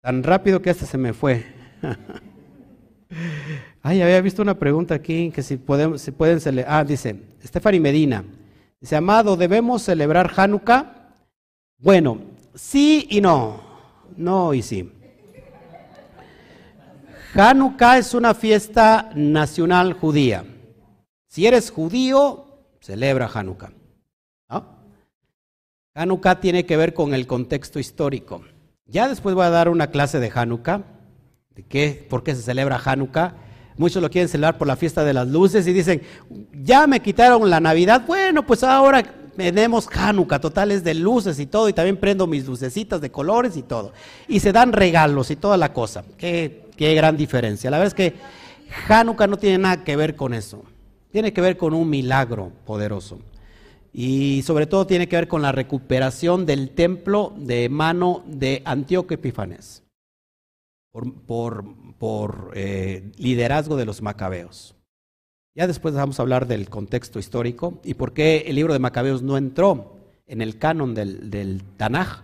tan 0.00 0.22
rápido 0.22 0.60
que 0.60 0.70
hasta 0.70 0.86
se 0.86 0.98
me 0.98 1.12
fue. 1.12 1.44
Ay, 3.82 4.02
había 4.02 4.20
visto 4.20 4.42
una 4.42 4.58
pregunta 4.58 4.94
aquí 4.94 5.30
que 5.30 5.42
si, 5.42 5.56
podemos, 5.56 6.02
si 6.02 6.10
pueden 6.10 6.40
celebrar. 6.40 6.80
Ah, 6.80 6.84
dice, 6.84 7.16
Stephanie 7.44 7.80
Medina. 7.80 8.24
Dice, 8.80 8.96
amado, 8.96 9.36
¿debemos 9.36 9.82
celebrar 9.82 10.30
Hanukkah? 10.36 10.97
Bueno, 11.78 12.18
sí 12.54 13.06
y 13.08 13.20
no. 13.20 13.60
No 14.16 14.52
y 14.52 14.62
sí. 14.62 14.92
Hanukkah 17.34 17.98
es 17.98 18.14
una 18.14 18.34
fiesta 18.34 19.10
nacional 19.14 19.92
judía. 19.92 20.44
Si 21.28 21.46
eres 21.46 21.70
judío, 21.70 22.46
celebra 22.80 23.30
Hanukkah. 23.32 23.72
Hanukkah 25.94 26.40
tiene 26.40 26.64
que 26.64 26.76
ver 26.76 26.94
con 26.94 27.12
el 27.12 27.26
contexto 27.26 27.78
histórico. 27.78 28.42
Ya 28.86 29.08
después 29.08 29.34
voy 29.34 29.44
a 29.44 29.50
dar 29.50 29.68
una 29.68 29.88
clase 29.88 30.20
de 30.20 30.30
Hanukkah, 30.32 30.82
de 31.50 31.64
qué, 31.64 32.06
por 32.08 32.22
qué 32.22 32.34
se 32.34 32.42
celebra 32.42 32.80
Hanukkah. 32.84 33.34
Muchos 33.76 34.02
lo 34.02 34.10
quieren 34.10 34.28
celebrar 34.28 34.58
por 34.58 34.66
la 34.66 34.76
fiesta 34.76 35.04
de 35.04 35.12
las 35.12 35.28
luces 35.28 35.66
y 35.66 35.72
dicen, 35.72 36.02
ya 36.52 36.86
me 36.86 37.00
quitaron 37.00 37.48
la 37.50 37.60
Navidad, 37.60 38.04
bueno, 38.06 38.46
pues 38.46 38.62
ahora 38.64 39.04
tenemos 39.44 39.88
Hanukkah, 39.90 40.40
totales 40.40 40.84
de 40.84 40.94
luces 40.94 41.38
y 41.38 41.46
todo, 41.46 41.68
y 41.68 41.72
también 41.72 41.96
prendo 41.96 42.26
mis 42.26 42.46
lucecitas 42.46 43.00
de 43.00 43.10
colores 43.10 43.56
y 43.56 43.62
todo. 43.62 43.92
Y 44.26 44.40
se 44.40 44.52
dan 44.52 44.72
regalos 44.72 45.30
y 45.30 45.36
toda 45.36 45.56
la 45.56 45.72
cosa. 45.72 46.04
Qué, 46.16 46.66
qué 46.76 46.94
gran 46.94 47.16
diferencia. 47.16 47.70
La 47.70 47.78
verdad 47.78 47.94
es 47.98 48.12
que 48.12 48.16
Hanukkah 48.88 49.26
no 49.26 49.36
tiene 49.36 49.58
nada 49.58 49.84
que 49.84 49.96
ver 49.96 50.16
con 50.16 50.34
eso. 50.34 50.62
Tiene 51.10 51.32
que 51.32 51.40
ver 51.40 51.56
con 51.56 51.72
un 51.72 51.88
milagro 51.88 52.52
poderoso. 52.66 53.18
Y 53.92 54.42
sobre 54.42 54.66
todo 54.66 54.86
tiene 54.86 55.08
que 55.08 55.16
ver 55.16 55.28
con 55.28 55.42
la 55.42 55.52
recuperación 55.52 56.44
del 56.44 56.70
templo 56.70 57.32
de 57.36 57.68
mano 57.68 58.22
de 58.26 58.62
Antíoco 58.64 59.14
Epifanes 59.14 59.82
por, 61.26 61.64
por, 61.98 62.52
eh, 62.54 63.10
liderazgo 63.16 63.76
de 63.76 63.84
los 63.84 64.02
macabeos. 64.02 64.74
Ya 65.58 65.66
después 65.66 65.92
vamos 65.92 66.20
a 66.20 66.22
hablar 66.22 66.46
del 66.46 66.68
contexto 66.68 67.18
histórico 67.18 67.80
y 67.82 67.94
por 67.94 68.12
qué 68.12 68.44
el 68.46 68.54
libro 68.54 68.74
de 68.74 68.78
Macabeos 68.78 69.22
no 69.22 69.36
entró 69.36 69.96
en 70.28 70.40
el 70.40 70.56
canon 70.56 70.94
del, 70.94 71.64
Tanaj. 71.76 72.22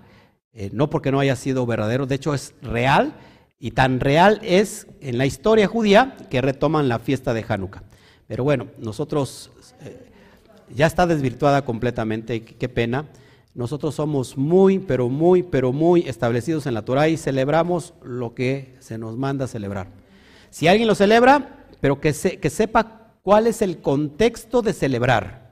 Eh, 0.53 0.71
no 0.73 0.89
porque 0.89 1.11
no 1.11 1.19
haya 1.19 1.35
sido 1.35 1.67
verdadero, 1.67 2.07
de 2.07 2.15
hecho 2.15 2.33
es 2.33 2.55
real 2.63 3.15
y 3.59 3.73
tan 3.73 3.99
real 3.99 4.39
es 4.45 4.87
en 5.01 5.19
la 5.19 5.27
historia 5.27 5.67
judía 5.67 6.17
que 6.31 6.43
retoman 6.43 6.89
la 6.89 7.01
fiesta 7.01 7.35
de 7.35 7.45
Hanukkah. 7.49 7.83
Pero 8.29 8.45
bueno, 8.45 8.69
nosotros 8.79 9.51
eh, 9.81 10.13
ya 10.73 10.87
está 10.87 11.05
desvirtuada 11.05 11.65
completamente, 11.65 12.45
qué 12.45 12.69
pena. 12.69 13.09
Nosotros 13.53 13.97
somos 13.97 14.39
muy, 14.39 14.79
pero 14.79 15.09
muy, 15.09 15.43
pero 15.43 15.73
muy 15.73 16.03
establecidos 16.03 16.67
en 16.67 16.75
la 16.75 16.85
Torah 16.85 17.09
y 17.09 17.17
celebramos 17.17 17.95
lo 18.05 18.33
que 18.33 18.77
se 18.79 18.97
nos 18.97 19.17
manda 19.17 19.49
celebrar. 19.49 19.89
Si 20.51 20.69
alguien 20.69 20.87
lo 20.87 20.95
celebra, 20.95 21.67
pero 21.81 22.01
que, 22.01 22.13
que 22.13 22.51
sepa 22.51 23.01
cuál 23.25 23.47
es 23.47 23.63
el 23.63 23.79
contexto 23.79 24.61
de 24.61 24.75
celebrar. 24.75 25.51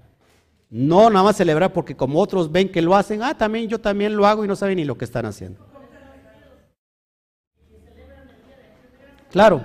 No 0.69 1.09
nada 1.09 1.25
más 1.25 1.37
celebrar 1.37 1.73
porque 1.73 1.97
como 1.97 2.21
otros 2.21 2.53
ven 2.53 2.71
que 2.71 2.83
lo 2.83 2.95
hacen, 2.95 3.23
ah, 3.23 3.37
también 3.37 3.67
yo 3.67 3.81
también 3.81 4.15
lo 4.15 4.27
hago 4.27 4.45
y 4.45 4.49
no 4.49 4.55
saben 4.55 4.77
ni 4.77 4.85
lo 4.85 4.97
que 4.97 5.07
están 5.07 5.25
haciendo. 5.25 5.59
Claro. 9.31 9.65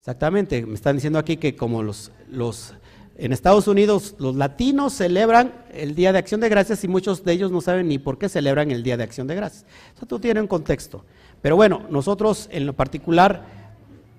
Exactamente, 0.00 0.66
me 0.66 0.74
están 0.74 0.96
diciendo 0.96 1.18
aquí 1.18 1.38
que 1.38 1.56
como 1.56 1.82
los, 1.82 2.12
los 2.30 2.74
en 3.16 3.32
Estados 3.32 3.66
Unidos 3.66 4.14
los 4.18 4.36
latinos 4.36 4.92
celebran 4.92 5.64
el 5.72 5.94
Día 5.94 6.12
de 6.12 6.18
Acción 6.18 6.42
de 6.42 6.50
Gracias 6.50 6.84
y 6.84 6.88
muchos 6.88 7.24
de 7.24 7.32
ellos 7.32 7.50
no 7.50 7.62
saben 7.62 7.88
ni 7.88 7.98
por 7.98 8.18
qué 8.18 8.28
celebran 8.28 8.70
el 8.70 8.82
Día 8.82 8.98
de 8.98 9.04
Acción 9.04 9.26
de 9.26 9.34
Gracias. 9.34 9.64
Eso 9.96 10.18
tiene 10.20 10.42
un 10.42 10.46
contexto. 10.46 11.06
Pero 11.40 11.56
bueno, 11.56 11.86
nosotros 11.88 12.48
en 12.52 12.66
lo 12.66 12.74
particular 12.74 13.46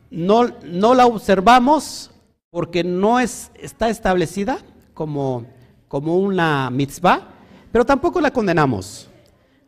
no, 0.09 0.47
no 0.63 0.95
la 0.95 1.05
observamos 1.05 2.09
porque 2.55 2.85
no 2.85 3.19
es, 3.19 3.51
está 3.55 3.89
establecida 3.89 4.59
como, 4.93 5.45
como 5.89 6.15
una 6.15 6.69
mitzvah, 6.69 7.27
pero 7.69 7.85
tampoco 7.85 8.21
la 8.21 8.31
condenamos. 8.31 9.09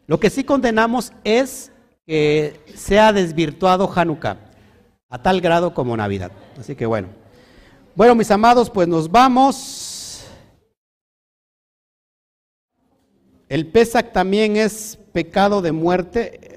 Lo 0.05 0.22
que 0.22 0.30
sí 0.30 0.45
condenamos 0.45 1.11
es 1.26 1.69
que 2.05 2.61
sea 2.76 3.11
desvirtuado 3.11 3.91
Hanukkah 3.93 4.38
a 5.09 5.22
tal 5.22 5.41
grado 5.41 5.73
como 5.73 5.97
Navidad. 5.97 6.31
Así 6.57 6.77
que 6.77 6.85
bueno. 6.85 7.09
Bueno, 7.93 8.15
mis 8.15 8.31
amados, 8.31 8.69
pues 8.69 8.88
nos 8.88 9.11
vamos. 9.11 10.26
El 13.49 13.68
Pesach 13.68 14.14
también 14.14 14.55
es 14.55 14.97
pecado 15.11 15.61
de 15.61 15.73
muerte. 15.73 16.57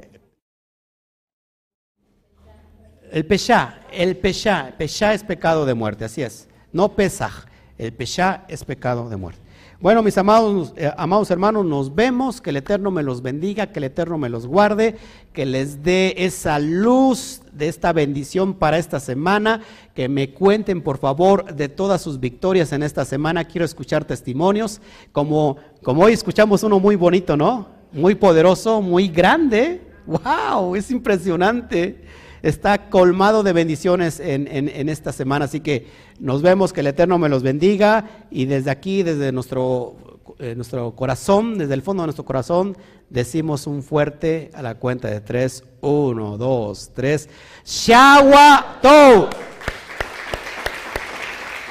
El 3.11 3.27
Pesha, 3.27 3.81
el 3.93 4.17
Pesha, 4.17 4.73
Pesha 4.79 5.13
es 5.13 5.25
pecado 5.25 5.67
de 5.67 5.75
muerte, 5.75 6.05
así 6.05 6.23
es. 6.23 6.49
No 6.73 6.91
Pesach, 6.91 7.47
el 7.77 7.93
Pesha 7.93 8.45
es 8.47 8.65
pecado 8.65 9.09
de 9.09 9.17
muerte. 9.17 9.41
Bueno, 9.81 10.03
mis 10.03 10.17
amados, 10.17 10.75
eh, 10.77 10.93
amados 10.97 11.29
hermanos, 11.31 11.65
nos 11.65 11.93
vemos, 11.93 12.41
que 12.41 12.51
el 12.51 12.59
Eterno 12.59 12.93
me 12.93 13.03
los 13.03 13.21
bendiga, 13.23 13.69
que 13.69 13.81
el 13.81 13.85
Eterno 13.85 14.17
me 14.17 14.29
los 14.29 14.47
guarde, 14.47 14.97
que 15.33 15.45
les 15.45 15.83
dé 15.83 16.15
esa 16.19 16.61
luz 16.61 17.41
de 17.53 17.67
esta 17.67 17.93
bendición 17.93 18.55
para 18.55 18.79
esta 18.79 19.01
semana, 19.01 19.63
que 19.95 20.09
me 20.09 20.33
cuenten 20.33 20.81
por 20.81 20.99
favor 20.99 21.55
de 21.55 21.69
todas 21.69 22.03
sus 22.03 22.21
victorias 22.21 22.73
en 22.73 22.85
esta 22.85 23.05
semana. 23.05 23.45
Quiero 23.45 23.65
escuchar 23.65 24.05
testimonios, 24.05 24.81
como, 25.11 25.57
como 25.83 26.03
hoy 26.05 26.13
escuchamos 26.13 26.63
uno 26.63 26.79
muy 26.79 26.95
bonito, 26.95 27.37
¿no? 27.37 27.67
Muy 27.91 28.15
poderoso, 28.15 28.81
muy 28.81 29.09
grande. 29.09 29.81
¡Wow! 30.07 30.77
Es 30.77 30.91
impresionante 30.91 32.10
está 32.43 32.89
colmado 32.91 33.43
de 33.43 33.53
bendiciones 33.53 34.21
en, 34.21 34.89
esta 34.89 35.13
semana. 35.13 35.47
Así 35.47 35.61
que 35.61 35.87
nos 36.19 36.43
vemos, 36.43 36.73
que 36.73 36.81
el 36.81 36.89
Eterno 36.89 37.19
me 37.19 37.29
los 37.29 37.43
bendiga 37.43 38.27
y 38.31 38.47
desde 38.47 38.71
aquí, 38.71 39.03
desde 39.03 39.33
nuestro, 39.33 39.97
eh, 40.39 40.55
nuestro 40.55 40.95
corazón, 40.95 41.59
desde 41.59 41.75
el 41.75 41.83
fondo 41.83 42.03
de 42.03 42.09
nuestro 42.09 42.25
corazón, 42.25 42.77
decimos 43.09 43.67
un 43.67 43.83
fuerte 43.83 44.51
a 44.55 44.63
la 44.63 44.77
cuenta 44.77 45.09
de 45.09 45.21
tres. 45.21 45.65
Uno, 45.81 46.37
dos, 46.37 46.91
tres. 46.95 47.29
Shawato. 47.65 49.31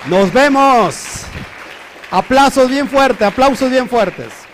Nos 0.07 0.33
vemos. 0.33 1.25
Aplausos 2.11 2.69
bien 2.69 2.87
fuertes, 2.87 3.21
aplausos 3.21 3.69
bien 3.69 3.87
fuertes. 3.87 4.48